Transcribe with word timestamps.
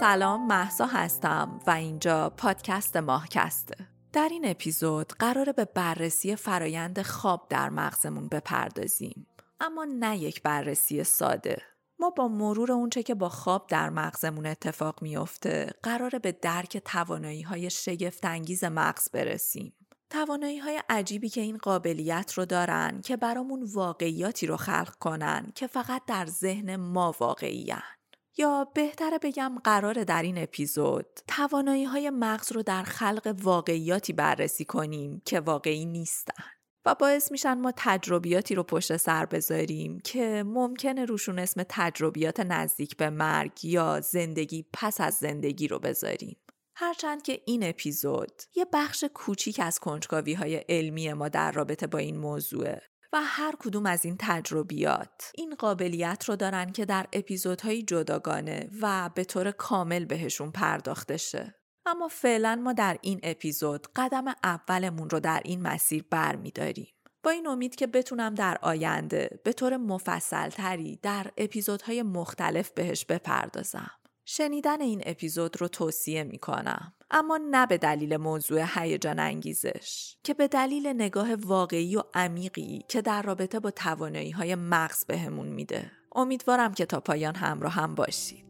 سلام 0.00 0.46
محسا 0.46 0.86
هستم 0.86 1.60
و 1.66 1.70
اینجا 1.70 2.30
پادکست 2.30 2.96
ماهکسته. 2.96 3.74
در 4.12 4.28
این 4.30 4.48
اپیزود 4.48 5.12
قراره 5.18 5.52
به 5.52 5.64
بررسی 5.64 6.36
فرایند 6.36 7.02
خواب 7.02 7.46
در 7.50 7.70
مغزمون 7.70 8.28
بپردازیم. 8.28 9.26
اما 9.60 9.84
نه 9.84 10.18
یک 10.18 10.42
بررسی 10.42 11.04
ساده. 11.04 11.62
ما 11.98 12.10
با 12.10 12.28
مرور 12.28 12.72
اونچه 12.72 13.02
که 13.02 13.14
با 13.14 13.28
خواب 13.28 13.66
در 13.68 13.90
مغزمون 13.90 14.46
اتفاق 14.46 15.02
میافته 15.02 15.70
قراره 15.82 16.18
به 16.18 16.32
درک 16.32 16.76
توانایی 16.76 17.42
های 17.42 17.70
شگفتانگیز 17.70 18.64
مغز 18.64 19.10
برسیم. 19.10 19.72
توانایی 20.10 20.58
های 20.58 20.82
عجیبی 20.88 21.28
که 21.28 21.40
این 21.40 21.56
قابلیت 21.56 22.32
رو 22.32 22.44
دارن 22.44 23.00
که 23.04 23.16
برامون 23.16 23.62
واقعیاتی 23.74 24.46
رو 24.46 24.56
خلق 24.56 24.94
کنن 25.00 25.52
که 25.54 25.66
فقط 25.66 26.02
در 26.06 26.26
ذهن 26.26 26.76
ما 26.76 27.14
واقعیان. 27.20 27.95
یا 28.38 28.64
بهتره 28.74 29.18
بگم 29.18 29.58
قرار 29.64 30.04
در 30.04 30.22
این 30.22 30.38
اپیزود 30.38 31.06
توانایی 31.28 31.84
های 31.84 32.10
مغز 32.10 32.52
رو 32.52 32.62
در 32.62 32.82
خلق 32.82 33.34
واقعیاتی 33.42 34.12
بررسی 34.12 34.64
کنیم 34.64 35.22
که 35.24 35.40
واقعی 35.40 35.84
نیستن. 35.84 36.44
و 36.86 36.94
باعث 36.94 37.32
میشن 37.32 37.54
ما 37.54 37.72
تجربیاتی 37.76 38.54
رو 38.54 38.62
پشت 38.62 38.96
سر 38.96 39.26
بذاریم 39.26 40.00
که 40.00 40.44
ممکنه 40.46 41.04
روشون 41.04 41.38
اسم 41.38 41.62
تجربیات 41.68 42.40
نزدیک 42.40 42.96
به 42.96 43.10
مرگ 43.10 43.64
یا 43.64 44.00
زندگی 44.00 44.66
پس 44.72 45.00
از 45.00 45.14
زندگی 45.14 45.68
رو 45.68 45.78
بذاریم. 45.78 46.36
هرچند 46.78 47.22
که 47.22 47.40
این 47.46 47.68
اپیزود 47.68 48.42
یه 48.54 48.66
بخش 48.72 49.04
کوچیک 49.14 49.60
از 49.60 49.78
کنجکاوی 49.78 50.34
های 50.34 50.56
علمی 50.56 51.12
ما 51.12 51.28
در 51.28 51.52
رابطه 51.52 51.86
با 51.86 51.98
این 51.98 52.16
موضوعه 52.16 52.82
و 53.16 53.20
هر 53.22 53.54
کدوم 53.58 53.86
از 53.86 54.04
این 54.04 54.16
تجربیات 54.18 55.32
این 55.34 55.54
قابلیت 55.54 56.24
رو 56.24 56.36
دارن 56.36 56.72
که 56.72 56.84
در 56.84 57.06
اپیزودهای 57.12 57.82
جداگانه 57.82 58.70
و 58.80 59.10
به 59.14 59.24
طور 59.24 59.50
کامل 59.50 60.04
بهشون 60.04 60.50
پرداخته 60.50 61.16
شه. 61.16 61.54
اما 61.86 62.08
فعلا 62.08 62.60
ما 62.64 62.72
در 62.72 62.98
این 63.02 63.20
اپیزود 63.22 63.86
قدم 63.96 64.24
اولمون 64.44 65.10
رو 65.10 65.20
در 65.20 65.40
این 65.44 65.62
مسیر 65.62 66.04
برمیداریم. 66.10 66.86
با 67.22 67.30
این 67.30 67.46
امید 67.46 67.74
که 67.74 67.86
بتونم 67.86 68.34
در 68.34 68.58
آینده 68.62 69.40
به 69.44 69.52
طور 69.52 69.76
مفصل 69.76 70.48
تری 70.48 70.96
در 71.02 71.26
اپیزودهای 71.36 72.02
مختلف 72.02 72.70
بهش 72.70 73.04
بپردازم. 73.04 73.90
شنیدن 74.28 74.80
این 74.80 75.02
اپیزود 75.06 75.60
رو 75.60 75.68
توصیه 75.68 76.24
می 76.24 76.38
کنم. 76.38 76.92
اما 77.10 77.40
نه 77.50 77.66
به 77.66 77.78
دلیل 77.78 78.16
موضوع 78.16 78.64
هیجان 78.74 79.18
انگیزش 79.18 80.16
که 80.22 80.34
به 80.34 80.48
دلیل 80.48 80.86
نگاه 80.86 81.34
واقعی 81.34 81.96
و 81.96 82.02
عمیقی 82.14 82.84
که 82.88 83.02
در 83.02 83.22
رابطه 83.22 83.60
با 83.60 83.70
توانایی 83.70 84.30
های 84.30 84.54
مغز 84.54 85.04
بهمون 85.04 85.48
میده. 85.48 85.90
امیدوارم 86.14 86.74
که 86.74 86.86
تا 86.86 87.00
پایان 87.00 87.34
همراه 87.34 87.72
هم 87.72 87.94
باشید. 87.94 88.46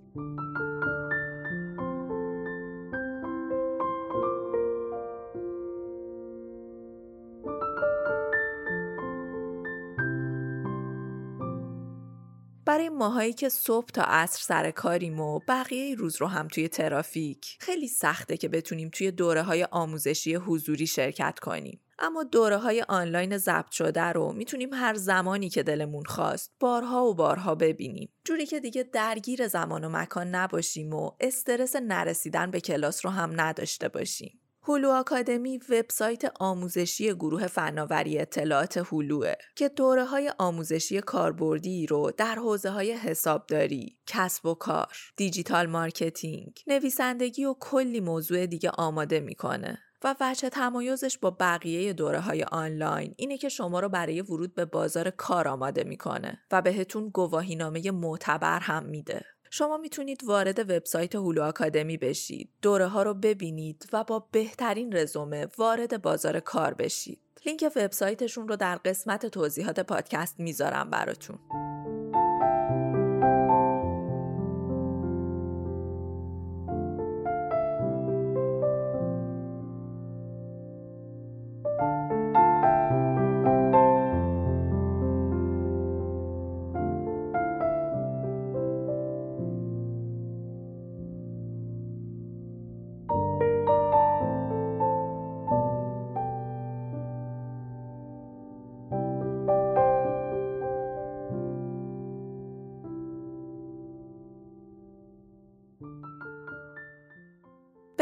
برای 12.76 12.88
ماهایی 12.88 13.32
که 13.32 13.48
صبح 13.48 13.86
تا 13.86 14.02
عصر 14.02 14.42
سر 14.42 14.70
کاریم 14.70 15.20
و 15.20 15.40
بقیه 15.48 15.94
روز 15.94 16.16
رو 16.16 16.26
هم 16.26 16.48
توی 16.48 16.68
ترافیک. 16.68 17.56
خیلی 17.60 17.88
سخته 17.88 18.36
که 18.36 18.48
بتونیم 18.48 18.90
توی 18.92 19.10
دوره 19.10 19.42
های 19.42 19.64
آموزشی 19.64 20.34
حضوری 20.34 20.86
شرکت 20.86 21.38
کنیم. 21.38 21.80
اما 21.98 22.24
دوره 22.24 22.56
های 22.56 22.84
آنلاین 22.88 23.38
ضبط 23.38 23.70
شده 23.70 24.02
رو 24.02 24.32
می‌تونیم 24.32 24.74
هر 24.74 24.94
زمانی 24.94 25.48
که 25.48 25.62
دلمون 25.62 26.04
خواست 26.04 26.52
بارها 26.60 27.04
و 27.04 27.14
بارها 27.14 27.54
ببینیم. 27.54 28.08
جوری 28.24 28.46
که 28.46 28.60
دیگه 28.60 28.82
درگیر 28.82 29.48
زمان 29.48 29.84
و 29.84 29.88
مکان 29.88 30.34
نباشیم 30.34 30.94
و 30.94 31.10
استرس 31.20 31.76
نرسیدن 31.76 32.50
به 32.50 32.60
کلاس 32.60 33.04
رو 33.06 33.10
هم 33.10 33.40
نداشته 33.40 33.88
باشیم. 33.88 34.40
هلو 34.68 34.90
آکادمی 34.90 35.58
وبسایت 35.68 36.22
آموزشی 36.40 37.14
گروه 37.14 37.46
فناوری 37.46 38.18
اطلاعات 38.18 38.76
هلوئه 38.76 39.32
که 39.56 39.68
دوره 39.68 40.04
های 40.04 40.32
آموزشی 40.38 41.00
کاربردی 41.00 41.86
رو 41.86 42.10
در 42.16 42.34
حوزه 42.34 42.70
های 42.70 42.92
حسابداری، 42.92 43.98
کسب 44.06 44.46
و 44.46 44.54
کار، 44.54 44.96
digital 45.16 45.66
marketing، 45.66 46.58
نویسندگی 46.66 47.44
و 47.44 47.54
کلی 47.60 48.00
موضوع 48.00 48.46
دیگه 48.46 48.70
آماده 48.70 49.20
می‌کنه. 49.20 49.78
و 50.04 50.14
وجه 50.20 50.48
تمایزش 50.48 51.18
با 51.18 51.30
بقیه 51.30 51.92
دوره 51.92 52.20
های 52.20 52.42
آنلاین 52.42 53.14
اینه 53.16 53.38
که 53.38 53.48
شما 53.48 53.80
رو 53.80 53.88
برای 53.88 54.20
ورود 54.20 54.54
به 54.54 54.64
بازار 54.64 55.10
کار 55.10 55.48
آماده 55.48 55.84
می‌کنه 55.84 56.38
و 56.50 56.62
بهتون 56.62 57.08
گواهینامه 57.08 57.90
معتبر 57.90 58.58
هم 58.58 58.84
میده. 58.84 59.24
شما 59.50 59.76
می‌تونید 59.76 60.24
وارد 60.24 60.58
وبسایت 60.58 61.14
هولو 61.14 61.42
آکادمی 61.42 61.96
بشید، 61.96 62.50
دوره 62.62 62.86
ها 62.86 63.02
رو 63.02 63.14
ببینید 63.14 63.88
و 63.92 64.04
با 64.04 64.28
بهترین 64.32 64.96
رزومه 64.96 65.46
وارد 65.58 66.02
بازار 66.02 66.40
کار 66.40 66.74
بشید. 66.74 67.20
لینک 67.46 67.72
وبسایتشون 67.76 68.48
رو 68.48 68.56
در 68.56 68.76
قسمت 68.76 69.26
توضیحات 69.26 69.80
پادکست 69.80 70.40
می‌ذارم 70.40 70.90
براتون. 70.90 71.38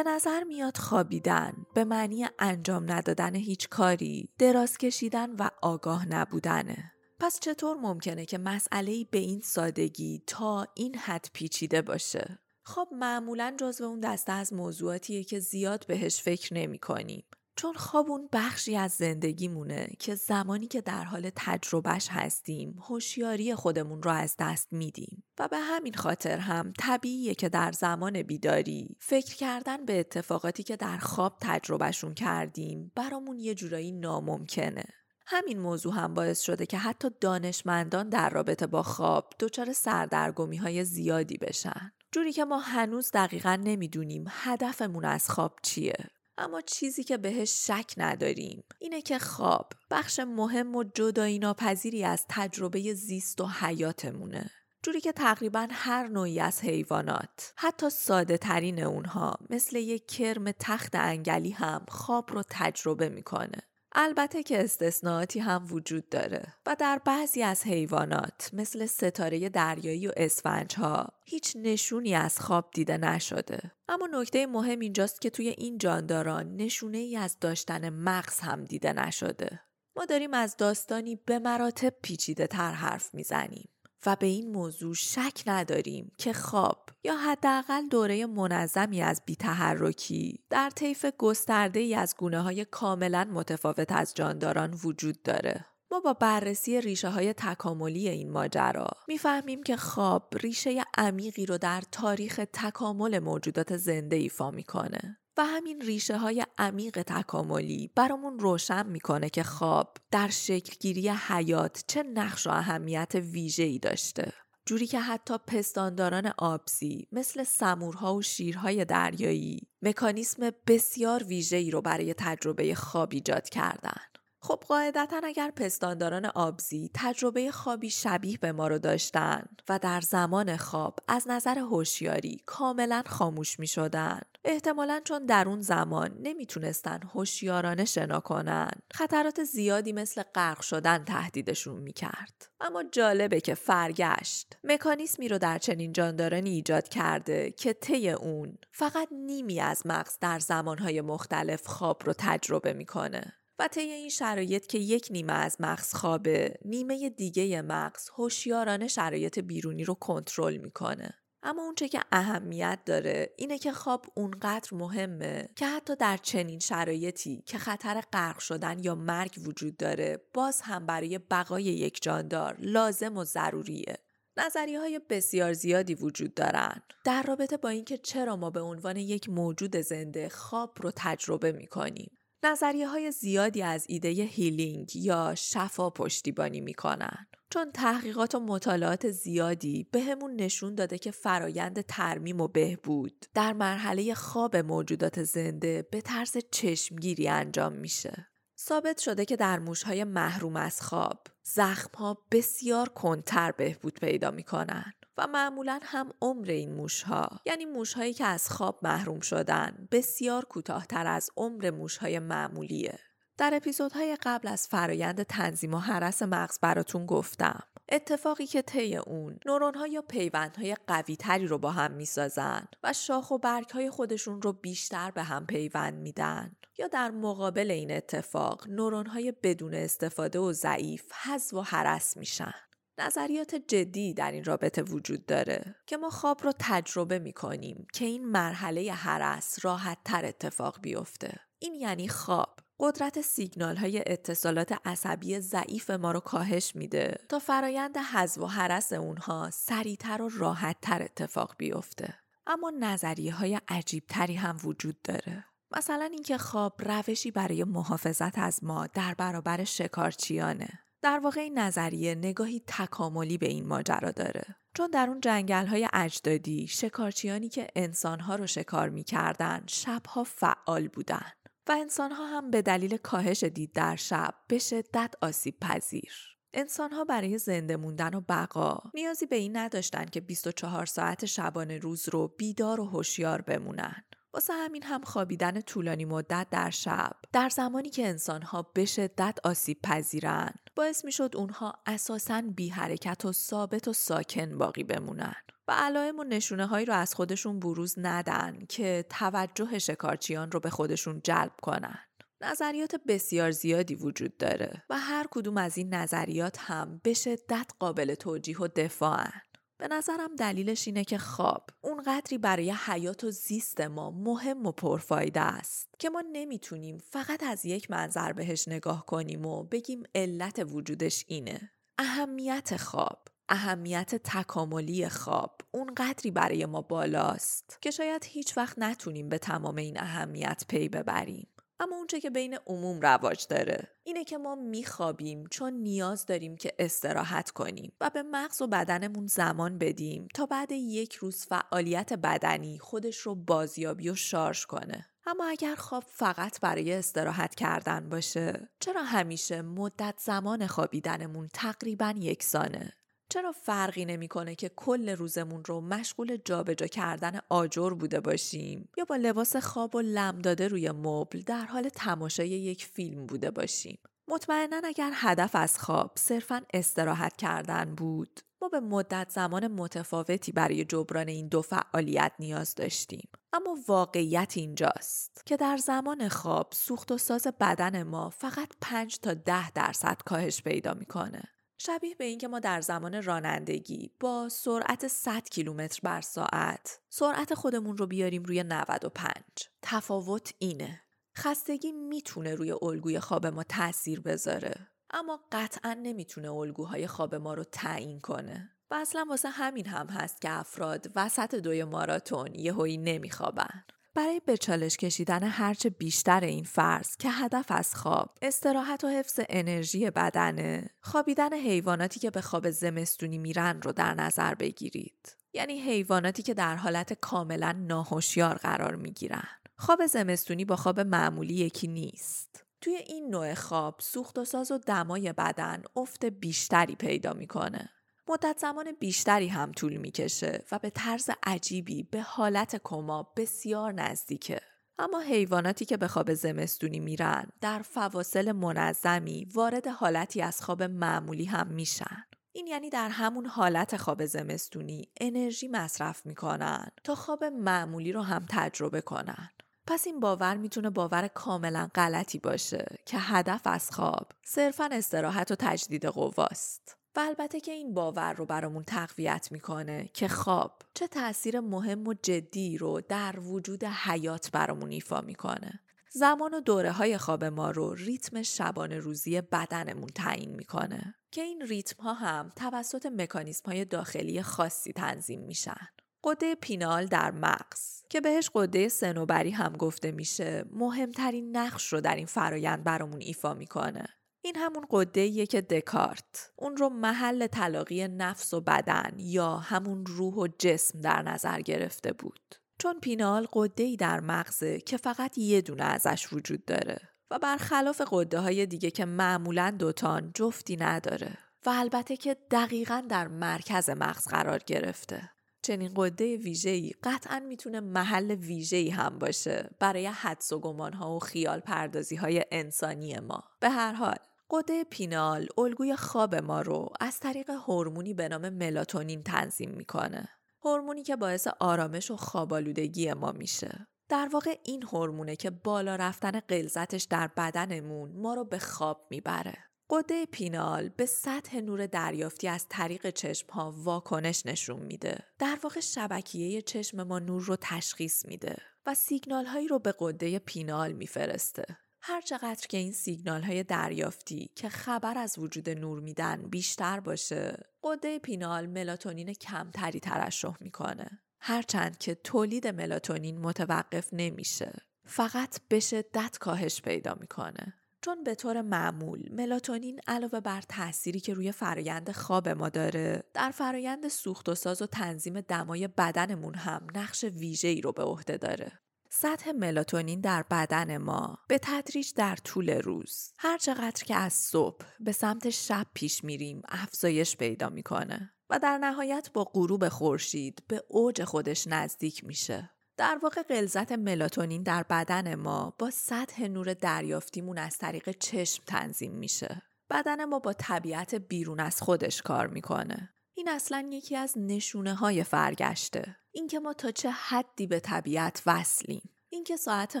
به 0.04 0.10
نظر 0.10 0.44
میاد 0.44 0.76
خوابیدن 0.76 1.66
به 1.74 1.84
معنی 1.84 2.26
انجام 2.38 2.92
ندادن 2.92 3.34
هیچ 3.34 3.68
کاری، 3.68 4.28
دراز 4.38 4.78
کشیدن 4.78 5.30
و 5.30 5.48
آگاه 5.62 6.08
نبودنه. 6.08 6.92
پس 7.18 7.40
چطور 7.40 7.76
ممکنه 7.76 8.26
که 8.26 8.38
مسئله 8.38 9.04
به 9.10 9.18
این 9.18 9.40
سادگی 9.40 10.22
تا 10.26 10.66
این 10.74 10.96
حد 10.96 11.26
پیچیده 11.32 11.82
باشه؟ 11.82 12.38
خب 12.62 12.88
معمولا 12.92 13.54
جزو 13.60 13.84
اون 13.84 14.00
دسته 14.00 14.32
از 14.32 14.52
موضوعاتیه 14.52 15.24
که 15.24 15.38
زیاد 15.40 15.86
بهش 15.86 16.22
فکر 16.22 16.54
نمی 16.54 16.78
کنیم. 16.78 17.24
چون 17.56 17.74
خواب 17.74 18.10
اون 18.10 18.28
بخشی 18.32 18.76
از 18.76 18.92
زندگیمونه 18.92 19.88
که 19.98 20.14
زمانی 20.14 20.66
که 20.66 20.80
در 20.80 21.04
حال 21.04 21.30
تجربهش 21.36 22.08
هستیم 22.10 22.78
هوشیاری 22.88 23.54
خودمون 23.54 24.02
رو 24.02 24.10
از 24.10 24.36
دست 24.38 24.68
میدیم. 24.72 25.24
و 25.38 25.48
به 25.48 25.58
همین 25.58 25.94
خاطر 25.94 26.38
هم 26.38 26.72
طبیعیه 26.78 27.34
که 27.34 27.48
در 27.48 27.72
زمان 27.72 28.22
بیداری 28.22 28.96
فکر 29.00 29.34
کردن 29.36 29.84
به 29.84 30.00
اتفاقاتی 30.00 30.62
که 30.62 30.76
در 30.76 30.98
خواب 30.98 31.36
تجربهشون 31.40 32.14
کردیم 32.14 32.92
برامون 32.94 33.38
یه 33.38 33.54
جورایی 33.54 33.92
ناممکنه. 33.92 34.84
همین 35.26 35.58
موضوع 35.58 35.94
هم 35.94 36.14
باعث 36.14 36.40
شده 36.40 36.66
که 36.66 36.78
حتی 36.78 37.08
دانشمندان 37.20 38.08
در 38.08 38.30
رابطه 38.30 38.66
با 38.66 38.82
خواب 38.82 39.32
دچار 39.40 39.72
سردرگمی 39.72 40.56
های 40.56 40.84
زیادی 40.84 41.36
بشن. 41.36 41.92
جوری 42.12 42.32
که 42.32 42.44
ما 42.44 42.58
هنوز 42.58 43.10
دقیقا 43.14 43.60
نمی‌دونیم 43.64 44.24
هدفمون 44.28 45.04
از 45.04 45.30
خواب 45.30 45.58
چیه. 45.62 46.10
اما 46.40 46.60
چیزی 46.60 47.04
که 47.04 47.16
بهش 47.16 47.66
شک 47.66 47.94
نداریم 47.96 48.64
اینه 48.78 49.02
که 49.02 49.18
خواب 49.18 49.72
بخش 49.90 50.20
مهم 50.20 50.76
و 50.76 50.84
جدایی 50.94 51.38
ناپذیری 51.38 52.04
از 52.04 52.26
تجربه 52.28 52.94
زیست 52.94 53.40
و 53.40 53.46
حیاتمونه. 53.46 54.50
جوری 54.82 55.00
که 55.00 55.12
تقریبا 55.12 55.68
هر 55.70 56.08
نوعی 56.08 56.40
از 56.40 56.60
حیوانات 56.60 57.52
حتی 57.56 57.90
ساده 57.90 58.38
ترین 58.38 58.82
اونها 58.82 59.38
مثل 59.50 59.76
یک 59.76 60.06
کرم 60.06 60.52
تخت 60.52 60.94
انگلی 60.94 61.50
هم 61.50 61.84
خواب 61.88 62.32
رو 62.32 62.42
تجربه 62.50 63.08
می‌کنه. 63.08 63.69
البته 63.92 64.42
که 64.42 64.64
استثناءاتی 64.64 65.40
هم 65.40 65.66
وجود 65.70 66.08
داره 66.08 66.54
و 66.66 66.76
در 66.78 67.00
بعضی 67.04 67.42
از 67.42 67.62
حیوانات 67.64 68.50
مثل 68.52 68.86
ستاره 68.86 69.48
دریایی 69.48 70.08
و 70.08 70.12
اسفنج 70.16 70.74
ها 70.74 71.08
هیچ 71.24 71.56
نشونی 71.56 72.14
از 72.14 72.40
خواب 72.40 72.70
دیده 72.74 72.98
نشده. 72.98 73.72
اما 73.88 74.08
نکته 74.12 74.46
مهم 74.46 74.80
اینجاست 74.80 75.20
که 75.20 75.30
توی 75.30 75.48
این 75.48 75.78
جانداران 75.78 76.56
نشونه 76.56 76.98
ای 76.98 77.16
از 77.16 77.36
داشتن 77.40 77.88
مغز 77.88 78.40
هم 78.40 78.64
دیده 78.64 78.92
نشده. 78.92 79.60
ما 79.96 80.04
داریم 80.04 80.34
از 80.34 80.56
داستانی 80.56 81.16
به 81.16 81.38
مراتب 81.38 81.94
پیچیده 82.02 82.46
تر 82.46 82.72
حرف 82.72 83.14
می‌زنیم. 83.14 83.68
و 84.06 84.16
به 84.16 84.26
این 84.26 84.52
موضوع 84.52 84.94
شک 84.94 85.42
نداریم 85.46 86.12
که 86.18 86.32
خواب 86.32 86.88
یا 87.04 87.16
حداقل 87.16 87.88
دوره 87.88 88.26
منظمی 88.26 89.02
از 89.02 89.22
بیتحرکی 89.26 90.44
در 90.50 90.70
طیف 90.70 91.06
گسترده 91.18 91.80
ای 91.80 91.94
از 91.94 92.14
گونه 92.18 92.40
های 92.40 92.64
کاملا 92.64 93.24
متفاوت 93.24 93.92
از 93.92 94.14
جانداران 94.14 94.74
وجود 94.84 95.22
داره. 95.22 95.66
ما 95.92 96.00
با 96.00 96.12
بررسی 96.12 96.80
ریشه 96.80 97.08
های 97.08 97.32
تکاملی 97.32 98.08
این 98.08 98.30
ماجرا 98.30 98.86
می‌فهمیم 99.08 99.62
که 99.62 99.76
خواب 99.76 100.34
ریشه 100.36 100.84
عمیقی 100.98 101.46
رو 101.46 101.58
در 101.58 101.82
تاریخ 101.92 102.40
تکامل 102.52 103.18
موجودات 103.18 103.76
زنده 103.76 104.16
ایفا 104.16 104.50
می‌کنه 104.50 105.18
و 105.40 105.42
همین 105.42 105.80
ریشه 105.80 106.16
های 106.16 106.46
عمیق 106.58 107.02
تکاملی 107.02 107.90
برامون 107.94 108.38
روشن 108.38 108.86
می‌کنه 108.86 109.30
که 109.30 109.42
خواب 109.42 109.96
در 110.10 110.28
شکلگیری 110.28 111.08
حیات 111.08 111.84
چه 111.86 112.02
نقش 112.02 112.46
و 112.46 112.50
اهمیت 112.50 113.12
ویژه‌ای 113.14 113.78
داشته. 113.78 114.32
جوری 114.66 114.86
که 114.86 115.00
حتی 115.00 115.38
پستانداران 115.46 116.32
آبزی 116.38 117.08
مثل 117.12 117.44
سمورها 117.44 118.14
و 118.14 118.22
شیرهای 118.22 118.84
دریایی 118.84 119.68
مکانیسم 119.82 120.50
بسیار 120.66 121.24
ویژه‌ای 121.24 121.70
رو 121.70 121.82
برای 121.82 122.14
تجربه 122.14 122.74
خواب 122.74 123.08
ایجاد 123.12 123.48
کردن. 123.48 124.00
خب 124.42 124.64
قاعدتا 124.68 125.20
اگر 125.24 125.50
پستانداران 125.50 126.26
آبزی 126.26 126.90
تجربه 126.94 127.50
خوابی 127.50 127.90
شبیه 127.90 128.38
به 128.38 128.52
ما 128.52 128.68
رو 128.68 128.78
داشتن 128.78 129.42
و 129.68 129.78
در 129.78 130.00
زمان 130.00 130.56
خواب 130.56 130.98
از 131.08 131.28
نظر 131.28 131.58
هوشیاری 131.58 132.42
کاملا 132.46 133.02
خاموش 133.06 133.60
می 133.60 133.66
شدن 133.66 134.20
احتمالا 134.44 135.00
چون 135.04 135.26
در 135.26 135.48
اون 135.48 135.60
زمان 135.60 136.16
نمی‌تونستن 136.20 137.00
هوشیارانه 137.14 137.84
شنا 137.84 138.20
کنن 138.20 138.70
خطرات 138.92 139.44
زیادی 139.44 139.92
مثل 139.92 140.22
غرق 140.22 140.60
شدن 140.60 141.04
تهدیدشون 141.04 141.82
می‌کرد. 141.82 142.48
اما 142.60 142.82
جالبه 142.82 143.40
که 143.40 143.54
فرگشت. 143.54 144.58
مکانیسمی 144.64 145.28
رو 145.28 145.38
در 145.38 145.58
چنین 145.58 145.92
جاندارانی 145.92 146.50
ایجاد 146.50 146.88
کرده 146.88 147.50
که 147.50 147.72
طی 147.72 148.10
اون 148.10 148.58
فقط 148.72 149.08
نیمی 149.12 149.60
از 149.60 149.86
مغز 149.86 150.18
در 150.20 150.38
زمانهای 150.38 151.00
مختلف 151.00 151.66
خواب 151.66 152.02
رو 152.06 152.12
تجربه 152.18 152.72
می‌کنه 152.72 153.32
و 153.58 153.68
طی 153.68 153.80
این 153.80 154.08
شرایط 154.08 154.66
که 154.66 154.78
یک 154.78 155.08
نیمه 155.10 155.32
از 155.32 155.56
مغز 155.60 155.94
خوابه 155.94 156.54
نیمه 156.64 157.10
دیگه 157.10 157.62
مغز 157.62 158.10
هوشیارانه 158.10 158.88
شرایط 158.88 159.38
بیرونی 159.38 159.84
رو 159.84 159.94
کنترل 159.94 160.56
می‌کنه. 160.56 161.14
اما 161.42 161.62
اونچه 161.62 161.88
که 161.88 162.00
اهمیت 162.12 162.78
داره 162.86 163.34
اینه 163.36 163.58
که 163.58 163.72
خواب 163.72 164.06
اونقدر 164.14 164.68
مهمه 164.72 165.48
که 165.56 165.66
حتی 165.66 165.96
در 165.96 166.16
چنین 166.16 166.58
شرایطی 166.58 167.42
که 167.46 167.58
خطر 167.58 168.00
غرق 168.12 168.38
شدن 168.38 168.78
یا 168.84 168.94
مرگ 168.94 169.38
وجود 169.46 169.76
داره 169.76 170.20
باز 170.34 170.60
هم 170.60 170.86
برای 170.86 171.18
بقای 171.18 171.64
یک 171.64 172.02
جاندار 172.02 172.56
لازم 172.58 173.16
و 173.16 173.24
ضروریه. 173.24 173.96
نظریه 174.36 174.80
های 174.80 175.00
بسیار 175.10 175.52
زیادی 175.52 175.94
وجود 175.94 176.34
دارن 176.34 176.82
در 177.04 177.22
رابطه 177.22 177.56
با 177.56 177.68
اینکه 177.68 177.98
چرا 177.98 178.36
ما 178.36 178.50
به 178.50 178.60
عنوان 178.60 178.96
یک 178.96 179.28
موجود 179.28 179.76
زنده 179.76 180.28
خواب 180.28 180.78
رو 180.82 180.92
تجربه 180.96 181.52
می‌کنیم. 181.52 182.19
نظریه 182.42 182.88
های 182.88 183.10
زیادی 183.10 183.62
از 183.62 183.86
ایده 183.88 184.08
هیلینگ 184.08 184.96
یا 184.96 185.34
شفا 185.34 185.90
پشتیبانی 185.90 186.60
می‌کنن 186.60 187.26
چون 187.50 187.72
تحقیقات 187.72 188.34
و 188.34 188.40
مطالعات 188.40 189.10
زیادی 189.10 189.88
بهمون 189.92 190.36
به 190.36 190.44
نشون 190.44 190.74
داده 190.74 190.98
که 190.98 191.10
فرایند 191.10 191.80
ترمیم 191.80 192.40
و 192.40 192.48
بهبود 192.48 193.26
در 193.34 193.52
مرحله 193.52 194.14
خواب 194.14 194.56
موجودات 194.56 195.22
زنده 195.22 195.88
به 195.90 196.00
طرز 196.00 196.36
چشمگیری 196.50 197.28
انجام 197.28 197.72
میشه. 197.72 198.26
ثابت 198.58 198.98
شده 198.98 199.24
که 199.24 199.36
در 199.36 199.58
موشهای 199.58 200.04
محروم 200.04 200.56
از 200.56 200.82
خواب 200.82 201.26
زخمها 201.42 202.26
بسیار 202.30 202.88
کنتر 202.88 203.52
بهبود 203.52 204.00
پیدا 204.00 204.30
می‌کنن 204.30 204.92
و 205.20 205.26
معمولا 205.26 205.80
هم 205.82 206.10
عمر 206.20 206.50
این 206.50 206.74
موشها 206.74 207.28
یعنی 207.46 207.64
موشهایی 207.64 208.12
که 208.12 208.24
از 208.24 208.50
خواب 208.50 208.78
محروم 208.82 209.20
شدن 209.20 209.88
بسیار 209.90 210.44
کوتاهتر 210.44 211.06
از 211.06 211.30
عمر 211.36 211.70
موشهای 211.70 212.18
معمولیه. 212.18 212.98
در 213.38 213.50
اپیزودهای 213.54 214.16
قبل 214.22 214.48
از 214.48 214.68
فرایند 214.68 215.22
تنظیم 215.22 215.74
و 215.74 215.78
حرس 215.78 216.22
مغز 216.22 216.58
براتون 216.60 217.06
گفتم. 217.06 217.60
اتفاقی 217.88 218.46
که 218.46 218.62
طی 218.62 218.96
اون 218.96 219.38
نورون 219.46 219.74
ها 219.74 219.86
یا 219.86 220.02
پیوند 220.02 220.56
های 220.56 220.76
قوی 220.86 221.16
تری 221.16 221.46
رو 221.46 221.58
با 221.58 221.70
هم 221.70 221.92
می‌سازن 221.92 222.64
و 222.82 222.92
شاخ 222.92 223.30
و 223.30 223.38
برگ 223.38 223.70
های 223.70 223.90
خودشون 223.90 224.42
رو 224.42 224.52
بیشتر 224.52 225.10
به 225.10 225.22
هم 225.22 225.46
پیوند 225.46 225.94
میدن. 225.94 226.56
یا 226.78 226.86
در 226.86 227.10
مقابل 227.10 227.70
این 227.70 227.90
اتفاق 227.90 228.68
نورون 228.68 229.06
های 229.06 229.32
بدون 229.42 229.74
استفاده 229.74 230.38
و 230.38 230.52
ضعیف 230.52 231.12
حذف 231.12 231.54
و 231.54 231.60
حرس 231.60 232.16
میشن. 232.16 232.54
نظریات 233.00 233.54
جدی 233.54 234.14
در 234.14 234.32
این 234.32 234.44
رابطه 234.44 234.82
وجود 234.82 235.26
داره 235.26 235.74
که 235.86 235.96
ما 235.96 236.10
خواب 236.10 236.44
رو 236.44 236.52
تجربه 236.58 237.18
می‌کنیم 237.18 237.86
که 237.92 238.04
این 238.04 238.26
مرحله 238.26 238.92
حرس 238.92 239.64
راحت 239.64 239.98
تر 240.04 240.24
اتفاق 240.24 240.80
بیفته 240.80 241.40
این 241.58 241.74
یعنی 241.74 242.08
خواب 242.08 242.56
قدرت 242.80 243.20
سیگنال 243.20 243.76
های 243.76 244.02
اتصالات 244.06 244.74
عصبی 244.84 245.40
ضعیف 245.40 245.90
ما 245.90 246.12
رو 246.12 246.20
کاهش 246.20 246.76
میده 246.76 247.18
تا 247.28 247.38
فرایند 247.38 247.96
حذف 247.96 248.38
و 248.38 248.46
حرس 248.46 248.92
اونها 248.92 249.50
سریعتر 249.52 250.22
و 250.22 250.28
راحتتر 250.28 251.02
اتفاق 251.02 251.54
بیفته. 251.58 252.14
اما 252.46 252.72
نظریه 252.80 253.32
های 253.34 253.60
عجیب 253.68 254.04
تری 254.08 254.34
هم 254.34 254.56
وجود 254.64 255.02
داره. 255.02 255.44
مثلا 255.76 256.04
اینکه 256.04 256.38
خواب 256.38 256.82
روشی 256.82 257.30
برای 257.30 257.64
محافظت 257.64 258.38
از 258.38 258.64
ما 258.64 258.86
در 258.86 259.14
برابر 259.14 259.64
شکارچیانه. 259.64 260.68
در 261.02 261.18
واقع 261.18 261.40
این 261.40 261.58
نظریه 261.58 262.14
نگاهی 262.14 262.62
تکاملی 262.66 263.38
به 263.38 263.48
این 263.48 263.66
ماجرا 263.66 264.10
داره. 264.10 264.56
چون 264.74 264.90
در 264.90 265.08
اون 265.08 265.20
جنگل 265.20 265.66
های 265.66 265.88
اجدادی 265.92 266.66
شکارچیانی 266.66 267.48
که 267.48 267.66
انسانها 267.76 268.36
رو 268.36 268.46
شکار 268.46 268.88
می‌کردن 268.88 269.64
شبها 269.66 270.24
فعال 270.24 270.88
بودن. 270.88 271.32
و 271.68 271.72
انسانها 271.72 272.26
هم 272.26 272.50
به 272.50 272.62
دلیل 272.62 272.96
کاهش 272.96 273.44
دید 273.44 273.72
در 273.72 273.96
شب 273.96 274.34
به 274.48 274.58
شدت 274.58 275.14
آسیب 275.20 275.60
پذیر. 275.60 276.12
انسانها 276.54 277.04
برای 277.04 277.38
زنده 277.38 277.76
موندن 277.76 278.14
و 278.14 278.20
بقا 278.20 278.78
نیازی 278.94 279.26
به 279.26 279.36
این 279.36 279.56
نداشتن 279.56 280.04
که 280.04 280.20
24 280.20 280.86
ساعت 280.86 281.24
شبانه 281.26 281.78
روز 281.78 282.08
رو 282.08 282.28
بیدار 282.28 282.80
و 282.80 282.84
هوشیار 282.84 283.42
بمونن. 283.42 284.04
واسه 284.34 284.52
همین 284.52 284.82
هم 284.82 285.02
خوابیدن 285.02 285.60
طولانی 285.60 286.04
مدت 286.04 286.46
در 286.50 286.70
شب 286.70 287.12
در 287.32 287.48
زمانی 287.48 287.90
که 287.90 288.08
انسانها 288.08 288.62
به 288.62 288.84
شدت 288.84 289.38
آسیب 289.44 289.82
پذیرن 289.82 290.54
باعث 290.80 291.04
می 291.04 291.12
شد 291.12 291.30
اونها 291.36 291.74
اساساً 291.86 292.42
بی 292.56 292.68
حرکت 292.68 293.24
و 293.24 293.32
ثابت 293.32 293.88
و 293.88 293.92
ساکن 293.92 294.58
باقی 294.58 294.84
بمونن. 294.84 295.34
و 295.68 295.72
علائم 295.72 296.18
و 296.18 296.24
نشونه 296.24 296.66
هایی 296.66 296.86
رو 296.86 296.94
از 296.94 297.14
خودشون 297.14 297.60
بروز 297.60 297.94
ندن 297.98 298.58
که 298.68 299.04
توجه 299.10 299.78
شکارچیان 299.78 300.50
رو 300.50 300.60
به 300.60 300.70
خودشون 300.70 301.20
جلب 301.24 301.52
کنن. 301.62 301.98
نظریات 302.42 302.94
بسیار 303.08 303.50
زیادی 303.50 303.94
وجود 303.94 304.36
داره 304.36 304.82
و 304.90 304.98
هر 304.98 305.26
کدوم 305.30 305.56
از 305.56 305.78
این 305.78 305.94
نظریات 305.94 306.56
هم 306.60 307.00
به 307.04 307.14
شدت 307.14 307.70
قابل 307.78 308.14
توجیه 308.14 308.58
و 308.58 308.68
دفاعن. 308.76 309.42
به 309.80 309.88
نظرم 309.88 310.36
دلیلش 310.36 310.88
اینه 310.88 311.04
که 311.04 311.18
خواب 311.18 311.70
اونقدری 311.80 312.38
برای 312.38 312.70
حیات 312.70 313.24
و 313.24 313.30
زیست 313.30 313.80
ما 313.80 314.10
مهم 314.10 314.66
و 314.66 314.72
پرفایده 314.72 315.40
است 315.40 315.88
که 315.98 316.10
ما 316.10 316.24
نمی‌تونیم 316.32 316.98
فقط 316.98 317.42
از 317.42 317.64
یک 317.64 317.90
منظر 317.90 318.32
بهش 318.32 318.68
نگاه 318.68 319.06
کنیم 319.06 319.46
و 319.46 319.62
بگیم 319.62 320.02
علت 320.14 320.66
وجودش 320.72 321.24
اینه. 321.28 321.70
اهمیت 321.98 322.76
خواب 322.76 323.28
اهمیت 323.48 324.14
تکاملی 324.14 325.08
خواب 325.08 325.60
اونقدری 325.70 326.30
برای 326.30 326.66
ما 326.66 326.82
بالاست 326.82 327.78
که 327.80 327.90
شاید 327.90 328.24
هیچ 328.24 328.56
وقت 328.56 328.78
نتونیم 328.78 329.28
به 329.28 329.38
تمام 329.38 329.76
این 329.76 330.00
اهمیت 330.00 330.64
پی 330.68 330.88
ببریم. 330.88 331.48
اما 331.80 331.96
اونچه 331.96 332.20
که 332.20 332.30
بین 332.30 332.58
عموم 332.66 333.00
رواج 333.00 333.46
داره 333.46 333.88
اینه 334.02 334.24
که 334.24 334.38
ما 334.38 334.54
میخوابیم 334.54 335.46
چون 335.50 335.72
نیاز 335.72 336.26
داریم 336.26 336.56
که 336.56 336.72
استراحت 336.78 337.50
کنیم 337.50 337.92
و 338.00 338.10
به 338.10 338.22
مغز 338.22 338.62
و 338.62 338.66
بدنمون 338.66 339.26
زمان 339.26 339.78
بدیم 339.78 340.28
تا 340.34 340.46
بعد 340.46 340.72
یک 340.72 341.14
روز 341.14 341.46
فعالیت 341.46 342.12
بدنی 342.12 342.78
خودش 342.78 343.16
رو 343.16 343.34
بازیابی 343.34 344.10
و 344.10 344.14
شارژ 344.14 344.64
کنه. 344.64 345.06
اما 345.26 345.44
اگر 345.44 345.74
خواب 345.74 346.04
فقط 346.06 346.60
برای 346.60 346.92
استراحت 346.92 347.54
کردن 347.54 348.08
باشه 348.08 348.68
چرا 348.80 349.02
همیشه 349.02 349.62
مدت 349.62 350.14
زمان 350.18 350.66
خوابیدنمون 350.66 351.48
تقریبا 351.52 352.14
یکسانه 352.18 352.92
چرا 353.30 353.52
فرقی 353.52 354.04
نمی‌کنه 354.04 354.54
که 354.54 354.68
کل 354.68 355.08
روزمون 355.08 355.64
رو 355.64 355.80
مشغول 355.80 356.36
جابجا 356.44 356.86
کردن 356.86 357.40
آجر 357.48 357.90
بوده 357.90 358.20
باشیم؟ 358.20 358.88
یا 358.98 359.04
با 359.04 359.16
لباس 359.16 359.56
خواب 359.56 359.94
و 359.94 360.00
لم 360.00 360.38
داده 360.38 360.68
روی 360.68 360.90
مبل 360.90 361.40
در 361.40 361.64
حال 361.64 361.88
تماشای 361.88 362.48
یک 362.48 362.86
فیلم 362.86 363.26
بوده 363.26 363.50
باشیم؟ 363.50 363.98
مطمئنا 364.28 364.80
اگر 364.84 365.10
هدف 365.14 365.50
از 365.54 365.78
خواب 365.78 366.12
صرفا 366.16 366.62
استراحت 366.74 367.36
کردن 367.36 367.94
بود 367.94 368.40
ما 368.62 368.68
به 368.68 368.80
مدت 368.80 369.30
زمان 369.30 369.66
متفاوتی 369.66 370.52
برای 370.52 370.84
جبران 370.84 371.28
این 371.28 371.48
دو 371.48 371.62
فعالیت 371.62 372.32
نیاز 372.38 372.74
داشتیم. 372.74 373.28
اما 373.52 373.76
واقعیت 373.88 374.52
اینجاست 374.56 375.42
که 375.46 375.56
در 375.56 375.76
زمان 375.76 376.28
خواب 376.28 376.68
سوخت 376.72 377.12
و 377.12 377.18
ساز 377.18 377.46
بدن 377.60 378.02
ما 378.02 378.30
فقط 378.30 378.68
5 378.80 379.18
تا 379.18 379.34
10 379.34 379.70
درصد 379.70 380.16
کاهش 380.24 380.62
پیدا 380.62 380.94
می‌کنه. 380.94 381.42
شبیه 381.82 382.14
به 382.14 382.24
اینکه 382.24 382.48
ما 382.48 382.58
در 382.58 382.80
زمان 382.80 383.22
رانندگی 383.22 384.10
با 384.20 384.48
سرعت 384.48 385.06
100 385.06 385.48
کیلومتر 385.48 386.00
بر 386.02 386.20
ساعت 386.20 387.00
سرعت 387.08 387.54
خودمون 387.54 387.96
رو 387.96 388.06
بیاریم 388.06 388.42
روی 388.42 388.62
95 388.62 389.34
تفاوت 389.82 390.54
اینه. 390.58 391.00
خستگی 391.38 391.92
می‌تونه 391.92 392.54
روی 392.54 392.72
الگوی 392.82 393.20
خواب 393.20 393.46
ما 393.46 393.62
تاثیر 393.62 394.20
بذاره 394.20 394.88
اما 395.10 395.40
قطعا 395.52 395.94
نمی‌تونه 395.94 396.52
الگوهای 396.52 397.06
خواب 397.06 397.34
ما 397.34 397.54
رو 397.54 397.64
تعیین 397.64 398.20
کنه. 398.20 398.70
و 398.90 398.94
اصلا 398.94 399.26
واسه 399.28 399.48
همین 399.48 399.86
هم 399.86 400.06
هست 400.06 400.40
که 400.40 400.50
افراد 400.50 401.06
وسط 401.16 401.54
دوی 401.54 401.84
ماراتون 401.84 402.54
یهویی 402.54 402.96
نمیخوابن. 402.96 403.84
برای 404.14 404.40
به 404.46 404.56
چالش 404.56 404.96
کشیدن 404.96 405.42
هرچه 405.42 405.90
بیشتر 405.90 406.40
این 406.40 406.64
فرض 406.64 407.16
که 407.16 407.30
هدف 407.30 407.66
از 407.68 407.94
خواب 407.94 408.38
استراحت 408.42 409.04
و 409.04 409.08
حفظ 409.08 409.40
انرژی 409.48 410.10
بدنه. 410.10 410.90
خوابیدن 411.00 411.52
حیواناتی 411.52 412.20
که 412.20 412.30
به 412.30 412.40
خواب 412.40 412.70
زمستونی 412.70 413.38
میرن 413.38 413.82
رو 413.82 413.92
در 413.92 414.14
نظر 414.14 414.54
بگیرید. 414.54 415.36
یعنی 415.52 415.80
حیواناتی 415.80 416.42
که 416.42 416.54
در 416.54 416.76
حالت 416.76 417.12
کاملا 417.12 417.72
ناهوشیار 417.72 418.54
قرار 418.54 418.96
می‌گیرن. 418.96 419.48
خواب 419.76 420.06
زمستونی 420.06 420.64
با 420.64 420.76
خواب 420.76 421.00
معمولی 421.00 421.54
یکی 421.54 421.88
نیست. 421.88 422.64
توی 422.80 422.94
این 422.94 423.30
نوع 423.30 423.54
خواب 423.54 424.00
سوخت 424.00 424.38
و 424.38 424.44
ساز 424.44 424.70
و 424.70 424.78
دمای 424.78 425.32
بدن 425.32 425.82
افت 425.96 426.24
بیشتری 426.24 426.94
پیدا 426.94 427.32
می‌کنه. 427.32 427.88
مدت 428.30 428.58
زمان 428.58 428.92
بیشتری 429.00 429.48
هم 429.48 429.72
طول 429.72 429.96
می‌کشه 429.96 430.64
و 430.72 430.78
به 430.78 430.90
طرز 430.90 431.30
عجیبی 431.42 432.02
به 432.02 432.22
حالت 432.22 432.80
کما 432.84 433.32
بسیار 433.36 433.92
نزدیکه. 433.92 434.60
اما 434.98 435.20
حیواناتی 435.20 435.84
که 435.84 435.96
به 435.96 436.08
خواب 436.08 436.34
زمستونی 436.34 437.00
میرن 437.00 437.46
در 437.60 437.82
فواصل 437.82 438.52
منظمی 438.52 439.44
وارد 439.54 439.86
حالتی 439.86 440.42
از 440.42 440.62
خواب 440.62 440.82
معمولی 440.82 441.44
هم 441.44 441.66
میشن. 441.66 442.24
این 442.52 442.66
یعنی 442.66 442.90
در 442.90 443.08
همون 443.08 443.46
حالت 443.46 443.96
خواب 443.96 444.24
زمستونی 444.24 445.08
انرژی 445.20 445.68
مصرف 445.68 446.26
می‌کنن 446.26 446.88
تا 447.04 447.14
خواب 447.14 447.44
معمولی 447.44 448.12
رو 448.12 448.22
هم 448.22 448.46
تجربه 448.48 449.00
کنن. 449.00 449.50
پس 449.86 450.06
این 450.06 450.20
باور 450.20 450.56
می‌تونه 450.56 450.90
باور 450.90 451.28
کاملا 451.28 451.88
غلطی 451.94 452.38
باشه 452.38 452.96
که 453.06 453.18
هدف 453.18 453.60
از 453.64 453.90
خواب 453.90 454.32
صرفا 454.44 454.88
استراحت 454.92 455.50
و 455.50 455.54
تجدید 455.58 456.06
قواست. 456.06 456.99
و 457.16 457.20
البته 457.20 457.60
که 457.60 457.72
این 457.72 457.94
باور 457.94 458.32
رو 458.32 458.46
برامون 458.46 458.84
تقویت 458.84 459.48
می‌کنه 459.50 460.10
که 460.14 460.28
خواب 460.28 460.82
چه 460.94 461.06
تاثیر 461.06 461.60
مهم 461.60 462.06
و 462.06 462.14
جدی 462.22 462.78
رو 462.78 463.00
در 463.00 463.40
وجود 463.40 463.84
حیات 463.84 464.50
برامون 464.50 464.90
ایفا 464.90 465.20
می‌کنه. 465.20 465.80
زمان 466.12 466.54
و 466.54 466.60
دوره 466.60 466.92
های 466.92 467.18
خواب 467.18 467.44
ما 467.44 467.70
رو 467.70 467.94
ریتم 467.94 468.42
شبانه 468.42 468.98
روزی 468.98 469.40
بدنمون 469.40 470.08
تعیین 470.14 470.54
می‌کنه 470.54 471.14
که 471.30 471.42
این 471.42 471.62
ریتم 471.62 472.02
ها 472.02 472.14
هم 472.14 472.52
توسط 472.56 473.06
مکانیزم 473.06 473.62
های 473.66 473.84
داخلی 473.84 474.42
خاصی 474.42 474.92
تنظیم 474.92 475.40
میشن. 475.40 475.88
قده 476.24 476.54
پینال 476.54 477.06
در 477.06 477.30
مغز 477.30 478.02
که 478.08 478.20
بهش 478.20 478.50
قده 478.54 478.88
سنوبری 478.88 479.50
هم 479.50 479.72
گفته 479.72 480.12
میشه 480.12 480.64
مهمترین 480.72 481.56
نقش 481.56 481.92
رو 481.92 482.00
در 482.00 482.16
این 482.16 482.26
فرایند 482.26 482.84
برامون 482.84 483.20
ایفا 483.20 483.54
می‌کنه 483.54 484.19
این 484.42 484.56
همون 484.56 484.86
قده 484.90 485.46
که 485.46 485.60
دکارت 485.60 486.52
اون 486.56 486.76
رو 486.76 486.88
محل 486.88 487.46
تلاقی 487.46 488.08
نفس 488.08 488.54
و 488.54 488.60
بدن 488.60 489.12
یا 489.16 489.56
همون 489.56 490.06
روح 490.06 490.34
و 490.34 490.48
جسم 490.58 491.00
در 491.00 491.22
نظر 491.22 491.60
گرفته 491.60 492.12
بود. 492.12 492.54
چون 492.78 493.00
پینال 493.00 493.46
قده 493.52 493.96
در 493.96 494.20
مغزه 494.20 494.80
که 494.80 494.96
فقط 494.96 495.38
یه 495.38 495.60
دونه 495.60 495.84
ازش 495.84 496.32
وجود 496.32 496.64
داره 496.64 497.00
و 497.30 497.38
برخلاف 497.38 498.02
قده 498.12 498.40
های 498.40 498.66
دیگه 498.66 498.90
که 498.90 499.04
معمولا 499.04 499.74
دوتان 499.78 500.30
جفتی 500.34 500.76
نداره 500.76 501.38
و 501.66 501.70
البته 501.70 502.16
که 502.16 502.36
دقیقا 502.50 503.02
در 503.08 503.28
مرکز 503.28 503.90
مغز 503.90 504.28
قرار 504.28 504.58
گرفته. 504.66 505.30
چنین 505.62 505.92
قده 505.96 506.36
ویژه‌ای 506.36 506.92
قطعا 507.02 507.40
می‌تونه 507.40 507.80
محل 507.80 508.30
ویژه‌ای 508.30 508.90
هم 508.90 509.18
باشه 509.18 509.70
برای 509.78 510.06
حدس 510.06 510.52
و 510.52 510.60
گمانها 510.60 511.16
و 511.16 511.18
خیال 511.18 511.60
پردازی 511.60 512.16
های 512.16 512.44
انسانی 512.50 513.18
ما. 513.18 513.42
به 513.60 513.70
هر 513.70 513.92
حال 513.92 514.16
قده 514.52 514.84
پینال 514.84 515.48
الگوی 515.58 515.96
خواب 515.96 516.34
ما 516.34 516.62
رو 516.62 516.88
از 517.00 517.20
طریق 517.20 517.50
هورمونی 517.50 518.14
به 518.14 518.28
نام 518.28 518.48
ملاتونین 518.48 519.22
تنظیم 519.22 519.70
می‌کنه. 519.70 520.28
هورمونی 520.64 521.02
که 521.02 521.16
باعث 521.16 521.46
آرامش 521.60 522.10
و 522.10 522.16
خوابالودگی 522.16 523.12
ما 523.12 523.32
میشه. 523.32 523.86
در 524.08 524.28
واقع 524.32 524.58
این 524.64 524.82
هورمونه 524.82 525.36
که 525.36 525.50
بالا 525.50 525.96
رفتن 525.96 526.40
غلظتش 526.40 527.02
در 527.02 527.30
بدنمون 527.36 528.12
ما 528.12 528.34
رو 528.34 528.44
به 528.44 528.58
خواب 528.58 529.06
می‌بره. 529.10 529.54
قده 529.90 530.26
پینال 530.26 530.88
به 530.88 531.06
سطح 531.06 531.60
نور 531.60 531.86
دریافتی 531.86 532.48
از 532.48 532.66
طریق 532.68 533.10
چشم 533.10 533.52
ها 533.52 533.74
واکنش 533.76 534.46
نشون 534.46 534.80
میده. 534.80 535.18
در 535.38 535.58
واقع 535.62 535.80
شبکیه 535.80 536.62
چشم 536.62 537.02
ما 537.02 537.18
نور 537.18 537.42
رو 537.42 537.56
تشخیص 537.60 538.26
میده 538.26 538.56
و 538.86 538.94
سیگنال 538.94 539.46
هایی 539.46 539.68
رو 539.68 539.78
به 539.78 539.94
قده 539.98 540.38
پینال 540.38 540.92
میفرسته. 540.92 541.64
هر 542.02 542.20
چقدر 542.20 542.66
که 542.68 542.76
این 542.76 542.92
سیگنال 542.92 543.42
های 543.42 543.62
دریافتی 543.62 544.50
که 544.54 544.68
خبر 544.68 545.18
از 545.18 545.38
وجود 545.38 545.70
نور 545.70 546.00
میدن 546.00 546.42
بیشتر 546.42 547.00
باشه 547.00 547.58
قده 547.82 548.18
پینال 548.18 548.66
ملاتونین 548.66 549.34
کمتری 549.34 550.00
ترشح 550.00 550.54
می‌کنه. 550.60 551.22
هرچند 551.40 551.98
که 551.98 552.14
تولید 552.14 552.66
ملاتونین 552.66 553.38
متوقف 553.38 554.08
نمیشه 554.12 554.72
فقط 555.06 555.60
به 555.68 555.80
شدت 555.80 556.38
کاهش 556.40 556.82
پیدا 556.82 557.16
می‌کنه. 557.20 557.74
چون 558.02 558.24
به 558.24 558.34
طور 558.34 558.62
معمول 558.62 559.28
ملاتونین 559.32 560.00
علاوه 560.06 560.40
بر 560.40 560.60
تأثیری 560.60 561.20
که 561.20 561.34
روی 561.34 561.52
فرایند 561.52 562.12
خواب 562.12 562.48
ما 562.48 562.68
داره 562.68 563.22
در 563.34 563.50
فرایند 563.50 564.08
سوخت 564.08 564.48
و 564.48 564.54
ساز 564.54 564.82
و 564.82 564.86
تنظیم 564.86 565.40
دمای 565.40 565.88
بدنمون 565.88 566.54
هم 566.54 566.86
نقش 566.94 567.24
ویژه‌ای 567.24 567.80
رو 567.80 567.92
به 567.92 568.02
عهده 568.02 568.36
داره. 568.36 568.72
سطح 569.12 569.52
ملاتونین 569.52 570.20
در 570.20 570.44
بدن 570.50 570.96
ما 570.98 571.38
به 571.48 571.58
تدریج 571.62 572.12
در 572.16 572.36
طول 572.36 572.70
روز 572.70 573.32
هر 573.38 573.58
چقدر 573.58 574.04
که 574.04 574.14
از 574.14 574.32
صبح 574.32 574.86
به 575.00 575.12
سمت 575.12 575.50
شب 575.50 575.86
پیش 575.94 576.24
میریم 576.24 576.62
افزایش 576.68 577.36
پیدا 577.36 577.68
می‌کنه 577.68 578.32
و 578.50 578.58
در 578.58 578.78
نهایت 578.78 579.30
با 579.34 579.44
غروب 579.44 579.88
خورشید 579.88 580.62
به 580.68 580.82
اوج 580.88 581.24
خودش 581.24 581.66
نزدیک 581.66 582.24
میشه. 582.24 582.70
در 582.96 583.18
واقع 583.22 583.42
غلظت 583.42 583.92
ملاتونین 583.92 584.62
در 584.62 584.82
بدن 584.82 585.34
ما 585.34 585.74
با 585.78 585.90
سطح 585.90 586.46
نور 586.46 586.74
دریافتیمون 586.74 587.58
از 587.58 587.78
طریق 587.78 588.10
چشم 588.10 588.62
تنظیم 588.66 589.12
میشه. 589.12 589.62
بدن 589.90 590.24
ما 590.24 590.38
با 590.38 590.52
طبیعت 590.52 591.14
بیرون 591.14 591.60
از 591.60 591.82
خودش 591.82 592.22
کار 592.22 592.46
می‌کنه. 592.46 593.14
این 593.34 593.48
اصلا 593.48 593.88
یکی 593.92 594.16
از 594.16 594.34
نشونه 594.36 594.94
های 594.94 595.24
فرگشته 595.24 596.16
اینکه 596.32 596.60
ما 596.60 596.72
تا 596.72 596.90
چه 596.90 597.10
حدی 597.10 597.66
به 597.66 597.80
طبیعت 597.80 598.42
وصلیم. 598.46 599.10
اینکه 599.28 599.56
ساعت 599.56 600.00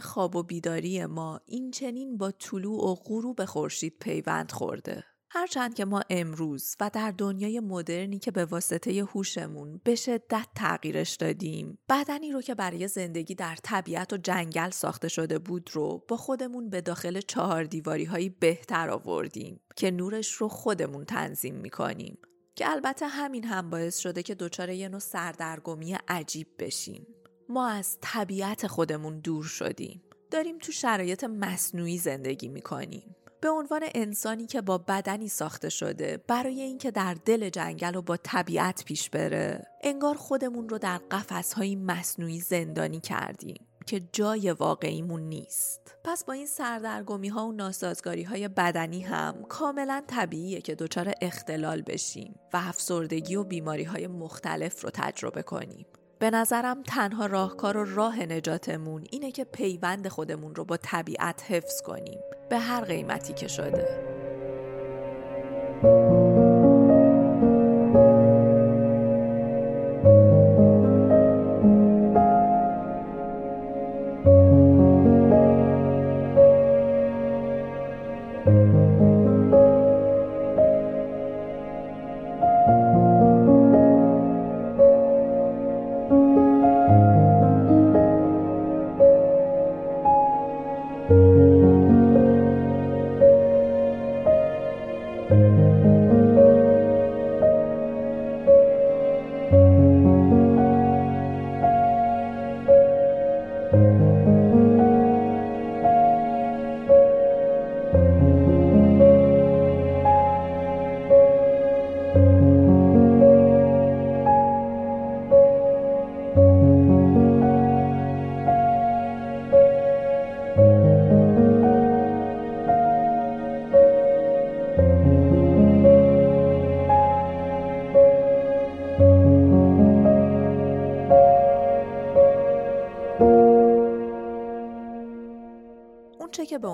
خواب 0.00 0.36
و 0.36 0.42
بیداری 0.42 1.06
ما 1.06 1.40
این 1.46 1.70
چنین 1.70 2.16
با 2.16 2.30
طلوع 2.30 2.90
و 2.90 2.94
غروب 2.94 3.44
خورشید 3.44 3.98
پیوند 4.00 4.52
خورده. 4.52 5.04
هرچند 5.32 5.74
که 5.74 5.84
ما 5.84 6.02
امروز 6.10 6.76
و 6.80 6.90
در 6.92 7.10
دنیای 7.10 7.60
مدرنی 7.60 8.18
که 8.18 8.30
به 8.30 8.44
واسطه 8.44 9.04
هوشمون 9.04 9.80
به 9.84 9.94
شدت 9.94 10.46
تغییرش 10.56 11.14
دادیم 11.16 11.78
بدنی 11.88 12.32
رو 12.32 12.42
که 12.42 12.54
برای 12.54 12.88
زندگی 12.88 13.34
در 13.34 13.56
طبیعت 13.62 14.12
و 14.12 14.16
جنگل 14.16 14.70
ساخته 14.70 15.08
شده 15.08 15.38
بود 15.38 15.70
رو 15.72 16.04
با 16.08 16.16
خودمون 16.16 16.70
به 16.70 16.80
داخل 16.80 17.20
چهار 17.20 17.64
دیواری 17.64 18.04
هایی 18.04 18.28
بهتر 18.28 18.90
آوردیم 18.90 19.60
که 19.76 19.90
نورش 19.90 20.32
رو 20.32 20.48
خودمون 20.48 21.04
تنظیم 21.04 21.54
می‌کنیم. 21.54 22.18
که 22.60 22.70
البته 22.70 23.06
همین 23.06 23.44
هم 23.44 23.70
باعث 23.70 23.98
شده 23.98 24.22
که 24.22 24.34
دچار 24.34 24.70
یه 24.70 24.88
نوع 24.88 25.00
سردرگمی 25.00 25.96
عجیب 26.08 26.48
بشیم. 26.58 27.06
ما 27.48 27.68
از 27.68 27.98
طبیعت 28.00 28.66
خودمون 28.66 29.20
دور 29.20 29.44
شدیم. 29.44 30.02
داریم 30.30 30.58
تو 30.58 30.72
شرایط 30.72 31.24
مصنوعی 31.24 31.98
زندگی 31.98 32.48
می‌کنیم. 32.48 33.16
به 33.40 33.50
عنوان 33.50 33.82
انسانی 33.94 34.46
که 34.46 34.60
با 34.60 34.78
بدنی 34.78 35.28
ساخته 35.28 35.68
شده 35.68 36.24
برای 36.26 36.60
اینکه 36.60 36.90
در 36.90 37.14
دل 37.14 37.48
جنگل 37.48 37.94
و 37.96 38.02
با 38.02 38.16
طبیعت 38.16 38.84
پیش 38.84 39.10
بره 39.10 39.66
انگار 39.82 40.14
خودمون 40.14 40.68
رو 40.68 40.78
در 40.78 40.98
قفسهایی 41.10 41.76
مصنوعی 41.76 42.40
زندانی 42.40 43.00
کردیم. 43.00 43.66
که 43.90 44.00
جای 44.12 44.50
واقعیمون 44.50 45.22
نیست. 45.22 45.96
پس 46.04 46.24
با 46.24 46.32
این 46.32 46.46
سردرگمی 46.46 47.28
ها 47.28 47.46
و 47.46 47.52
ناسازگاری 47.52 48.22
های 48.22 48.48
بدنی 48.48 49.00
هم 49.00 49.34
کاملا 49.48 50.02
طبیعیه 50.06 50.60
که 50.60 50.74
دچار 50.74 51.12
اختلال 51.20 51.82
بشیم 51.82 52.34
و 52.52 52.60
افسردگی 52.62 53.36
و 53.36 53.44
بیماری 53.44 53.84
های 53.84 54.06
مختلف 54.06 54.84
رو 54.84 54.90
تجربه 54.94 55.42
کنیم. 55.42 55.86
به 56.18 56.30
نظرم 56.30 56.82
تنها 56.82 57.26
راهکار 57.26 57.76
و 57.76 57.84
راه 57.84 58.22
نجاتمون 58.22 59.04
اینه 59.10 59.32
که 59.32 59.44
پیوند 59.44 60.08
خودمون 60.08 60.54
رو 60.54 60.64
با 60.64 60.76
طبیعت 60.76 61.42
حفظ 61.48 61.82
کنیم. 61.82 62.18
به 62.50 62.58
هر 62.58 62.84
قیمتی 62.84 63.32
که 63.32 63.48
شده. 63.48 64.19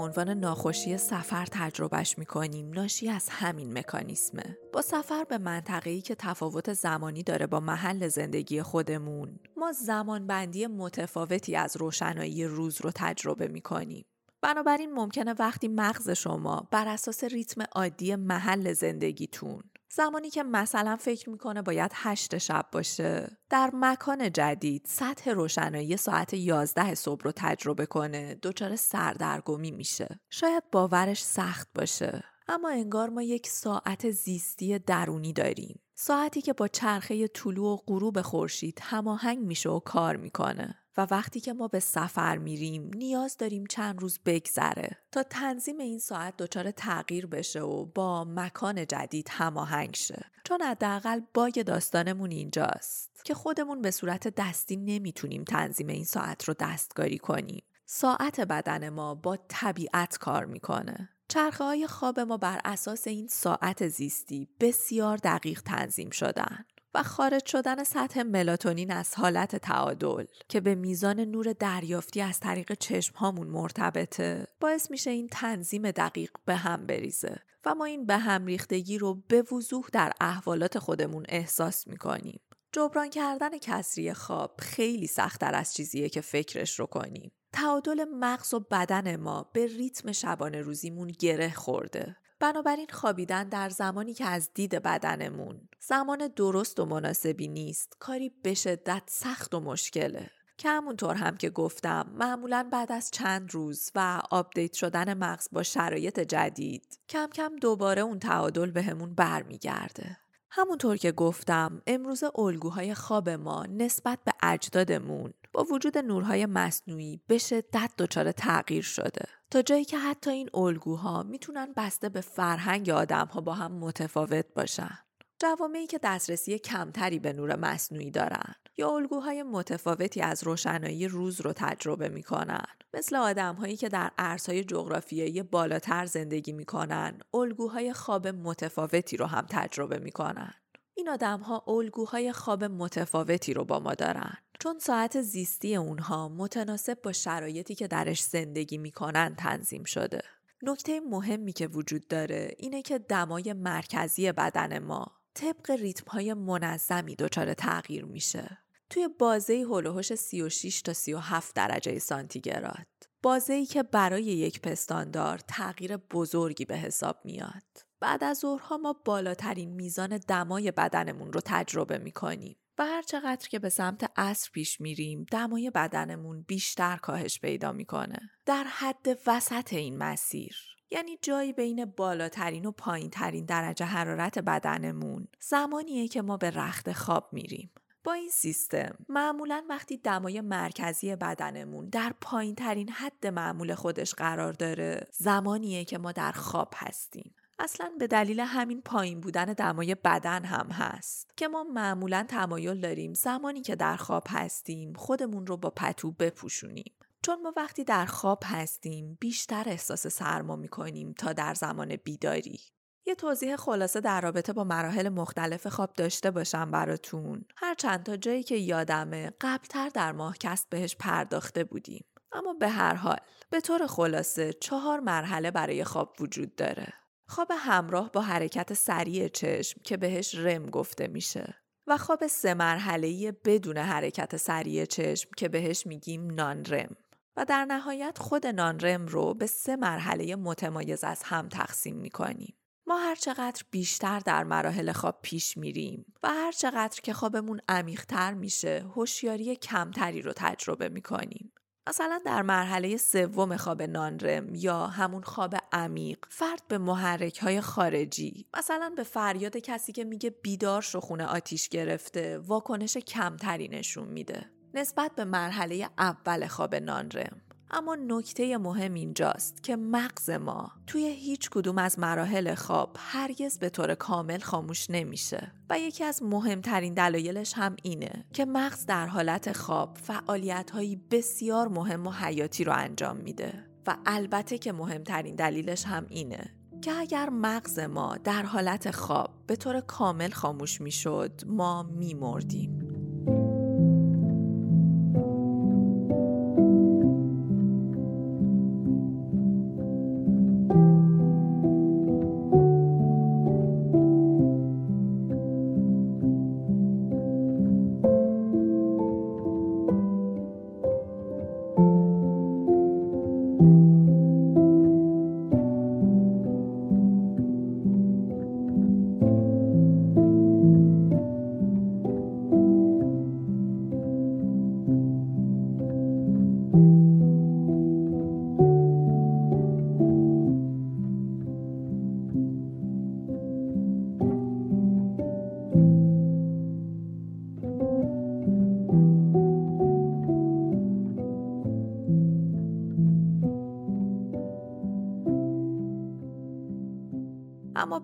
عنوان 0.07 0.31
ناخوشی 0.31 0.97
سفر 0.97 1.47
تجربهش 1.51 2.19
می‌کنیم. 2.19 2.71
ناشی 2.71 3.09
از 3.09 3.29
همین 3.29 3.79
مکانیسمه. 3.79 4.57
با 4.73 4.83
سفر 4.83 5.25
به 5.25 5.39
منطقه‌ای 5.39 6.01
که 6.01 6.15
تفاوت 6.15 6.73
زمانی 6.73 7.23
داره 7.23 7.47
با 7.47 7.61
محل 7.61 8.09
زندگی 8.09 8.63
خودمون 8.63 9.39
ما 9.57 9.73
زمانبندی 9.73 10.67
متفاوتی 10.67 11.57
از 11.57 11.77
روشنایی 11.77 12.45
روز 12.45 12.81
رو 12.81 12.91
تجربه 12.95 13.49
می‌کنیم. 13.49 14.05
بنابراین 14.43 14.93
ممکنه 14.93 15.35
وقتی 15.39 15.69
مغز 15.69 16.11
شما 16.11 16.69
بر 16.71 16.89
اساس 16.89 17.25
ریتم 17.25 17.65
عادی 17.73 18.15
محل 18.15 18.73
زندگیتون 18.73 19.63
زمانی 19.89 20.31
که 20.31 20.43
مثلا 20.43 20.97
فکر 20.97 21.31
می‌کنه 21.31 21.63
باید 21.63 21.91
هشت 21.95 22.39
شب 22.39 22.67
باشه. 22.73 23.39
در 23.51 23.71
مکان 23.75 24.33
جدید 24.33 24.87
سطح 24.89 25.31
روشنایی 25.31 25.97
ساعت 25.97 26.35
یازده 26.35 26.95
صبح 26.95 27.25
رو 27.25 27.33
تجربه 27.37 27.87
کنه 27.87 28.35
دچار 28.43 28.77
سردرگمی 28.77 29.71
میشه. 29.71 30.21
شاید 30.31 30.63
باورش 30.73 31.25
سخت 31.25 31.69
باشه 31.75 32.25
اما 32.49 32.71
انگار 32.71 33.09
ما 33.11 33.23
یک 33.23 33.47
ساعت 33.47 34.11
زیستی 34.11 34.79
درونی 34.79 35.33
داریم. 35.33 35.81
ساعتی 35.95 36.43
که 36.43 36.53
با 36.53 36.69
چرخه 36.69 37.29
طلوع 37.29 37.73
و 37.73 37.77
غروب 37.77 38.23
خورشید 38.23 38.79
هماهنگ 38.83 39.39
میشه 39.39 39.69
و 39.71 39.81
کار 39.81 40.17
می‌کنه. 40.17 40.86
و 40.97 41.07
وقتی 41.11 41.41
که 41.41 41.53
ما 41.53 41.69
به 41.69 41.81
سفر 41.81 42.39
میریم 42.39 42.91
نیاز 42.95 43.37
داریم 43.37 43.67
چند 43.67 44.01
روز 44.01 44.19
بگذره 44.27 44.99
تا 45.13 45.23
تنظیم 45.23 45.79
این 45.79 45.99
ساعت 45.99 46.37
دچار 46.37 46.71
تغییر 46.71 47.27
بشه 47.27 47.61
و 47.61 47.85
با 47.85 48.25
مکان 48.25 48.87
جدید 48.87 49.29
هماهنگ 49.31 49.95
شه. 49.95 50.25
چون 50.45 50.63
حداقل 50.63 51.21
باگ 51.35 51.63
داستانمون 51.63 52.31
اینجاست 52.31 53.25
که 53.25 53.35
خودمون 53.35 53.83
به 53.83 53.91
صورت 53.91 54.29
دستی 54.29 54.77
نمی‌تونیم 54.77 55.45
تنظیم 55.45 55.87
این 55.87 56.05
ساعت 56.05 56.45
رو 56.45 56.55
دستکاری 56.61 57.19
کنیم. 57.19 57.63
ساعت 57.87 58.41
بدن 58.41 58.89
ما 58.89 59.15
با 59.15 59.39
طبیعت 59.49 60.19
کار 60.19 60.45
می‌کنه. 60.45 61.09
چرخه 61.29 61.65
های 61.65 61.87
خواب 61.87 62.21
ما 62.21 62.37
بر 62.37 62.61
اساس 62.65 63.07
این 63.07 63.27
ساعت 63.29 63.89
زیستی 63.89 64.49
بسیار 64.61 65.17
دقیق 65.17 65.63
تنظیم 65.63 66.11
شدن. 66.11 66.65
و 66.97 67.03
خارج 67.03 67.47
شدن 67.47 67.85
سطح 67.85 68.23
ملاتونین 68.23 68.93
از 68.93 69.15
حالت 69.15 69.57
تعادل 69.57 70.25
که 70.49 70.61
به 70.61 70.75
میزان 70.75 71.21
نور 71.21 71.53
دریافتی 71.53 72.21
از 72.21 72.41
طریق 72.41 72.75
چشم 72.75 73.15
هامون 73.17 73.47
مرتبطه 73.47 74.47
باعث 74.61 74.91
میشه 74.91 75.11
این 75.11 75.29
تنظیم 75.29 75.91
دقیق 75.91 76.31
به 76.45 76.57
هم 76.57 76.87
بریزه 76.87 77.39
و 77.65 77.75
ما 77.75 77.85
این 77.85 78.07
به 78.07 78.17
هم 78.17 78.47
ریختگی 78.47 78.99
رو 78.99 79.15
به 79.29 79.43
وضوح 79.53 79.85
در 79.93 80.13
احوالات 80.21 80.79
خودمون 80.79 81.25
احساس 81.29 81.87
می‌کنیم. 81.87 82.41
جبران 82.73 83.11
کردن 83.11 83.59
کسری 83.59 84.15
خواب 84.15 84.55
خیلی 84.59 85.07
سختتر 85.07 85.55
از 85.55 85.75
چیزیه 85.75 86.09
که 86.09 86.21
فکرش 86.21 86.81
رو 86.81 86.87
کنیم. 86.87 87.33
تعادل 87.53 88.05
مغز 88.05 88.55
و 88.55 88.61
بدن 88.61 89.17
ما 89.17 89.51
به 89.53 89.67
ریتم 89.67 90.13
شبانه 90.13 90.61
روزیمون 90.61 91.09
گره 91.09 91.51
خورده 91.51 92.17
بنابراین 92.41 92.87
خوابیدن 92.93 93.49
در 93.49 93.69
زمانی 93.69 94.15
که 94.15 94.27
از 94.27 94.51
دید 94.55 94.83
بدنمون 94.83 95.69
زمان 95.81 96.29
درست 96.37 96.81
و 96.81 96.85
مناسبی 96.85 97.49
نیست 97.49 97.97
کاری 97.99 98.33
به 98.43 98.55
شدت 98.55 99.03
سخت 99.07 99.55
و 99.55 99.61
مشکله. 99.61 100.31
که 100.59 100.69
همونطور 100.69 101.15
هم 101.15 101.37
که 101.37 101.51
گفتم 101.51 102.07
معمولا 102.15 102.69
بعد 102.73 102.93
از 102.93 103.11
چند 103.11 103.55
روز 103.55 103.91
و 103.95 104.23
update 104.31 104.73
شدن 104.73 105.15
مغز 105.15 105.49
با 105.53 105.63
شرایط 105.63 106.21
جدید 106.21 106.99
کم 107.09 107.27
کم 107.27 107.57
دوباره 107.57 108.03
اون 108.03 108.19
تعادل 108.19 108.71
بهمون 108.71 109.15
برمیگرده. 109.15 110.17
همونطور 110.51 110.97
که 110.97 111.13
گفتم 111.13 111.83
امروز 111.87 112.25
الگوهای 112.35 112.95
خواب 112.95 113.29
ما 113.29 113.67
نسبت 113.67 114.19
به 114.25 114.33
اجدادمون 114.43 115.35
با 115.57 115.65
وجود 115.65 115.99
نورهای 115.99 116.47
مصنوعی 116.47 117.21
به 117.27 117.39
شدت 117.39 117.91
دچار 117.99 118.33
تغییر 118.33 118.83
شده. 118.83 119.25
تا 119.51 119.63
جایی 119.63 119.85
که 119.85 119.99
حتی 119.99 120.31
این 120.31 120.51
الگوها 120.55 121.23
می‌تونن 121.23 121.73
بسته 121.77 122.09
به 122.09 122.21
فرهنگ 122.21 122.91
آدمها 122.91 123.41
با 123.41 123.55
هم 123.55 123.73
متفاوت 123.73 124.47
باشن. 124.55 124.99
جوامعی 125.41 125.87
که 125.87 126.01
دسترسی 126.03 126.59
کمتری 126.59 127.19
به 127.19 127.33
نور 127.33 127.57
مصنوعی 127.57 128.11
دارن 128.11 128.55
یا 128.77 128.91
الگوهای 128.91 129.43
متفاوتی 129.43 130.21
از 130.21 130.45
روشنایی 130.45 131.09
روز 131.09 131.41
رو 131.41 131.53
تجربه 131.53 132.09
می‌کنن. 132.09 132.65
مثل 132.95 133.17
آدمهایی 133.17 133.77
که 133.77 133.89
در 133.89 134.11
ارزهای 134.19 134.65
جغرافیایی 134.65 135.43
بالاتر 135.43 136.07
زندگی 136.07 136.53
می‌کنن 136.53 137.19
الگوهای 137.35 137.93
خواب 137.93 138.29
متفاوتی 138.29 139.17
رو 139.17 139.27
هم 139.27 139.47
تجربه 139.51 139.99
می‌کنن. 139.99 140.55
این 140.99 141.09
آدم 141.09 141.41
ها 141.41 141.65
الگوهای 141.69 142.33
خواب 142.33 142.65
متفاوتی 142.65 143.55
رو 143.55 143.65
با 143.65 143.81
ما 143.81 143.95
دارن. 143.95 144.37
چون 144.67 144.79
ساعت 144.79 145.23
زیستی 145.23 145.77
اونها 145.77 146.29
متناسب 146.29 147.03
با 147.03 147.13
شرایطی 147.13 147.75
که 147.75 147.87
درش 147.87 148.23
زندگی 148.23 148.79
می‌کنن 148.79 149.35
تنظیم 149.35 149.85
شده. 149.85 150.23
نکته 150.63 151.01
مهمی 151.01 151.53
که 151.53 151.67
وجود 151.67 152.09
داره 152.09 152.55
اینه 152.59 152.83
که 152.83 152.99
دمای 152.99 153.53
مرکزی 153.53 154.33
بدن 154.33 154.79
ما 154.79 155.07
طبق 155.35 155.71
ریتم 155.71 156.11
های 156.11 156.35
منظمی 156.35 157.17
دچار 157.17 157.55
تغییر 157.55 158.05
میشه. 158.05 158.59
توی 158.91 159.09
بازه 159.09 159.67
هلوهوش 159.71 160.15
36 160.15 160.83
تا 160.83 160.93
37 160.93 161.55
درجه 161.55 161.99
سانتیگراد. 161.99 162.87
بازه 163.23 163.53
ای 163.53 163.67
که 163.67 163.83
برای 163.83 164.25
یک 164.25 164.61
پستاندار 164.61 165.39
تغییر 165.39 165.97
بزرگی 165.97 166.65
به 166.65 166.77
حساب 166.77 167.21
میاد. 167.25 167.65
بعد 168.01 168.25
از 168.25 168.39
ظهرها 168.39 168.77
ما 168.77 168.93
بالاترین 169.05 169.73
میزان 169.73 170.21
دمای 170.29 170.71
بدنمون 170.71 171.33
رو 171.33 171.41
تجربه 171.45 171.99
می‌کنیم. 171.99 172.57
و 172.79 172.87
هر 172.87 173.03
چقدر 173.03 173.49
که 173.49 173.59
به 173.59 173.69
سمت 173.69 174.11
عصر 174.17 174.51
پیش 174.53 174.81
میریم 174.81 175.27
دمای 175.31 175.71
بدنمون 175.71 176.43
بیشتر 176.43 176.97
کاهش 176.97 177.41
پیدا 177.41 177.73
می‌کنه. 177.73 178.19
در 178.47 178.65
حد 178.65 179.07
وسط 179.27 179.73
این 179.73 179.99
مسیر 179.99 180.57
یعنی 180.91 181.19
جایی 181.23 181.53
بین 181.53 181.85
بالاترین 181.85 182.67
و 182.67 182.71
پایینترین 182.71 183.45
درجه 183.45 183.87
حرارت 183.87 184.39
بدنمون 184.39 185.29
زمانیه 185.41 186.09
که 186.09 186.23
ما 186.23 186.37
به 186.37 186.51
رخت 186.51 186.93
خواب 186.93 187.29
میریم. 187.33 187.71
با 188.05 188.13
این 188.13 188.29
سیستم 188.29 188.97
معمولا 189.09 189.65
وقتی 189.69 189.97
دمای 189.97 190.41
مرکزی 190.41 191.17
بدنمون 191.17 191.89
در 191.89 192.13
پایین 192.21 192.55
ترین 192.55 192.89
حد 192.89 193.27
معمول 193.27 193.75
خودش 193.75 194.15
قرار 194.15 194.53
داره 194.53 195.07
زمانیه 195.13 195.85
که 195.85 195.99
ما 195.99 196.13
در 196.13 196.33
خواب 196.33 196.75
هستیم. 196.77 197.35
اصلا 197.59 197.93
به 197.99 198.07
دلیل 198.07 198.41
همین 198.41 198.83
پایین 198.83 199.21
بودن 199.21 199.45
دمای 199.45 199.95
بدن 199.95 200.45
هم 200.45 200.69
هست 200.71 201.31
که 201.37 201.49
ما 201.49 201.65
معمولا 201.65 202.27
تمایل 202.29 202.81
داریم 202.81 203.15
زمانی 203.15 203.63
که 203.63 203.77
در 203.77 203.97
خواب 203.97 204.25
هستیم 204.29 204.93
خودمون 204.93 205.47
رو 205.47 205.57
با 205.57 205.71
پتو 205.71 206.11
بپوشونیم. 206.11 206.95
چون 207.23 207.43
ما 207.43 207.53
وقتی 207.57 207.85
در 207.85 208.07
خواب 208.07 208.43
هستیم 208.45 209.19
بیشتر 209.21 209.65
احساس 209.67 210.07
سرما 210.07 210.57
می‌کنیم 210.57 211.13
تا 211.13 211.33
در 211.33 211.55
زمان 211.55 211.97
بیداری. 211.97 212.61
یه 213.07 213.15
توضیح 213.15 213.57
خلاصه 213.57 214.01
در 214.01 214.21
رابطه 214.21 214.53
با 214.53 214.65
مراحل 214.65 215.09
مختلف 215.09 215.67
خواب 215.67 215.93
داشته 215.93 216.31
باشم 216.31 216.71
براتون. 216.71 217.45
هر 217.57 217.75
چند 217.75 218.03
تا 218.03 218.17
جایی 218.17 218.43
که 218.43 218.57
یادمه 218.57 219.33
قبلتر 219.41 219.89
در 219.89 220.13
ماهکست 220.13 220.71
بهش 220.71 220.97
پرداخته 220.97 221.65
بودیم. 221.65 222.05
اما 222.33 222.53
به 222.53 222.69
هر 222.69 222.95
حال 222.95 223.17
به 223.51 223.61
طور 223.61 223.87
خلاصه 223.87 224.53
چهار 224.53 225.01
مرحله 225.01 225.51
برای 225.51 225.85
خواب 225.85 226.17
وجود 226.21 226.55
داره. 226.55 226.93
خواب 227.29 227.49
همراه 227.59 228.11
با 228.13 228.21
حرکت 228.21 228.75
سریع 228.75 229.29
چشم 229.29 229.81
که 229.85 229.97
بهش 229.97 230.35
رم 230.35 230.67
گفته 230.67 231.07
میشه. 231.07 231.55
و 231.87 231.99
خواب 231.99 232.27
سه 232.27 232.55
مرحله 232.55 233.33
بدون 233.33 233.79
حرکت 233.79 234.37
سریع 234.37 234.85
چشم 234.85 235.31
که 235.37 235.49
بهش 235.49 235.87
میگیم 235.87 236.31
نان 236.31 236.65
رم 236.65 236.97
و 237.37 237.45
در 237.45 237.65
نهایت 237.65 238.19
خود 238.19 238.47
نان 238.47 238.81
رم 238.81 239.07
رو 239.07 239.35
به 239.35 239.47
سه 239.47 239.77
مرحله 239.77 240.37
متمایز 240.37 241.05
از 241.05 241.23
هم 241.23 241.49
تقسیم 241.49 241.97
می‌کنیم. 241.97 242.55
ما 242.87 242.99
هر 242.99 243.15
چقدر 243.15 243.63
بیشتر 243.71 244.21
در 244.21 244.45
مراحل 244.45 244.93
خواب 244.93 245.19
پیش 245.23 245.57
میریم 245.57 246.15
و 246.23 246.29
هر 246.29 246.53
چقدر 246.53 247.01
که 247.01 247.13
خوابمون 247.13 247.61
عمیقتر 247.69 248.35
میشه 248.35 248.87
هوشیاری 248.95 249.57
کمتری 249.57 250.23
رو 250.23 250.33
تجربه 250.37 250.89
می‌کنیم. 250.89 251.53
مثلا 251.89 252.21
در 252.25 252.43
مرحله 252.43 252.97
سوم 252.97 253.57
خواب 253.57 253.83
نانرم 253.83 254.55
یا 254.55 254.87
همون 254.87 255.23
خواب 255.23 255.55
عمیق 255.73 256.19
فرد 256.29 256.63
به 256.69 256.79
محرک 256.79 257.39
های 257.39 257.61
خارجی 257.61 258.47
مثلا 258.57 258.93
به 258.97 259.03
فریاد 259.03 259.57
کسی 259.57 259.93
که 259.93 260.05
میگه 260.05 260.31
بیدار 260.31 260.83
شو 260.83 261.01
خونه 261.01 261.25
آتیش 261.25 261.69
گرفته 261.69 262.39
واکنش 262.39 262.97
کمتری 262.97 263.69
نشون 263.69 264.09
میده. 264.09 264.51
نسبت 264.75 265.15
به 265.15 265.25
مرحله 265.25 265.89
اول 265.99 266.47
خواب 266.47 266.75
نانرم. 266.75 267.41
اما 267.71 267.95
نکته 267.95 268.59
مهم 268.59 268.95
اینجاست 268.95 269.63
که 269.63 269.77
مغز 269.77 270.31
ما 270.31 270.73
توی 270.87 271.09
هیچ 271.09 271.51
کدوم 271.51 271.79
از 271.79 271.99
مراحل 271.99 272.55
خواب 272.55 272.97
هرگز 272.99 273.59
به 273.59 273.69
طور 273.69 273.95
کامل 273.95 274.39
خاموش 274.39 274.91
نمیشه. 274.91 275.53
و 275.71 275.79
یکی 275.79 276.05
از 276.05 276.23
مهمترین 276.23 276.95
دلایلش 276.95 277.53
هم 277.57 277.77
اینه 277.83 278.25
که 278.33 278.45
مغز 278.45 278.87
در 278.87 279.07
حالت 279.07 279.53
خواب 279.53 279.99
فعالیت 280.03 280.71
هایی 280.71 280.97
بسیار 281.11 281.69
مهم 281.69 282.07
و 282.07 282.11
حیاتی 282.11 282.65
رو 282.65 282.73
انجام 282.73 283.17
میده. 283.17 283.67
و 283.87 283.97
البته 284.07 284.59
که 284.59 284.73
مهمترین 284.73 285.35
دلیلش 285.35 285.85
هم 285.85 286.07
اینه 286.09 286.51
که 286.83 286.93
اگر 286.93 287.29
مغز 287.31 287.79
ما 287.79 288.17
در 288.17 288.43
حالت 288.43 288.91
خواب 288.91 289.31
به 289.47 289.57
طور 289.57 289.81
کامل 289.81 290.31
خاموش 290.31 290.81
می‌شد 290.81 291.43
ما 291.47 291.83
میمردیم. 291.83 292.86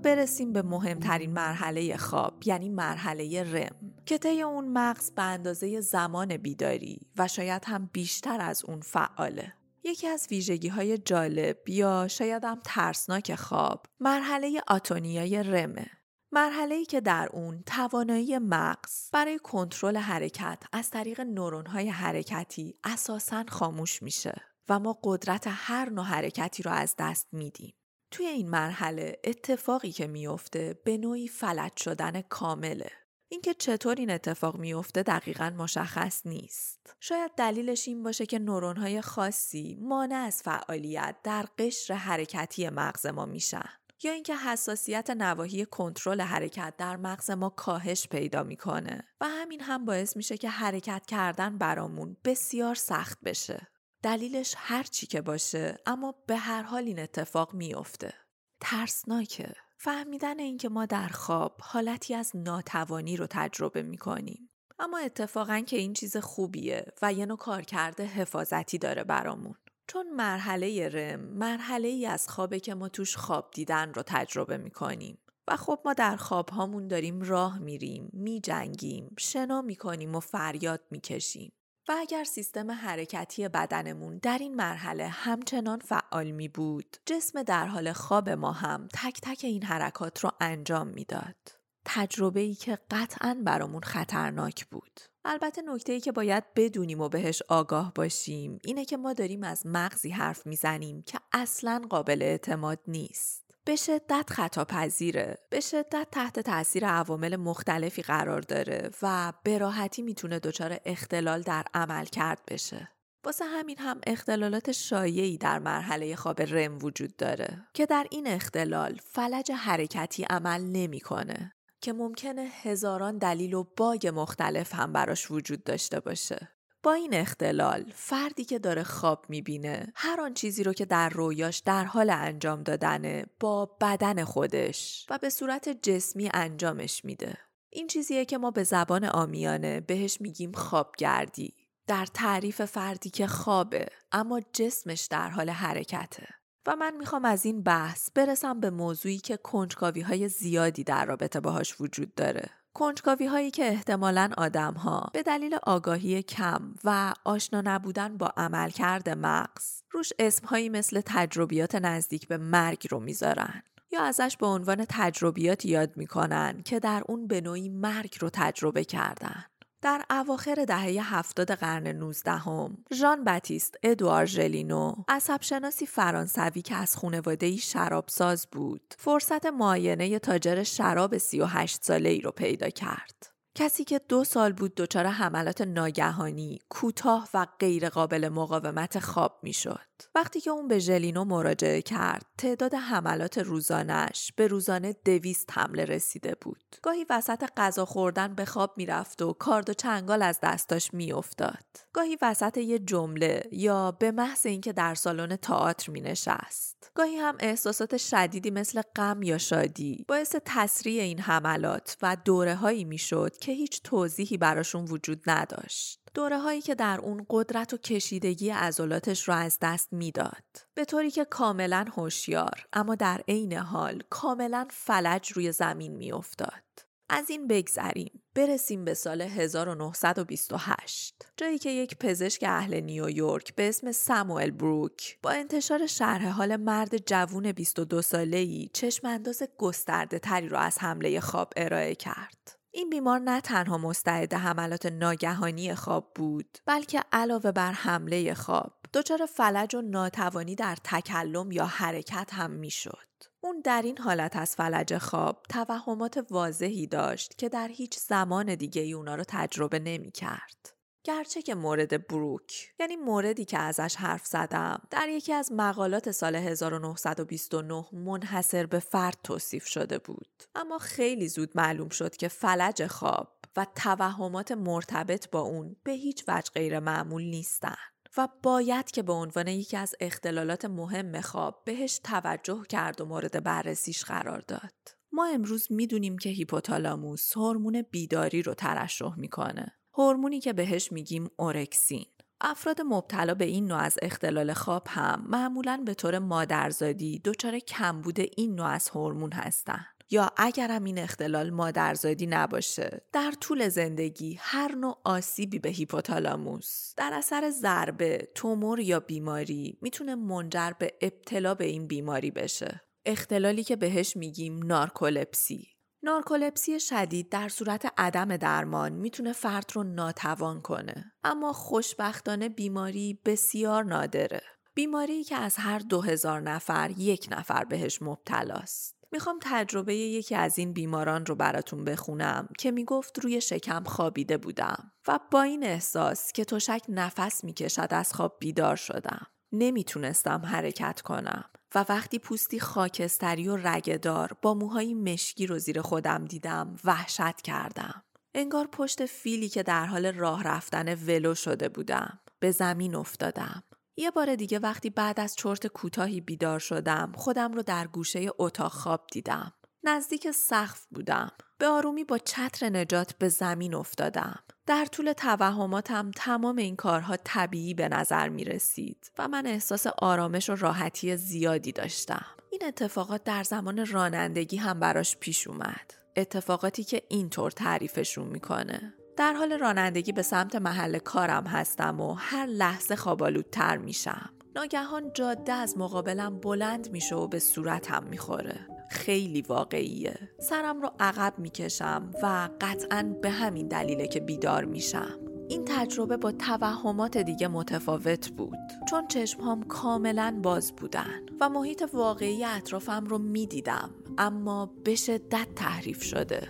برسیم 0.02 0.52
به 0.52 0.62
مهمترین 0.62 1.32
مرحله 1.32 1.96
خواب 1.96 2.42
یعنی 2.46 2.68
مرحله 2.68 3.52
رم 3.52 3.92
که 4.06 4.18
طی 4.18 4.42
اون 4.42 4.68
مغز 4.68 5.10
به 5.10 5.22
اندازه 5.22 5.80
زمان 5.80 6.36
بیداری 6.36 7.00
و 7.16 7.28
شاید 7.28 7.64
هم 7.66 7.90
بیشتر 7.92 8.40
از 8.40 8.64
اون 8.64 8.80
فعاله 8.80 9.52
یکی 9.84 10.06
از 10.06 10.28
ویژگی 10.30 10.68
های 10.68 10.98
جالب 10.98 11.68
یا 11.68 12.08
شاید 12.08 12.44
هم 12.44 12.60
ترسناک 12.64 13.34
خواب 13.34 13.86
مرحله 14.00 14.62
آتونیای 14.68 15.42
رمه 15.42 15.86
مرحله 16.32 16.74
ای 16.74 16.84
که 16.84 17.00
در 17.00 17.28
اون 17.32 17.62
توانایی 17.66 18.38
مغز 18.38 19.10
برای 19.12 19.38
کنترل 19.38 19.96
حرکت 19.96 20.62
از 20.72 20.90
طریق 20.90 21.20
نورون 21.20 21.66
های 21.66 21.88
حرکتی 21.88 22.74
اساساً 22.84 23.44
خاموش 23.48 24.02
میشه 24.02 24.42
و 24.68 24.78
ما 24.78 24.98
قدرت 25.04 25.44
هر 25.48 25.90
نوع 25.90 26.04
حرکتی 26.04 26.62
رو 26.62 26.70
از 26.70 26.94
دست 26.98 27.28
میدیم. 27.32 27.74
توی 28.12 28.27
این 28.27 28.51
مرحله 28.51 29.20
اتفاقی 29.25 29.92
که 29.92 30.07
میفته 30.07 30.81
به 30.85 30.96
نوعی 30.96 31.29
فلج 31.29 31.72
شدن 31.77 32.20
کامله. 32.20 32.90
اینکه 33.29 33.55
چطور 33.55 33.94
این 33.94 34.11
اتفاق 34.11 34.57
میفته 34.57 35.03
دقیقا 35.03 35.53
مشخص 35.59 36.27
نیست. 36.27 36.96
شاید 37.01 37.31
دلیلش 37.37 37.88
این 37.88 38.03
باشه 38.03 38.27
که 38.27 38.38
های 38.77 39.01
خاصی 39.01 39.79
مانع 39.81 40.14
از 40.14 40.42
فعالیت 40.42 41.16
در 41.25 41.46
قشر 41.59 41.94
حرکتی 41.94 42.68
مغز 42.68 43.07
ما 43.07 43.27
میشن. 43.27 43.68
یا 44.05 44.12
اینکه 44.12 44.37
حساسیت 44.37 45.11
نواحی 45.11 45.64
کنترل 45.64 46.20
حرکت 46.20 46.75
در 46.79 46.96
مغز 46.96 47.31
ما 47.31 47.48
کاهش 47.48 48.09
پیدا 48.09 48.42
می‌کنه 48.42 49.05
و 49.20 49.29
همین 49.29 49.61
هم 49.61 49.85
باعث 49.85 50.16
میشه 50.16 50.37
که 50.37 50.48
حرکت 50.48 51.07
کردن 51.07 51.59
برامون 51.59 52.16
بسیار 52.25 52.75
سخت 52.75 53.20
بشه. 53.20 53.71
دلیلش 54.02 54.54
هر 54.56 54.82
چی 54.82 55.06
که 55.06 55.20
باشه 55.20 55.78
اما 55.86 56.14
به 56.26 56.36
هر 56.36 56.62
حال 56.62 56.84
این 56.84 56.98
اتفاق 56.98 57.54
میافته. 57.54 58.14
ترسناکه. 58.60 59.52
فهمیدن 59.78 60.38
اینکه 60.38 60.68
ما 60.68 60.86
در 60.86 61.08
خواب 61.08 61.56
حالتی 61.60 62.14
از 62.14 62.32
ناتوانی 62.34 63.16
رو 63.16 63.26
تجربه 63.30 63.82
می‌کنیم. 63.82 64.50
اما 64.78 64.98
اتفاقا 64.98 65.60
که 65.60 65.76
این 65.76 65.92
چیز 65.92 66.16
خوبیه 66.16 66.84
و 67.02 67.12
یه 67.12 67.26
نوع 67.26 67.36
کارکرد 67.36 68.00
حفاظتی 68.00 68.78
داره 68.78 69.04
برامون. 69.04 69.54
چون 69.86 70.10
مرحله 70.10 70.88
رم 70.88 71.20
مرحله 71.20 71.88
ای 71.88 72.06
از 72.06 72.28
خوابه 72.28 72.60
که 72.60 72.74
ما 72.74 72.88
توش 72.88 73.16
خواب 73.16 73.50
دیدن 73.54 73.94
رو 73.94 74.02
تجربه 74.06 74.56
می‌کنیم. 74.56 75.18
و 75.48 75.56
خب 75.56 75.78
ما 75.84 75.92
در 75.92 76.16
خواب 76.16 76.48
هامون 76.48 76.88
داریم 76.88 77.20
راه 77.20 77.58
میریم، 77.58 78.10
میجنگیم، 78.12 79.14
شنا 79.18 79.62
می‌کنیم 79.62 80.14
و 80.14 80.20
فریاد 80.20 80.80
می‌کشیم. 80.90 81.52
و 81.88 81.94
اگر 81.98 82.24
سیستم 82.24 82.70
حرکتی 82.70 83.48
بدنمون 83.48 84.18
در 84.18 84.38
این 84.38 84.54
مرحله 84.54 85.08
همچنان 85.08 85.78
فعال 85.78 86.30
می 86.30 86.48
بود 86.48 86.96
جسم 87.06 87.42
در 87.42 87.66
حال 87.66 87.92
خواب 87.92 88.28
ما 88.28 88.52
هم 88.52 88.88
تک 88.94 89.20
تک 89.22 89.40
این 89.44 89.62
حرکات 89.62 90.20
رو 90.20 90.30
انجام 90.40 90.86
می‌داد. 90.86 91.36
تجربه 91.84 92.40
ای 92.40 92.54
که 92.54 92.78
قطعا 92.90 93.42
برامون 93.44 93.82
خطرناک 93.82 94.66
بود. 94.66 95.00
البته 95.24 95.62
نکته 95.62 95.92
ای 95.92 96.00
که 96.00 96.12
باید 96.12 96.44
بدونیم 96.56 97.00
و 97.00 97.08
بهش 97.08 97.42
آگاه 97.48 97.92
باشیم 97.94 98.58
اینه 98.64 98.84
که 98.84 98.96
ما 98.96 99.12
داریم 99.12 99.42
از 99.42 99.66
مغزی 99.66 100.10
حرف 100.10 100.46
می‌زنیم 100.46 101.02
که 101.02 101.18
اصلا 101.32 101.82
قابل 101.90 102.22
اعتماد 102.22 102.78
نیست. 102.88 103.41
به 103.64 103.77
شدت 103.77 104.31
خطا 104.31 104.64
پذیره 104.64 105.38
به 105.51 105.61
شدت 105.61 106.09
تحت 106.12 106.40
تاثیر 106.40 106.87
عوامل 106.87 107.37
مختلفی 107.37 108.03
قرار 108.03 108.40
داره 108.40 108.90
و 109.03 109.33
به 109.44 109.59
راحتی 109.59 110.03
می‌تونه 110.03 110.38
دچار 110.38 110.79
اختلال 110.85 111.42
در 111.42 111.64
عمل 111.75 112.05
کرد 112.05 112.40
بشه. 112.48 112.88
واسه 113.25 113.44
همین 113.44 113.79
هم 113.79 114.01
اختلالات 114.07 114.72
شایعی 114.72 115.38
در 115.38 115.59
مرحله 115.59 116.16
خواب 116.16 116.42
رم 116.42 116.79
وجود 116.83 117.16
داره 117.16 117.66
که 117.75 117.87
در 117.87 118.07
این 118.11 118.27
اختلال 118.27 118.98
فلج 119.05 119.51
حرکتی 119.51 120.25
عمل 120.25 120.61
نمی‌کنه 120.61 121.53
که 121.81 121.92
ممکنه 121.92 122.42
هزاران 122.62 123.18
دلیل 123.18 123.55
و 123.55 123.64
باگ 123.77 124.12
مختلف 124.14 124.75
هم 124.75 124.92
براش 124.92 125.31
وجود 125.31 125.64
داشته 125.64 126.01
باشه. 126.01 126.48
با 126.82 126.92
این 126.92 127.14
اختلال 127.14 127.92
فردی 127.94 128.44
که 128.44 128.58
داره 128.58 128.82
خواب 128.82 129.26
می‌بینه 129.28 129.92
هر 129.94 130.20
آن 130.20 130.34
چیزی 130.34 130.62
رو 130.64 130.72
که 130.72 130.84
در 130.84 131.08
رویاش 131.08 131.58
در 131.58 131.84
حال 131.84 132.10
انجام 132.10 132.62
دادنه 132.62 133.26
با 133.40 133.76
بدن 133.80 134.24
خودش 134.24 135.06
و 135.10 135.18
به 135.18 135.30
صورت 135.30 135.68
جسمی 135.68 136.30
انجامش 136.34 137.04
میده. 137.04 137.38
این 137.70 137.86
چیزیه 137.86 138.24
که 138.24 138.38
ما 138.38 138.50
به 138.50 138.62
زبان 138.62 139.04
آمیانه 139.04 139.80
بهش 139.80 140.20
میگیم 140.20 140.52
خوابگردی. 140.52 141.54
در 141.86 142.06
تعریف 142.06 142.64
فردی 142.64 143.10
که 143.10 143.26
خوابه 143.26 143.86
اما 144.12 144.40
جسمش 144.52 145.06
در 145.10 145.28
حال 145.28 145.50
حرکته. 145.50 146.28
و 146.66 146.76
من 146.76 146.96
می‌خوام 146.96 147.24
از 147.24 147.44
این 147.44 147.62
بحث 147.62 148.10
برسم 148.14 148.60
به 148.60 148.70
موضوعی 148.70 149.18
که 149.18 149.36
کنجکاوی 149.36 150.00
های 150.00 150.28
زیادی 150.28 150.84
در 150.84 151.04
رابطه 151.04 151.40
باهاش 151.40 151.80
وجود 151.80 152.14
داره. 152.14 152.50
کنجکاوی 152.74 153.26
هایی 153.26 153.50
که 153.50 153.68
احتمالا 153.68 154.30
آدم 154.38 154.74
ها 154.74 155.11
به 155.12 155.22
دلیل 155.22 155.58
آگاهی 155.62 156.22
کم 156.22 156.74
و 156.85 157.14
آشنا 157.24 157.61
نبودن 157.64 158.16
با 158.16 158.32
عملکرد 158.37 159.08
مغز 159.08 159.82
روش 159.90 160.12
اسمهایی 160.18 160.68
مثل 160.68 161.00
تجربیات 161.06 161.74
نزدیک 161.74 162.28
به 162.28 162.37
مرگ 162.37 162.87
رو 162.90 163.00
می‌ذارن 163.00 163.62
یا 163.92 164.02
ازش 164.02 164.37
به 164.37 164.46
عنوان 164.46 164.87
تجربیات 164.88 165.64
یاد 165.64 165.96
می‌کنن 165.96 166.62
که 166.62 166.80
در 166.80 167.02
اون 167.06 167.26
به 167.26 167.40
نوعی 167.40 167.68
مرگ 167.68 168.16
رو 168.20 168.30
تجربه 168.32 168.85
کردن. 168.85 169.44
در 169.82 170.04
اواخر 170.10 170.64
دهه 170.68 171.14
هفتاد 171.14 171.52
قرن 171.52 171.86
19 171.86 172.30
هم، 172.30 172.78
ژان 172.94 173.24
باتیست 173.24 173.78
ادوار 173.82 174.26
ژلینو 174.26 174.94
عصبشناسی 175.08 175.86
فرانسوی 175.86 176.62
که 176.62 176.74
از 176.74 176.96
خانواده 176.96 177.56
شرابساز 177.56 178.46
بود 178.52 178.94
فرصت 178.98 179.46
معاینه 179.46 180.18
تاجر 180.18 180.62
شراب 180.62 181.18
38 181.18 181.84
ساله 181.84 182.10
ای 182.10 182.20
رو 182.20 182.30
پیدا 182.30 182.68
کرد. 182.68 183.31
کسی 183.54 183.84
که 183.84 184.00
دو 184.08 184.24
سال 184.24 184.52
بود 184.52 184.74
دچار 184.74 185.06
حملات 185.06 185.60
ناگهانی 185.60 186.58
کوتاه 186.68 187.28
و 187.34 187.46
غیرقابل 187.60 188.28
مقاومت 188.28 188.98
خواب 188.98 189.38
می‌شد. 189.42 189.80
وقتی 190.14 190.40
که 190.40 190.50
اون 190.50 190.68
به 190.68 190.78
ژلینو 190.78 191.24
مراجعه 191.24 191.82
کرد 191.82 192.26
تعداد 192.38 192.74
حملات 192.74 193.38
روزانش 193.38 194.32
به 194.36 194.46
روزانه 194.46 194.96
دویست 195.04 195.50
حمله 195.52 195.84
رسیده 195.84 196.36
بود. 196.40 196.76
گاهی 196.82 197.06
وسط 197.10 197.44
غذا 197.56 197.84
خوردن 197.84 198.34
به 198.34 198.44
خواب 198.44 198.74
می‌رفت 198.76 199.22
و 199.22 199.32
کارد 199.32 199.70
و 199.70 199.74
چنگال 199.74 200.22
از 200.22 200.38
دستاش 200.42 200.94
میافتاد. 200.94 201.64
گاهی 201.92 202.18
وسط 202.22 202.56
یه 202.56 202.78
جمله 202.78 203.42
یا 203.52 203.90
به 203.90 204.10
محض 204.10 204.46
اینکه 204.46 204.72
در 204.72 204.94
سالن 204.94 205.36
تئاتر 205.36 205.92
مینشست. 205.92 206.81
گاهی 206.94 207.16
هم 207.16 207.37
احساسات 207.40 207.96
شدیدی 207.96 208.50
مثل 208.50 208.83
غم 208.96 209.22
یا 209.22 209.38
شادی 209.38 210.05
باعث 210.09 210.37
تسریع 210.44 211.02
این 211.02 211.20
حملات 211.20 211.96
و 212.02 212.16
دوره 212.24 212.55
هایی 212.55 212.85
می‌شد 212.85 213.37
که 213.37 213.52
هیچ 213.52 213.83
توضیحی 213.83 214.37
براشون 214.37 214.85
وجود 214.85 215.22
نداشت. 215.26 216.00
دوره 216.14 216.38
هایی 216.38 216.61
که 216.61 216.74
در 216.74 217.00
اون 217.00 217.26
قدرت 217.31 217.74
و 217.74 217.76
کشیدگی 217.76 218.50
عضلاتش 218.50 219.28
رو 219.28 219.35
از 219.35 219.59
دست 219.62 219.92
می‌داد. 219.92 220.44
به 220.74 220.85
طوری 220.85 221.11
که 221.11 221.24
کاملا 221.24 221.85
هوشیار 221.96 222.66
اما 222.72 222.94
در 222.94 223.20
عین 223.28 223.52
حال 223.52 224.02
کاملا 224.11 224.66
فلج 224.70 225.33
روی 225.33 225.52
زمین 225.52 225.96
میافتاد. 225.96 226.62
از 227.08 227.30
این 227.30 227.46
بگذریم 227.46 228.22
برسیم 228.34 228.84
به 228.84 228.94
سال 228.94 229.22
1928 229.22 231.32
جایی 231.36 231.58
که 231.58 231.70
یک 231.70 231.98
پزشک 231.98 232.44
اهل 232.48 232.80
نیویورک 232.80 233.54
به 233.54 233.68
اسم 233.68 233.92
ساموئل 233.92 234.50
بروک 234.50 235.18
با 235.22 235.30
انتشار 235.30 235.86
شرح 235.86 236.28
حال 236.28 236.56
مرد 236.56 237.06
جوون 237.06 237.52
22 237.52 238.02
ساله‌ای 238.02 238.70
چشم 238.72 239.06
انداز 239.06 239.42
گسترده 239.58 240.18
تری 240.18 240.48
را 240.48 240.58
از 240.58 240.78
حمله 240.78 241.20
خواب 241.20 241.52
ارائه 241.56 241.94
کرد. 241.94 242.62
این 242.74 242.90
بیمار 242.90 243.18
نه 243.18 243.40
تنها 243.40 243.78
مستعد 243.78 244.34
حملات 244.34 244.86
ناگهانی 244.86 245.74
خواب 245.74 246.12
بود 246.14 246.58
بلکه 246.66 247.00
علاوه 247.12 247.52
بر 247.52 247.72
حمله 247.72 248.34
خواب 248.34 248.72
دچار 248.94 249.26
فلج 249.26 249.74
و 249.74 249.83
ناتوانی 249.83 250.55
در 250.55 250.76
تکلم 250.85 251.52
یا 251.52 251.66
حرکت 251.66 252.31
هم 252.33 252.50
می‌شد. 252.50 253.09
اون 253.40 253.61
در 253.61 253.83
این 253.83 253.98
حالت 253.98 254.37
از 254.37 254.57
فلج 254.57 254.98
خواب 254.98 255.42
توهمات 255.48 256.26
واضحی 256.31 256.87
داشت 256.87 257.38
که 257.38 257.48
در 257.48 257.68
هیچ 257.68 257.98
زمان 257.98 258.55
دیگه 258.55 258.83
ای 258.83 258.92
اونا 258.92 259.14
رو 259.14 259.24
تجربه 259.28 259.78
نمی 259.78 260.11
کرد. 260.11 260.72
گرچه 261.05 261.42
که 261.42 261.55
مورد 261.55 262.07
بروک 262.07 262.74
یعنی 262.81 262.96
موردی 262.96 263.44
که 263.44 263.59
ازش 263.59 263.96
حرف 263.96 264.26
زدم 264.26 264.83
در 264.90 265.09
یکی 265.09 265.33
از 265.33 265.52
مقالات 265.52 266.11
سال 266.11 266.37
1929 266.37 267.85
منحصر 267.92 268.66
به 268.66 268.78
فرد 268.78 269.18
توصیف 269.24 269.66
شده 269.66 269.98
بود. 269.98 270.42
اما 270.55 270.78
خیلی 270.78 271.28
زود 271.28 271.50
معلوم 271.55 271.88
شد 271.88 272.16
که 272.16 272.28
فلج 272.28 272.87
خواب 272.87 273.28
و 273.57 273.66
توهمات 273.76 274.52
مرتبط 274.52 275.31
با 275.31 275.40
اون 275.40 275.76
به 275.85 275.92
هیچ 275.92 276.24
وجه 276.28 276.50
غیر 276.55 276.81
معمول 276.81 277.22
نیستن. 277.22 277.76
و 278.16 278.29
باید 278.42 278.90
که 278.90 279.03
به 279.03 279.12
عنوان 279.12 279.48
یکی 279.48 279.77
از 279.77 279.94
اختلالات 280.01 280.64
مهم 280.64 281.20
خواب 281.20 281.62
بهش 281.64 282.01
توجه 282.05 282.62
کرد 282.68 283.01
و 283.01 283.05
مورد 283.05 283.42
بررسیش 283.42 284.05
قرار 284.05 284.40
داد. 284.40 284.72
ما 285.12 285.27
امروز 285.27 285.66
می‌دونیم 285.70 286.18
که 286.18 286.29
هیپوتالاموس 286.29 287.37
هورمون 287.37 287.83
بیداری 287.90 288.42
رو 288.42 288.55
ترشح 288.55 289.18
می‌کنه 289.18 289.72
هورمونی 289.94 290.40
که 290.40 290.53
بهش 290.53 290.92
میگیم 290.92 291.31
اورکسین 291.37 292.07
افراد 292.40 292.81
مبتلا 292.81 293.35
به 293.35 293.44
این 293.44 293.66
نوع 293.66 293.79
از 293.79 293.98
اختلال 294.03 294.53
خواب 294.53 294.87
هم 294.88 295.25
معمولا 295.29 295.83
به 295.87 295.94
طور 295.94 296.18
مادرزادی 296.18 297.18
دچار 297.25 297.59
کمبود 297.59 298.20
این 298.20 298.55
نوع 298.55 298.66
از 298.66 298.88
هورمون 298.88 299.33
هستند. 299.33 299.87
یا 300.10 300.30
اگرم 300.36 300.84
این 300.84 300.98
اختلال 300.98 301.50
مادرزادی 301.50 302.26
نباشه 302.26 303.02
در 303.12 303.32
طول 303.40 303.68
زندگی 303.68 304.38
هر 304.40 304.74
نوع 304.74 305.00
آسیبی 305.04 305.58
به 305.58 305.68
هیپوتالاموس 305.68 306.94
در 306.96 307.10
اثر 307.14 307.50
ضربه، 307.50 308.28
تومور 308.34 308.80
یا 308.80 309.00
بیماری 309.00 309.78
می‌تونه 309.82 310.14
منجر 310.14 310.72
به 310.78 310.94
ابتلا 311.00 311.54
به 311.54 311.64
این 311.64 311.86
بیماری 311.86 312.30
بشه. 312.30 312.80
اختلالی 313.06 313.64
که 313.64 313.76
بهش 313.76 314.16
میگیم 314.16 314.62
نارکولپسی. 314.62 315.68
نارکولپسی 316.02 316.80
شدید 316.80 317.28
در 317.28 317.48
صورت 317.48 317.92
عدم 317.98 318.36
درمان 318.36 318.92
می‌تونه 318.92 319.32
فرد 319.32 319.70
رو 319.72 319.82
ناتوان 319.82 320.60
کنه. 320.60 321.12
اما 321.24 321.52
خوشبختانه 321.52 322.48
بیماری 322.48 323.20
بسیار 323.24 323.84
نادره. 323.84 324.42
بیماری 324.74 325.24
که 325.24 325.36
از 325.36 325.56
هر 325.56 325.78
دو 325.78 326.00
هزار 326.00 326.40
نفر 326.40 326.90
یک 326.96 327.28
نفر 327.30 327.64
بهش 327.64 328.02
مبتلاست. 328.02 329.01
می‌خوام 329.12 329.38
تجربه 329.42 329.94
یکی 329.94 330.35
از 330.35 330.59
این 330.59 330.72
بیماران 330.72 331.27
رو 331.27 331.35
براتون 331.35 331.85
بخونم 331.85 332.48
که 332.59 332.70
می‌گفت 332.70 333.18
روی 333.18 333.40
شکم 333.40 333.85
خوابیده 333.85 334.37
بودم 334.37 334.92
و 335.09 335.18
با 335.31 335.42
این 335.42 335.64
احساس 335.64 336.33
که 336.33 336.44
تشک 336.44 336.83
نفس 336.88 337.44
می‌کشد 337.44 337.88
از 337.90 338.12
خواب 338.12 338.37
بیدار 338.40 338.77
شدم. 338.77 339.27
نمی‌تونستم 339.53 340.42
حرکت 340.44 341.01
کنم 341.01 341.44
و 341.75 341.85
وقتی 341.88 342.18
پوستی 342.18 342.61
خاکستری 342.61 343.48
و 343.48 343.57
رگدار 343.57 344.37
با 344.42 344.55
موهای 344.55 344.94
مشکی 344.94 345.46
رو 345.46 345.59
زیر 345.59 345.81
خودم 345.81 346.25
دیدم 346.25 346.77
وحشت 346.85 347.40
کردم. 347.40 348.03
انگار 348.35 348.66
پشت 348.66 349.07
فیلی 349.07 349.48
که 349.48 349.62
در 349.62 349.87
حال 349.87 350.07
راه 350.07 350.42
رفتن 350.42 350.94
ولو 350.94 351.35
شده 351.35 351.68
بودم. 351.68 352.20
به 352.40 352.51
زمین 352.51 352.94
افتادم. 352.94 353.62
یه 353.96 354.11
بار 354.11 354.37
دیگه 354.37 354.59
وقتی 354.59 354.90
بعد 354.90 355.20
از 355.20 355.37
چرت 355.37 355.66
کوتاهی 355.66 356.20
بیدار 356.20 356.59
شدم 356.59 357.12
خودم 357.16 357.52
رو 357.52 357.62
در 357.62 357.87
گوشه 357.87 358.28
اتاق 358.38 358.72
خواب 358.72 359.07
دیدم. 359.12 359.52
نزدیک 359.85 360.31
سقف 360.31 360.87
بودم. 360.90 361.31
به 361.59 361.66
آرومی 361.66 362.05
با 362.05 362.18
چتر 362.18 362.68
نجات 362.68 363.18
به 363.18 363.28
زمین 363.28 363.74
افتادم. 363.74 364.38
در 364.66 364.85
طول 364.85 365.12
توهماتم 365.12 366.11
تمام 366.11 366.57
این 366.57 366.76
کارها 366.76 367.16
طبیعی 367.16 367.74
به 367.74 367.88
نظر 367.88 368.28
می 368.28 368.44
رسید 368.44 369.11
و 369.18 369.28
من 369.28 369.46
احساس 369.46 369.87
آرامش 369.87 370.50
و 370.50 370.55
راحتی 370.55 371.16
زیادی 371.16 371.72
داشتم. 371.72 372.26
این 372.50 372.64
اتفاقات 372.64 373.24
در 373.24 373.42
زمان 373.42 373.87
رانندگی 373.87 374.57
هم 374.57 374.81
براش 374.81 375.16
پیش 375.16 375.46
اومد. 375.46 375.94
اتفاقاتی 376.16 376.85
که 376.85 377.02
اینطور 377.09 377.50
تعریفشون 377.50 378.26
می‌کنه. 378.28 378.94
در 379.16 379.33
حال 379.33 379.53
رانندگی 379.53 380.12
به 380.12 380.22
سمت 380.22 380.57
محل 380.57 380.98
کارم 380.98 381.46
هستم 381.46 382.01
و 382.01 382.12
هر 382.12 382.46
لحظه 382.46 382.96
خوابالودتر 382.96 383.77
میشم. 383.77 384.31
ناگهان 384.57 385.11
جاده 385.14 385.53
از 385.53 385.79
مقابلم 385.79 386.40
بلند 386.40 386.90
میشه 386.90 387.16
و 387.16 387.27
به 387.27 387.38
صورتم 387.38 388.05
می‌خوره. 388.11 388.66
خیلی 388.90 389.42
واقعیه. 389.42 390.18
سرم 390.40 390.83
رو 390.83 390.90
عقب 391.01 391.35
می‌کشم 391.38 392.11
و 392.22 392.48
قطعا 392.61 393.16
به 393.22 393.31
همین 393.31 393.68
دلیله 393.68 394.09
که 394.09 394.20
بیدار 394.20 394.64
میشم. 394.64 395.18
این 395.48 395.64
تجربه 395.64 396.16
با 396.16 396.33
توهمات 396.33 397.18
دیگه 397.18 397.48
متفاوت 397.48 398.29
بود 398.29 398.59
چون 398.88 399.09
چشمهام 399.09 399.62
کاملا 399.62 400.40
باز 400.42 400.72
بودن 400.72 401.20
و 401.40 401.48
محیط 401.48 401.85
واقعی 401.92 402.44
اطرافم 402.44 403.07
رو 403.07 403.18
می‌دیدم 403.18 403.90
اما 404.18 404.70
به 404.85 404.94
شدت 404.94 405.46
تحریف 405.57 406.03
شده 406.03 406.48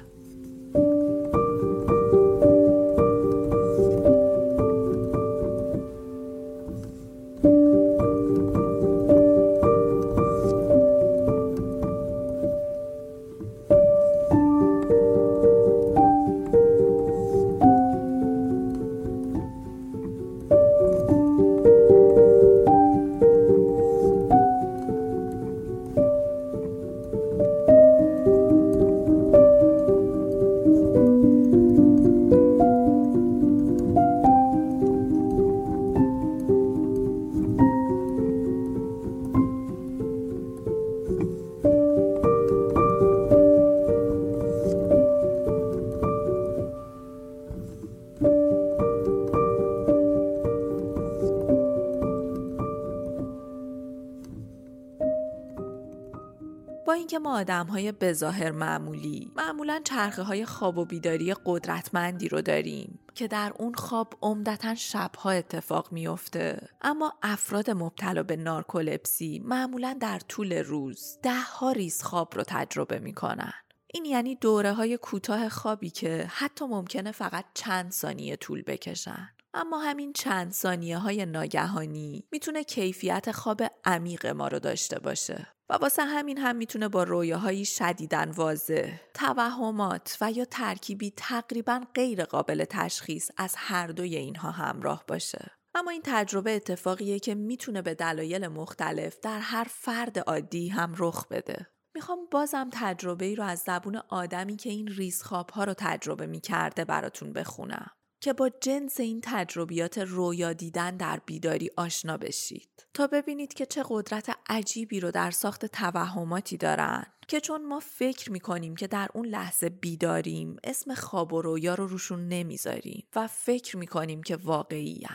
اینکه 57.13 57.29
ما 57.29 57.39
آدم 57.39 57.67
های 57.67 57.93
بظاهر 57.93 58.51
معمولی 58.51 59.31
معمولا 59.37 59.81
چرخه 59.85 60.23
های 60.23 60.45
خواب 60.47 60.79
و 60.79 60.85
بیداری 60.85 61.35
قدرتمندی 61.45 62.29
رو 62.29 62.43
داریم 62.43 62.99
که 63.15 63.29
در 63.29 63.53
اون 63.59 63.75
خواب 63.75 64.15
عمدتا 64.23 64.75
شبها 64.75 65.31
اتفاق 65.31 65.93
میافته. 65.93 66.69
اما 66.83 67.13
افراد 67.23 67.71
مبتلا 67.71 68.23
به 68.23 68.37
نارکولپسی 68.37 69.43
معمولا 69.45 69.97
در 70.01 70.19
طول 70.19 70.53
روز 70.53 71.19
ده 71.23 71.41
ها 71.41 71.73
ریز 71.73 72.03
خواب 72.03 72.37
رو 72.37 72.43
تجربه 72.47 72.99
می‌کنن. 72.99 73.53
این 73.95 74.05
یعنی 74.05 74.35
دوره 74.35 74.73
های 74.73 74.97
کوتاه 74.97 75.49
خوابی 75.49 75.91
که 75.91 76.27
حتی 76.31 76.65
ممکنه 76.65 77.13
فقط 77.13 77.45
چند 77.55 77.91
ثانیه 77.91 78.37
طول 78.37 78.63
بکشن. 78.63 79.29
اما 79.55 79.79
همین 79.79 80.13
چند 80.13 80.53
ثانیه 80.53 80.99
های 80.99 81.27
ناگهانی 81.27 82.25
می‌تونه 82.33 82.65
کیفیت 82.65 83.33
خواب 83.33 83.63
عمیق 83.85 84.27
ما 84.27 84.49
رو 84.49 84.59
داشته 84.59 84.99
باشه 84.99 85.47
و 85.69 85.75
واسه 85.75 86.05
همین 86.05 86.39
هم 86.39 86.57
می‌تونه 86.57 86.89
با 86.89 87.03
رویاهایی 87.03 87.65
شدیدن 87.65 88.31
واضح، 88.31 89.01
توهمات 89.15 90.19
و 90.21 90.33
یا 90.33 90.45
ترکیبی 90.45 91.13
تقریبا 91.17 91.81
غیر 91.95 92.25
قابل 92.25 92.65
تشخیص 92.65 93.31
از 93.37 93.55
هر 93.57 93.87
دوی 93.87 94.17
اینها 94.17 94.51
همراه 94.51 95.05
باشه. 95.09 95.51
اما 95.75 95.91
این 95.91 96.03
تجربه 96.05 96.57
اتفاقیه 96.57 97.19
که 97.19 97.35
می‌تونه 97.35 97.83
به 97.83 97.95
دلایل 97.95 98.49
مختلف 98.49 99.21
در 99.21 99.39
هر 99.39 99.67
فرد 99.71 100.19
عادی 100.19 100.69
هم 100.69 100.95
رخ 100.99 101.29
بده. 101.29 101.67
می‌خوام 101.95 102.19
بازم 102.31 102.69
تجربه 102.73 103.25
ای 103.25 103.37
رو 103.37 103.45
از 103.45 103.59
زبون 103.59 103.97
آدمی 103.97 104.57
که 104.57 104.71
این 104.71 104.89
ریزخواب 104.89 105.51
ها 105.51 105.65
رو 105.65 105.75
تجربه 105.79 106.27
می‌کرده 106.27 106.85
براتون 106.85 107.33
بخونم. 107.33 107.91
که 108.23 108.33
با 108.33 108.49
جنس 108.61 109.01
این 109.01 109.21
تجربیات 109.23 109.99
رویا 109.99 110.53
دیدن 110.53 110.97
در 110.97 111.21
بیداری 111.27 111.71
آشنا 111.77 112.17
بشید 112.17 112.87
تا 112.95 113.07
ببینید 113.07 113.55
که 113.55 113.67
چه 113.67 113.85
قدرت 113.89 114.37
عجیبی 114.49 115.01
رو 115.01 115.11
در 115.11 115.31
ساخت 115.31 115.67
توهماتی 115.67 116.57
دارن 116.57 117.07
که 117.29 117.41
چون 117.41 117.67
ما 117.67 117.81
فکر 117.81 118.33
می‌کنیم 118.33 118.77
که 118.77 118.87
در 118.87 119.09
اون 119.15 119.27
لحظه 119.27 119.69
بیداریم 119.69 120.57
اسم 120.65 120.95
خواب 120.95 121.33
و 121.33 121.43
رویا 121.43 121.75
رو 121.75 121.87
روشون 121.87 122.29
نمی‌ذاریم 122.29 123.07
و 123.17 123.27
فکر 123.27 123.77
می‌کنیم 123.77 124.23
که 124.23 124.37
واقعی 124.37 125.07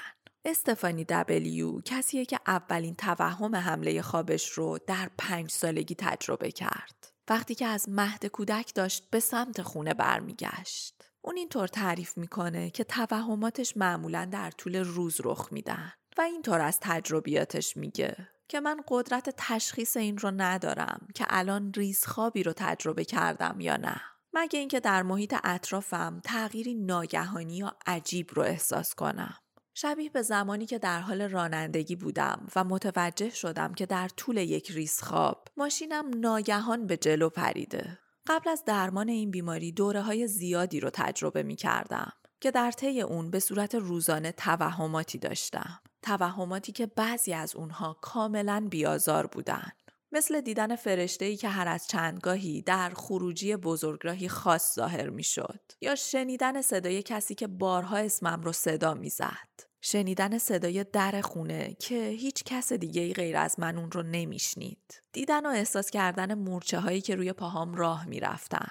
استفانی 0.46 1.06
دبلیو 1.10 1.82
کسیه 1.82 2.26
که 2.26 2.39
اولین 2.48 2.96
توهم 2.96 3.56
حمله 3.56 4.02
خوابش 4.02 4.50
رو 4.50 4.78
در 4.88 5.10
پنج 5.17 5.52
سالگی 5.52 5.96
تجربه 5.96 6.52
کرد. 6.52 7.13
وقتی 7.30 7.56
که 7.56 7.65
از 7.65 7.89
مهد 7.89 8.26
کودک 8.26 8.74
داشت 8.76 9.10
به 9.12 9.20
سمت 9.20 9.62
خونه 9.62 9.93
برمیگشت. 9.93 10.97
اون 11.28 11.38
اینطور 11.38 11.68
تعریف 11.68 12.18
می‌کنه 12.18 12.70
که 12.70 12.84
توهماتش 12.84 13.78
معمولا 13.78 14.30
در 14.32 14.52
طول 14.52 14.76
روز 14.76 15.22
رخ 15.24 15.48
میدن 15.52 15.94
و 16.18 16.22
اینطور 16.22 16.62
از 16.62 16.80
تجربیاتش 16.82 17.78
میگه 17.78 18.16
که 18.48 18.60
من 18.60 18.82
قدرت 18.88 19.34
تشخیص 19.38 19.98
این 19.98 20.18
رو 20.18 20.32
ندارم 20.32 21.08
که 21.16 21.26
الان 21.30 21.74
ریزخوابی 21.76 22.44
رو 22.44 22.54
تجربه 22.56 23.06
کردم 23.06 23.60
یا 23.60 23.78
نه. 23.78 24.02
مگه 24.34 24.60
اینکه 24.60 24.80
در 24.80 25.04
محیط 25.04 25.36
اطرافم 25.44 26.22
تغییری 26.24 26.74
ناگهانی 26.74 27.58
یا 27.58 27.76
عجیب 27.86 28.30
رو 28.34 28.44
احساس 28.44 28.96
کنم. 28.96 29.36
شبیه 29.74 30.10
به 30.10 30.22
زمانی 30.22 30.66
که 30.66 30.80
در 30.80 31.00
حال 31.00 31.22
رانندگی 31.22 31.96
بودم 31.96 32.48
و 32.56 32.63
متوجه 32.63 33.30
شدم 33.30 33.74
که 33.74 33.86
در 33.86 34.08
طول 34.08 34.38
یک 34.38 34.72
ریزخواب 34.72 35.48
ماشینم 35.58 36.06
ناگهان 36.20 36.88
به 36.88 36.98
جلو 36.98 37.30
پریده. 37.30 38.00
قبل 38.28 38.50
از 38.50 38.63
درمان 38.66 39.10
این 39.10 39.32
بیماری 39.32 39.72
دوره 39.72 40.02
های 40.02 40.28
زیادی 40.28 40.80
رو 40.80 40.90
تجربه 40.90 41.44
می 41.44 41.56
کردم 41.56 42.13
که 42.40 42.52
در 42.52 42.72
طی 42.72 43.02
اون 43.02 43.32
به 43.32 43.40
صورت 43.40 43.76
روزانه 43.76 44.32
توهماتی 44.32 45.18
داشتم. 45.18 45.80
توهماتی 46.02 46.72
که 46.72 46.86
بعضی 46.86 47.34
از 47.34 47.56
اونها 47.56 47.98
کاملا 48.02 48.68
بیازار 48.70 49.28
بودن. 49.28 49.72
مثل 50.12 50.42
دیدن 50.42 50.76
فرشته 50.76 51.36
که 51.36 51.50
هر 51.50 51.68
از 51.68 51.88
چندگاهی 51.88 52.62
در 52.62 52.90
خروجی 52.90 53.56
بزرگراهی 53.56 54.30
خاص 54.30 54.76
ظاهر 54.76 55.10
می 55.10 55.24
شد 55.24 55.60
یا 55.82 55.96
شنیدن 55.96 56.62
صدای 56.62 57.04
کسی 57.04 57.36
که 57.36 57.48
بارها 57.48 57.98
اسمم 57.98 58.42
رو 58.42 58.52
صدا 58.52 58.94
می 58.94 59.10
زد. 59.10 59.66
شنیدن 59.82 60.38
صدای 60.38 60.84
در 60.84 61.22
خونه 61.22 61.76
که 61.80 62.08
هیچ 62.08 62.44
کس 62.44 62.74
دیگه 62.74 63.02
ای 63.02 63.13
غیر 63.13 63.38
از 63.38 63.60
من 63.60 63.78
اون 63.78 63.92
رو 63.92 64.04
نمیشنید. 64.04 65.02
دیدن 65.12 65.46
و 65.46 65.50
احساس 65.50 65.90
کردن 65.90 66.34
مورچه 66.34 66.80
هایی 66.80 67.02
که 67.02 67.16
روی 67.16 67.34
پاهام 67.34 67.76
راه 67.76 68.06
می‌رفتن. 68.06 68.68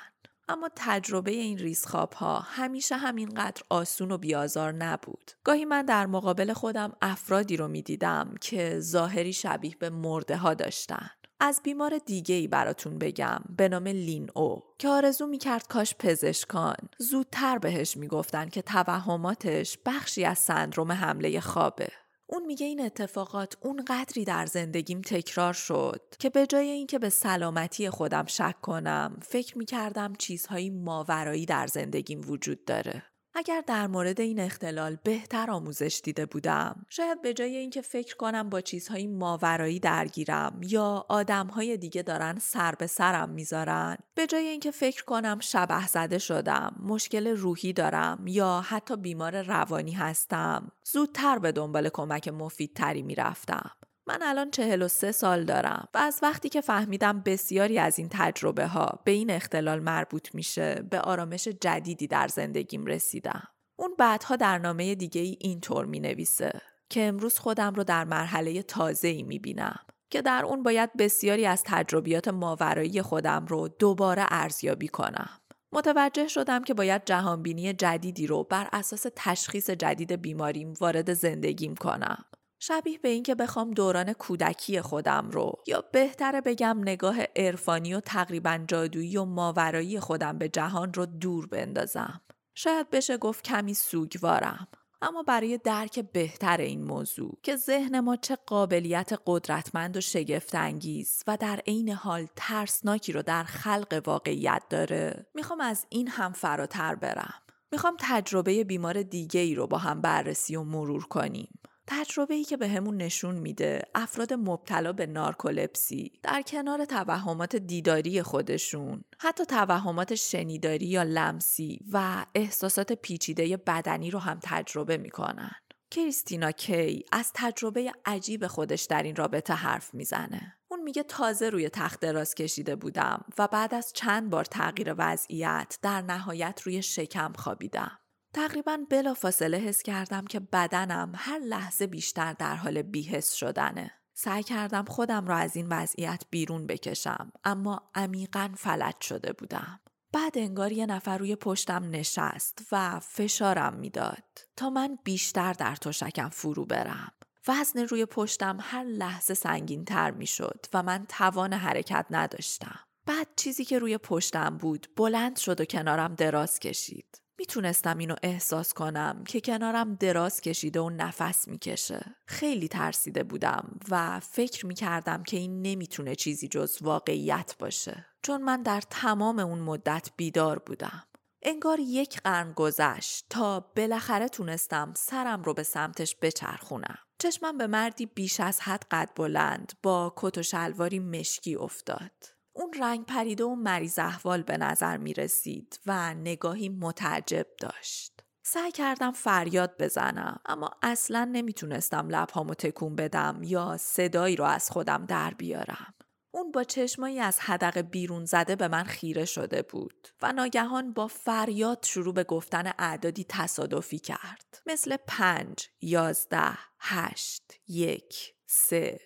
اما 0.49 0.71
تجربه 0.77 1.31
این 1.31 1.59
ریسخاب 1.59 2.13
ها 2.13 2.39
همیشه 2.39 2.97
همینقدر 2.97 3.63
آسون 3.71 4.11
و 4.11 4.19
بیازار 4.19 4.73
نبود. 4.73 5.31
گاهی 5.45 5.65
من 5.65 5.85
در 5.85 6.07
مقابل 6.07 6.53
خودم 6.53 6.93
افرادی 7.03 7.57
رو 7.57 7.69
می‌دیدم 7.69 8.35
که 8.41 8.81
ظاهری 8.81 9.33
شبیه 9.33 9.77
به 9.79 9.91
مرده 9.91 10.37
ها 10.37 10.55
داشتن. 10.55 11.11
از 11.41 11.61
بیمار 11.65 11.99
دیگه 11.99 12.35
ای 12.35 12.49
براتون 12.49 12.99
بگم 12.99 13.41
به 13.57 13.69
نام 13.69 13.87
لین 13.87 14.31
او 14.35 14.63
که 14.79 14.89
آرزو 14.89 15.27
می‌کرد 15.27 15.67
کاش 15.69 15.95
پزشکان 15.99 16.77
زودتر 16.99 17.59
بهش 17.59 17.97
می‌گفتن 17.97 18.49
که 18.49 18.63
توهماتش 18.63 19.79
بخشی 19.87 20.25
از 20.25 20.39
سندروم 20.39 20.93
حمله 20.93 21.41
خوابه. 21.41 21.89
اون 22.27 22.47
میگه 22.47 22.67
این 22.67 22.81
اتفاقات 22.81 23.57
اون 23.61 23.85
قدری 23.89 24.25
در 24.25 24.47
زندگیم 24.47 25.01
تکرار 25.01 25.53
شد 25.53 26.01
که 26.19 26.31
به 26.31 26.47
جای 26.47 26.71
اینکه 26.71 26.99
به 26.99 27.09
سلامتی 27.09 27.91
خودم 27.91 28.25
شک 28.27 28.61
کنم 28.63 29.17
فکر 29.23 29.59
می‌کردم 29.59 30.13
چیزهایی 30.19 30.71
ماورایی 30.71 31.47
در 31.47 31.67
زندگیم 31.67 32.21
وجود 32.29 32.65
داره. 32.65 33.03
اگر 33.39 33.63
در 33.67 33.87
مورد 33.87 34.21
این 34.21 34.41
اختلال 34.41 34.97
بهتر 35.03 35.51
آموزش 35.51 36.01
دیده 36.05 36.27
بودم 36.27 36.87
شاید 36.89 37.23
به 37.23 37.35
جای 37.35 37.57
اینکه 37.57 37.81
فکر 37.81 38.17
کنم 38.17 38.51
با 38.51 38.61
چیزهای 38.61 39.07
ماورایی 39.07 39.81
درگیرم 39.81 40.61
یا 40.63 41.07
آدمهای 41.09 41.77
دیگه 41.77 42.03
دارن 42.03 42.39
سر 42.39 42.75
به 42.75 42.87
سرم 42.87 43.29
می‌ذارن 43.31 43.97
به 44.15 44.27
جای 44.27 44.47
اینکه 44.47 44.71
فکر 44.71 45.05
کنم 45.05 45.39
شبه 45.41 45.87
زده 45.87 46.19
شدم 46.19 46.77
مشکل 46.83 47.27
روحی 47.27 47.73
دارم 47.73 48.27
یا 48.27 48.61
حتی 48.61 48.97
بیمار 48.97 49.43
روانی 49.43 49.93
هستم 49.93 50.73
زودتر 50.85 51.39
به 51.39 51.53
دنبال 51.53 51.89
کمک 51.89 52.29
مفیدتری 52.29 53.03
می‌رفتم. 53.03 53.71
من 54.09 54.23
الان 54.23 54.51
43 54.51 55.13
سال 55.13 55.45
دارم 55.45 55.89
و 55.95 55.99
از 55.99 56.19
وقتی 56.23 56.49
که 56.49 56.61
فهمیدم 56.61 57.21
بسیاری 57.21 57.79
از 57.79 57.99
این 57.99 58.09
تجربه 58.11 58.67
ها 58.67 59.01
به 59.05 59.11
این 59.11 59.31
اختلال 59.31 59.81
مربوط 59.81 60.35
میشه 60.35 60.75
به 60.91 61.01
آرامش 61.01 61.49
جدیدی 61.49 62.07
در 62.07 62.29
زندگیم 62.29 62.87
رسیدم. 62.87 63.43
اون 63.77 63.95
بعدها 63.99 64.37
در 64.37 64.59
نامه 64.59 64.95
دیگه 64.95 65.21
ای 65.21 65.37
اینطور 65.41 65.87
می 65.87 66.01
نویسه 66.01 66.61
که 66.91 67.09
امروز 67.09 67.39
خودم 67.39 67.75
رو 67.75 67.85
در 67.85 68.05
مرحله 68.05 68.63
تازه 68.63 69.09
ای 69.09 69.23
می 69.23 69.39
بینم 69.39 69.79
که 70.11 70.23
در 70.23 70.45
اون 70.45 70.63
باید 70.63 70.97
بسیاری 70.97 71.47
از 71.47 71.63
تجربیات 71.67 72.29
ماورایی 72.29 73.03
خودم 73.03 73.47
رو 73.47 73.69
دوباره 73.69 74.27
ارزیابی 74.29 74.89
کنم. 74.89 75.31
متوجه 75.73 76.29
شدم 76.29 76.65
که 76.65 76.75
باید 76.75 77.05
جهانبینی 77.05 77.73
جدیدی 77.73 78.27
رو 78.27 78.45
بر 78.45 78.69
اساس 78.73 79.07
تشخیص 79.17 79.71
جدید 79.71 80.13
بیماریم 80.13 80.75
وارد 80.81 81.13
زندگیم 81.13 81.75
کنم. 81.75 82.25
شبیه 82.67 82.99
به 82.99 83.09
اینکه 83.09 83.35
بخوام 83.35 83.71
دوران 83.71 84.13
کودکی 84.13 84.81
خودم 84.81 85.31
رو 85.31 85.53
یا 85.67 85.85
بهتره 85.93 86.41
بگم 86.41 86.79
نگاه 86.81 87.17
عرفانی 87.37 87.95
و 87.95 88.01
تقریبا 88.01 88.59
جادویی 88.69 89.17
و 89.17 89.25
ماورایی 89.25 90.01
خودم 90.01 90.39
به 90.39 90.49
جهان 90.49 90.95
رو 90.95 91.07
دور 91.07 91.47
بندازم. 91.47 92.21
شاید 92.55 92.91
بشه 92.91 93.17
گفت 93.17 93.45
کمی 93.45 93.75
سوگوارم. 93.75 94.69
اما 95.03 95.23
برای 95.23 95.59
درک 95.59 95.99
بهتر 96.13 96.61
این 96.61 96.85
موضوع 96.85 97.39
که 97.43 97.57
ذهن 97.57 98.01
ما 98.01 98.17
چه 98.17 98.37
قابلیت 98.47 99.13
قدرتمند 99.27 99.97
و 99.97 100.01
شگفتانگیز 100.01 101.23
و 101.27 101.37
در 101.37 101.61
عین 101.67 101.89
حال 101.89 102.27
ترسناکی 102.37 103.13
رو 103.13 103.23
در 103.23 103.45
خلق 103.45 104.03
واقعیت 104.07 104.63
داره 104.71 105.27
می‌خوام 105.35 105.61
از 105.61 105.87
این 105.89 106.09
هم 106.09 106.33
فراتر 106.33 106.95
برم 106.95 107.35
می‌خوام 107.73 107.97
تجربه 108.01 108.65
بیمار 108.65 109.03
دیگه 109.03 109.41
ای 109.41 109.55
رو 109.55 109.67
با 109.67 109.79
هم 109.79 110.01
بررسی 110.01 110.57
و 110.57 110.63
مرور 110.63 111.05
کنیم 111.05 111.61
تجربه 111.87 112.35
ای 112.35 112.45
که 112.45 112.57
به 112.57 112.69
همون 112.69 112.97
نشون 112.97 113.35
میده 113.35 113.83
افراد 113.95 114.33
مبتلا 114.33 114.93
به 114.93 115.07
نارکولپسی 115.07 116.13
در 116.23 116.43
کنار 116.43 116.85
توهمات 116.85 117.57
دیداری 117.57 118.23
خودشون 118.23 119.05
حتی 119.19 119.45
توهمات 119.47 120.15
شنیداری 120.15 120.87
یا 120.87 121.03
لمسی 121.03 121.81
و 121.93 122.27
احساسات 122.35 122.93
پیچیده 122.93 123.57
بدنی 123.57 124.11
رو 124.11 124.19
هم 124.19 124.39
تجربه 124.43 124.97
می‌کنن. 124.97 125.51
کریستینا 125.91 126.53
کی 126.53 127.05
از 127.13 127.31
تجربه 127.35 127.93
عجیب 128.05 128.47
خودش 128.47 128.83
در 128.83 129.03
این 129.03 129.17
رابطه 129.17 129.55
حرف 129.55 129.95
می‌زنه. 129.95 130.57
اون 130.69 130.83
میگه 130.83 131.03
تازه 131.03 131.51
روی 131.51 131.69
تخت 131.69 132.01
دراز 132.01 132.35
کشیده 132.35 132.77
بودم 132.77 133.25
و 133.39 133.49
بعد 133.49 133.75
از 133.75 133.93
چند 133.93 134.31
بار 134.31 134.45
تغییر 134.45 134.95
وضعیت 134.99 135.79
در 135.83 136.03
نهایت 136.03 136.61
روی 136.65 136.83
شکم 136.83 137.33
خوابیدم. 137.33 137.99
تقریبا 138.37 138.79
بلا 138.91 139.15
فاصله 139.15 139.59
حس 139.59 139.83
کردم 139.83 140.25
که 140.25 140.41
بدنم 140.41 141.13
هر 141.17 141.39
لحظه 141.39 141.87
بیشتر 141.87 142.33
در 142.33 142.55
حال 142.55 142.83
بیحس 142.83 143.33
شدنه. 143.33 143.91
سعی 144.15 144.43
کردم 144.43 144.85
خودم 144.85 145.27
را 145.27 145.37
از 145.37 145.57
این 145.57 145.67
وضعیت 145.69 146.23
بیرون 146.31 146.67
بکشم 146.67 147.33
اما 147.45 147.91
عمیقا 147.95 148.51
فلج 148.57 149.01
شده 149.01 149.33
بودم. 149.33 149.81
بعد 150.13 150.39
انگار 150.39 150.73
یه 150.73 150.87
نفر 150.87 151.19
روی 151.19 151.37
پشتم 151.37 151.91
نشست 151.91 152.69
و 152.73 153.01
فشارم 153.01 153.75
می‌داد 153.75 154.39
تا 154.57 154.71
من 154.71 154.99
بیشتر 155.05 155.53
در 155.53 155.77
تشکم 155.77 156.29
فرو 156.29 156.65
برم. 156.65 157.13
وزن 157.49 157.81
روی 157.81 158.07
پشتم 158.07 158.59
هر 158.61 158.85
لحظه 158.85 159.35
سنگین 159.35 159.85
تر 159.85 160.11
می 160.11 160.27
شد 160.27 160.67
و 160.75 160.83
من 160.83 161.07
توان 161.09 161.53
حرکت 161.53 162.07
نداشتم. 162.11 162.81
بعد 163.07 163.29
چیزی 163.37 163.65
که 163.65 163.79
روی 163.79 163.99
پشتم 163.99 164.57
بود 164.57 164.87
بلند 164.97 165.37
شد 165.37 165.61
و 165.61 165.65
کنارم 165.65 166.15
دراز 166.15 166.59
کشید. 166.59 167.26
می‌تونستم 167.39 167.99
اینو 167.99 168.15
احساس 168.23 168.73
کنم 168.73 169.25
که 169.25 169.41
کنارم 169.41 169.95
دراز 169.95 170.41
کشیده 170.41 170.81
و 170.81 170.91
نفس 170.91 171.49
می‌کشه. 171.49 172.17
خیلی 172.27 172.69
ترسیده 172.69 173.23
بودم 173.23 173.79
و 173.91 174.21
فکر 174.21 174.67
می‌کردم 174.67 175.23
که 175.23 175.37
این 175.37 175.63
نمی‌تونه 175.63 176.15
چیزی 176.15 176.49
جز 176.49 176.79
واقعیت 176.81 177.55
باشه. 177.59 178.07
چون 178.23 178.43
من 178.43 178.63
در 178.63 178.83
تمام 178.91 179.39
اون 179.39 179.59
مدت 179.59 180.11
بیدار 180.17 180.59
بودم. 180.59 181.03
انگار 181.43 181.81
یک 181.81 182.21
قرن 182.21 182.53
گذشت 182.53 183.27
تا 183.31 183.61
بالاخره 183.61 184.29
تونستم 184.29 184.95
سرم 184.97 185.43
رو 185.43 185.55
به 185.55 185.63
سمتش 185.63 186.17
بچرخونم. 186.23 186.99
چشمم 187.19 187.59
به 187.59 187.67
مردی 187.67 188.07
بیش 188.07 188.41
از 188.41 188.61
حد 188.61 188.87
قد 188.91 189.11
بلند 189.17 189.73
با 189.83 190.15
کت 190.17 190.39
و 190.39 190.43
شلواری 190.43 190.99
مشکی 190.99 191.55
افتاد. 191.57 192.36
اون 192.57 192.73
رنگ 192.81 193.07
پریده 193.07 193.45
و 193.45 193.55
مریض 193.55 193.99
احوال 193.99 194.43
به 194.43 194.57
نظر 194.57 194.97
می 194.97 195.15
رسید 195.15 195.81
و 195.87 196.15
نگاهی 196.15 196.69
متعجب 196.69 197.47
داشت. 197.61 198.23
سعی 198.43 198.73
کردم 198.73 199.13
فریاد 199.13 199.75
بزنم 199.79 200.41
اما 200.47 200.71
اصلا 200.83 201.25
نمی‌تونستم 201.33 202.09
لبهامو 202.09 202.55
تکون 202.55 202.97
بدم 202.97 203.41
یا 203.43 203.77
صدایی 203.77 204.37
رو 204.37 204.45
از 204.45 204.71
خودم 204.71 205.07
در 205.07 205.35
بیارم. 205.35 205.95
اون 206.31 206.51
با 206.51 206.65
چشمایی 206.65 207.19
از 207.19 207.41
حدق 207.41 207.79
بیرون 207.79 208.25
زده 208.25 208.57
به 208.57 208.69
من 208.69 208.85
خیره 208.85 209.25
شده 209.25 209.63
بود 209.63 210.09
و 210.23 210.33
ناگهان 210.33 210.93
با 210.93 211.07
فریاد 211.07 211.85
شروع 211.85 212.15
به 212.15 212.25
گفتن 212.25 212.73
اعدادی 212.79 213.27
تصادفی 213.29 213.99
کرد. 213.99 214.63
مثل 214.67 214.97
پنج، 215.07 215.69
یازده، 215.81 216.59
هشت، 216.81 217.53
یک، 217.69 218.35
سه، 218.47 219.01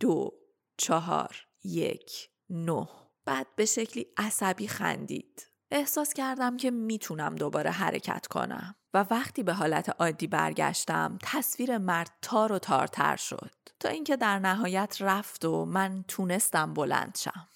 دو، 0.00 0.30
چهار، 0.76 1.36
یک، 1.64 2.30
نه. 2.50 2.88
بعد 3.26 3.46
به 3.56 3.64
شکلی 3.64 4.06
عصبی 4.16 4.68
خندید. 4.68 5.48
احساس 5.70 6.12
کردم 6.12 6.56
که 6.56 6.70
می‌تونم 6.70 7.36
دوباره 7.36 7.70
حرکت 7.70 8.26
کنم 8.26 8.74
و 8.94 9.06
وقتی 9.10 9.42
به 9.42 9.52
حالت 9.52 9.88
عادی 10.00 10.26
برگشتم 10.26 11.18
تصویر 11.22 11.78
مرد 11.78 12.10
تار 12.22 12.52
و 12.52 12.58
تارتر 12.58 13.16
شد. 13.16 13.50
تا 13.80 13.88
اینکه 13.88 14.16
در 14.16 14.38
نهایت 14.38 14.96
رفت 15.00 15.44
و 15.44 15.64
من 15.64 16.04
تونستم 16.08 16.74
بلند 16.74 17.18
شم. 17.20 17.48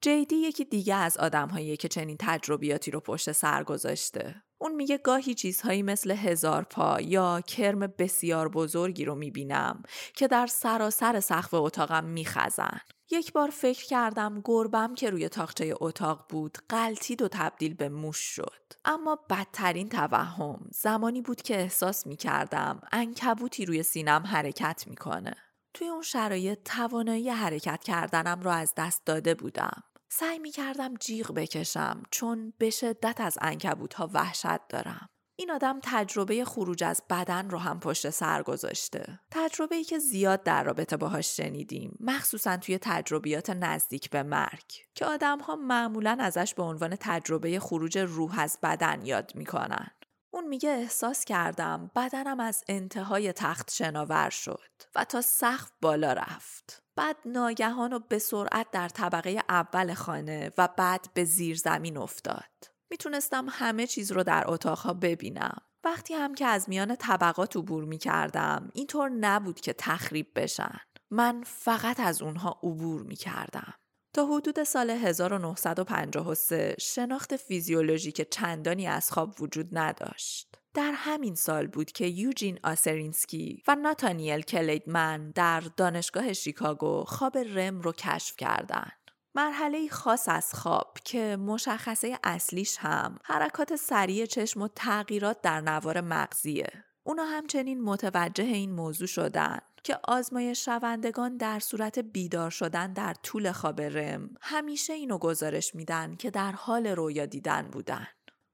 جیدی 0.00 0.36
یکی 0.36 0.64
دیگه 0.64 0.94
از 0.94 1.16
آدمهایی 1.16 1.76
که 1.76 1.88
چنین 1.88 2.16
تجربیاتی 2.20 2.90
رو 2.90 3.00
پشت 3.00 3.32
سر 3.32 3.64
گذاشته. 3.64 4.42
اون 4.58 4.74
میگه 4.74 4.98
گاهی 4.98 5.34
چیزهایی 5.34 5.82
مثل 5.82 6.10
هزار 6.10 6.62
پا 6.62 7.00
یا 7.00 7.40
کرم 7.40 7.78
بسیار 7.78 8.48
بزرگی 8.48 9.04
رو 9.04 9.14
می‌بینم 9.14 9.82
که 10.14 10.28
در 10.28 10.46
سراسر 10.46 11.20
سقف 11.20 11.54
اتاقم 11.54 12.04
میخزن. 12.04 12.80
یک 13.10 13.32
بار 13.32 13.50
فکر 13.50 13.86
کردم 13.86 14.40
گربم 14.44 14.94
که 14.94 15.10
روی 15.10 15.28
تاخچه 15.28 15.74
اتاق 15.80 16.26
بود 16.28 16.58
قلتید 16.68 17.22
و 17.22 17.28
تبدیل 17.28 17.74
به 17.74 17.88
موش 17.88 18.18
شد. 18.18 18.62
اما 18.84 19.18
بدترین 19.30 19.88
توهم 19.88 20.68
زمانی 20.70 21.22
بود 21.22 21.42
که 21.42 21.56
احساس 21.56 22.06
می 22.06 22.16
کردم 22.16 22.80
انکبوتی 22.92 23.66
روی 23.66 23.82
سینم 23.82 24.22
حرکت 24.26 24.84
می‌کنه. 24.86 25.34
توی 25.74 25.88
اون 25.88 26.02
شرایط 26.02 26.58
توانایی 26.64 27.30
حرکت 27.30 27.84
کردنم 27.84 28.40
را 28.42 28.52
از 28.52 28.72
دست 28.76 29.06
داده 29.06 29.34
بودم. 29.34 29.82
سعی 30.08 30.38
می 30.38 30.50
کردم 30.50 30.94
جیغ 30.94 31.32
بکشم 31.32 32.02
چون 32.10 32.52
به 32.58 32.70
شدت 32.70 33.20
از 33.20 33.38
انکبوت 33.40 33.94
ها 33.94 34.10
وحشت 34.12 34.68
دارم. 34.68 35.08
این 35.38 35.50
آدم 35.50 35.80
تجربه 35.82 36.44
خروج 36.44 36.84
از 36.84 37.02
بدن 37.10 37.50
رو 37.50 37.58
هم 37.58 37.80
پشت 37.80 38.10
سر 38.10 38.42
گذاشته. 38.42 39.20
تجربه 39.30 39.76
ای 39.76 39.84
که 39.84 39.98
زیاد 39.98 40.42
در 40.42 40.64
رابطه 40.64 40.96
باهاش 40.96 41.36
شنیدیم، 41.36 41.96
مخصوصا 42.00 42.56
توی 42.56 42.78
تجربیات 42.82 43.50
نزدیک 43.50 44.10
به 44.10 44.22
مرگ 44.22 44.72
که 44.94 45.06
آدم 45.06 45.38
ها 45.38 45.56
معمولا 45.56 46.16
ازش 46.20 46.54
به 46.54 46.62
عنوان 46.62 46.96
تجربه 47.00 47.60
خروج 47.60 47.98
روح 47.98 48.40
از 48.40 48.58
بدن 48.62 49.06
یاد 49.06 49.32
می‌کنن. 49.34 49.90
اون 50.30 50.48
میگه 50.48 50.70
احساس 50.70 51.24
کردم 51.24 51.90
بدنم 51.96 52.40
از 52.40 52.64
انتهای 52.68 53.32
تخت 53.32 53.70
شناور 53.70 54.30
شد 54.30 54.70
و 54.94 55.04
تا 55.04 55.20
سقف 55.20 55.70
بالا 55.82 56.12
رفت. 56.12 56.82
بعد 56.96 57.16
ناگهان 57.24 57.92
و 57.92 57.98
به 57.98 58.18
سرعت 58.18 58.70
در 58.70 58.88
طبقه 58.88 59.42
اول 59.48 59.94
خانه 59.94 60.52
و 60.58 60.68
بعد 60.76 61.08
به 61.14 61.24
زیر 61.24 61.56
زمین 61.56 61.96
افتاد. 61.96 62.75
می‌تونستم 62.90 63.46
همه 63.50 63.86
چیز 63.86 64.12
رو 64.12 64.22
در 64.22 64.44
اتاقها 64.46 64.92
ببینم. 64.92 65.56
وقتی 65.84 66.14
هم 66.14 66.34
که 66.34 66.46
از 66.46 66.68
میان 66.68 66.96
طبقات 66.96 67.56
عبور 67.56 67.84
می 67.84 67.98
کردم 67.98 68.70
اینطور 68.74 69.08
نبود 69.08 69.60
که 69.60 69.72
تخریب 69.72 70.26
بشن. 70.36 70.80
من 71.10 71.42
فقط 71.46 72.00
از 72.00 72.22
اونها 72.22 72.60
عبور 72.62 73.02
می 73.02 73.16
کردم. 73.16 73.74
تا 74.12 74.26
حدود 74.26 74.64
سال 74.64 74.90
1953 74.90 76.76
شناخت 76.80 77.36
فیزیولوژیک 77.36 78.30
چندانی 78.30 78.86
از 78.86 79.10
خواب 79.12 79.42
وجود 79.42 79.78
نداشت. 79.78 80.56
در 80.74 80.92
همین 80.94 81.34
سال 81.34 81.66
بود 81.66 81.92
که 81.92 82.06
یوجین 82.06 82.58
آسرینسکی 82.64 83.62
و 83.68 83.74
ناتانیل 83.74 84.40
کلیدمن 84.40 85.30
در 85.30 85.60
دانشگاه 85.60 86.32
شیکاگو 86.32 87.04
خواب 87.04 87.38
رم 87.38 87.80
رو 87.80 87.92
کشف 87.92 88.36
کردند. 88.36 89.05
مرحله 89.36 89.88
خاص 89.88 90.28
از 90.28 90.54
خواب 90.54 90.98
که 91.04 91.36
مشخصه 91.36 92.18
اصلیش 92.24 92.76
هم 92.78 93.18
حرکات 93.24 93.76
سریع 93.76 94.26
چشم 94.26 94.62
و 94.62 94.68
تغییرات 94.68 95.42
در 95.42 95.60
نوار 95.60 96.00
مغزیه. 96.00 96.66
اونا 97.02 97.24
همچنین 97.24 97.82
متوجه 97.82 98.44
این 98.44 98.72
موضوع 98.72 99.06
شدن 99.06 99.58
که 99.84 99.98
آزمایش 100.04 100.64
شوندگان 100.64 101.36
در 101.36 101.58
صورت 101.58 101.98
بیدار 101.98 102.50
شدن 102.50 102.92
در 102.92 103.14
طول 103.14 103.52
خواب 103.52 103.80
رم 103.80 104.30
همیشه 104.40 104.92
اینو 104.92 105.18
گزارش 105.18 105.74
میدن 105.74 106.16
که 106.16 106.30
در 106.30 106.52
حال 106.52 106.86
رویا 106.86 107.26
دیدن 107.26 107.68
بودن. 107.72 108.06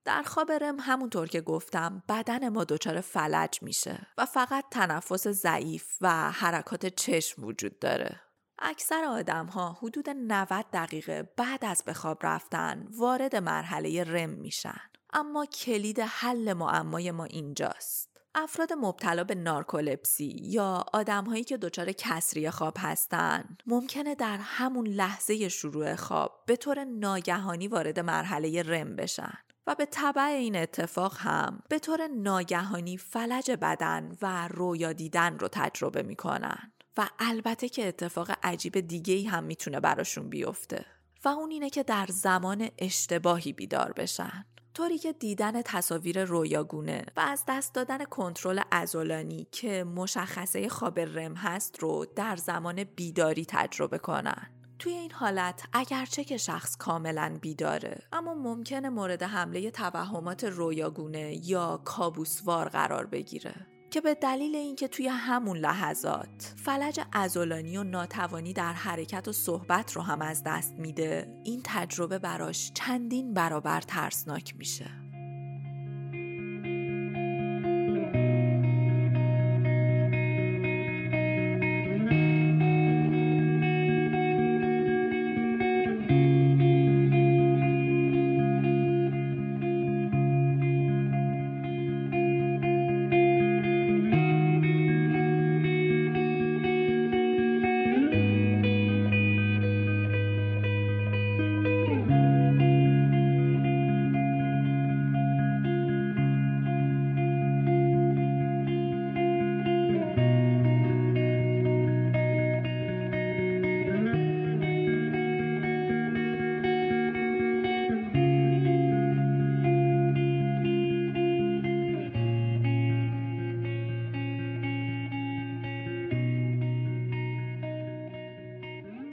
در 0.05 0.23
خواب 0.23 0.53
رم 0.53 0.77
همونطور 0.81 1.29
که 1.29 1.41
گفتم 1.41 2.03
بدن 2.09 2.49
ما 2.49 2.65
دچار 2.65 3.01
فلج 3.01 3.59
میشه 3.63 4.07
و 4.19 4.27
فقط 4.27 4.65
تنفس 4.71 5.29
ضعیف 5.29 5.97
و 6.01 6.31
حرکات 6.31 6.87
چشم 6.87 7.45
وجود 7.45 7.79
داره. 7.79 8.21
اکثر 8.63 9.05
آدم 9.05 9.47
ها 9.47 9.73
حدود 9.73 10.11
90 10.11 10.65
دقیقه 10.73 11.31
بعد 11.37 11.65
از 11.65 11.83
به 11.87 11.93
خواب 11.93 12.19
رفتن 12.23 12.89
وارد 12.99 13.37
مرحله 13.37 14.05
رم 14.05 14.31
میشن. 14.31 14.81
اما 15.13 15.47
کلید 15.47 16.01
حل 16.01 16.53
معمای 16.53 17.11
ما 17.11 17.25
اینجاست. 17.25 18.13
افراد 18.35 18.73
مبتلا 18.73 19.25
به 19.25 19.35
نارکولپسی 19.35 20.37
یا 20.41 20.85
آدمهایی 20.93 21.45
که 21.45 21.57
دچار 21.57 21.93
کسری 21.93 22.51
خواب 22.51 22.75
هستند 22.79 23.63
ممکنه 23.67 24.15
در 24.15 24.39
همون 24.43 24.87
لحظه 24.87 25.49
شروع 25.49 25.95
خواب 25.95 26.43
به 26.47 26.57
طور 26.57 26.85
ناگهانی 26.85 27.69
وارد 27.69 28.01
مرحله 28.01 28.63
رم 28.63 28.97
بشن 28.97 29.39
و 29.67 29.75
به 29.75 29.87
طبع 29.87 30.23
این 30.23 30.57
اتفاق 30.57 31.17
هم 31.19 31.63
به 31.69 31.79
طور 31.79 32.09
ناگهانی 32.09 32.97
فلج 32.97 33.51
بدن 33.51 34.17
و 34.23 34.49
رویا 34.49 34.93
دیدن 34.93 35.39
رو 35.39 35.49
تجربه 35.49 36.03
می‌کنن 36.03 36.72
و 36.97 37.09
البته 37.19 37.69
که 37.69 37.89
اتفاق 37.89 38.31
عجیب 38.43 38.81
دیگه 38.81 39.31
هم 39.31 39.45
می‌تونه 39.45 39.81
براشون 39.81 40.29
بیفته. 40.29 40.85
و 41.25 41.29
اون 41.29 41.51
اینه 41.51 41.71
که 41.71 41.83
در 41.83 42.07
زمان 42.11 42.69
اشتباهی 42.79 43.53
بیدار 43.53 43.93
بشن. 43.93 44.45
طوری 44.75 44.99
که 44.99 45.13
دیدن 45.13 45.63
تصاویر 45.63 46.25
رویاگونه 46.25 47.05
و 47.17 47.21
از 47.21 47.45
دست 47.49 47.75
دادن 47.75 48.05
کنترل 48.05 48.61
ازولانی 48.71 49.47
که 49.53 49.85
مشخصه 49.85 50.69
خواب 50.69 51.01
رم 51.01 51.35
هست 51.35 51.79
رو 51.79 52.07
در 52.17 52.37
زمان 52.37 52.85
بیداری 52.85 53.45
تجربه 53.49 53.99
کنن. 53.99 54.51
توی 54.79 54.93
این 54.93 55.13
حالت 55.13 55.63
اگرچه 55.73 56.25
که 56.25 56.37
شخص 56.37 56.77
کاملا 56.77 57.39
بیداره 57.41 58.03
اما 58.13 58.35
ممکنه 58.35 58.89
مورد 58.89 59.23
حمله 59.23 59.71
توهمات 59.71 60.45
رویاگونه 60.45 61.49
یا 61.49 61.83
کابوسوار 61.85 62.69
قرار 62.69 63.07
بگیره. 63.07 63.72
که 63.93 64.01
به 64.01 64.15
دلیل 64.15 64.57
اینکه 64.57 64.89
توی 64.89 65.09
همون 65.09 65.57
لحظات 65.57 66.55
فلج 66.57 67.01
ازولانی 67.13 67.77
و 67.77 67.85
ناتوانی 67.85 68.53
در 68.53 68.73
حرکت 68.73 69.29
و 69.29 69.33
صحبت 69.33 69.93
رو 69.93 70.03
هم 70.03 70.23
از 70.23 70.43
دست 70.47 70.75
میده 70.79 71.41
این 71.45 71.61
تجربه 71.65 72.19
براش 72.19 72.73
چندین 72.75 73.35
برابر 73.35 73.81
ترسناک 73.81 74.55
میشه. 74.59 75.02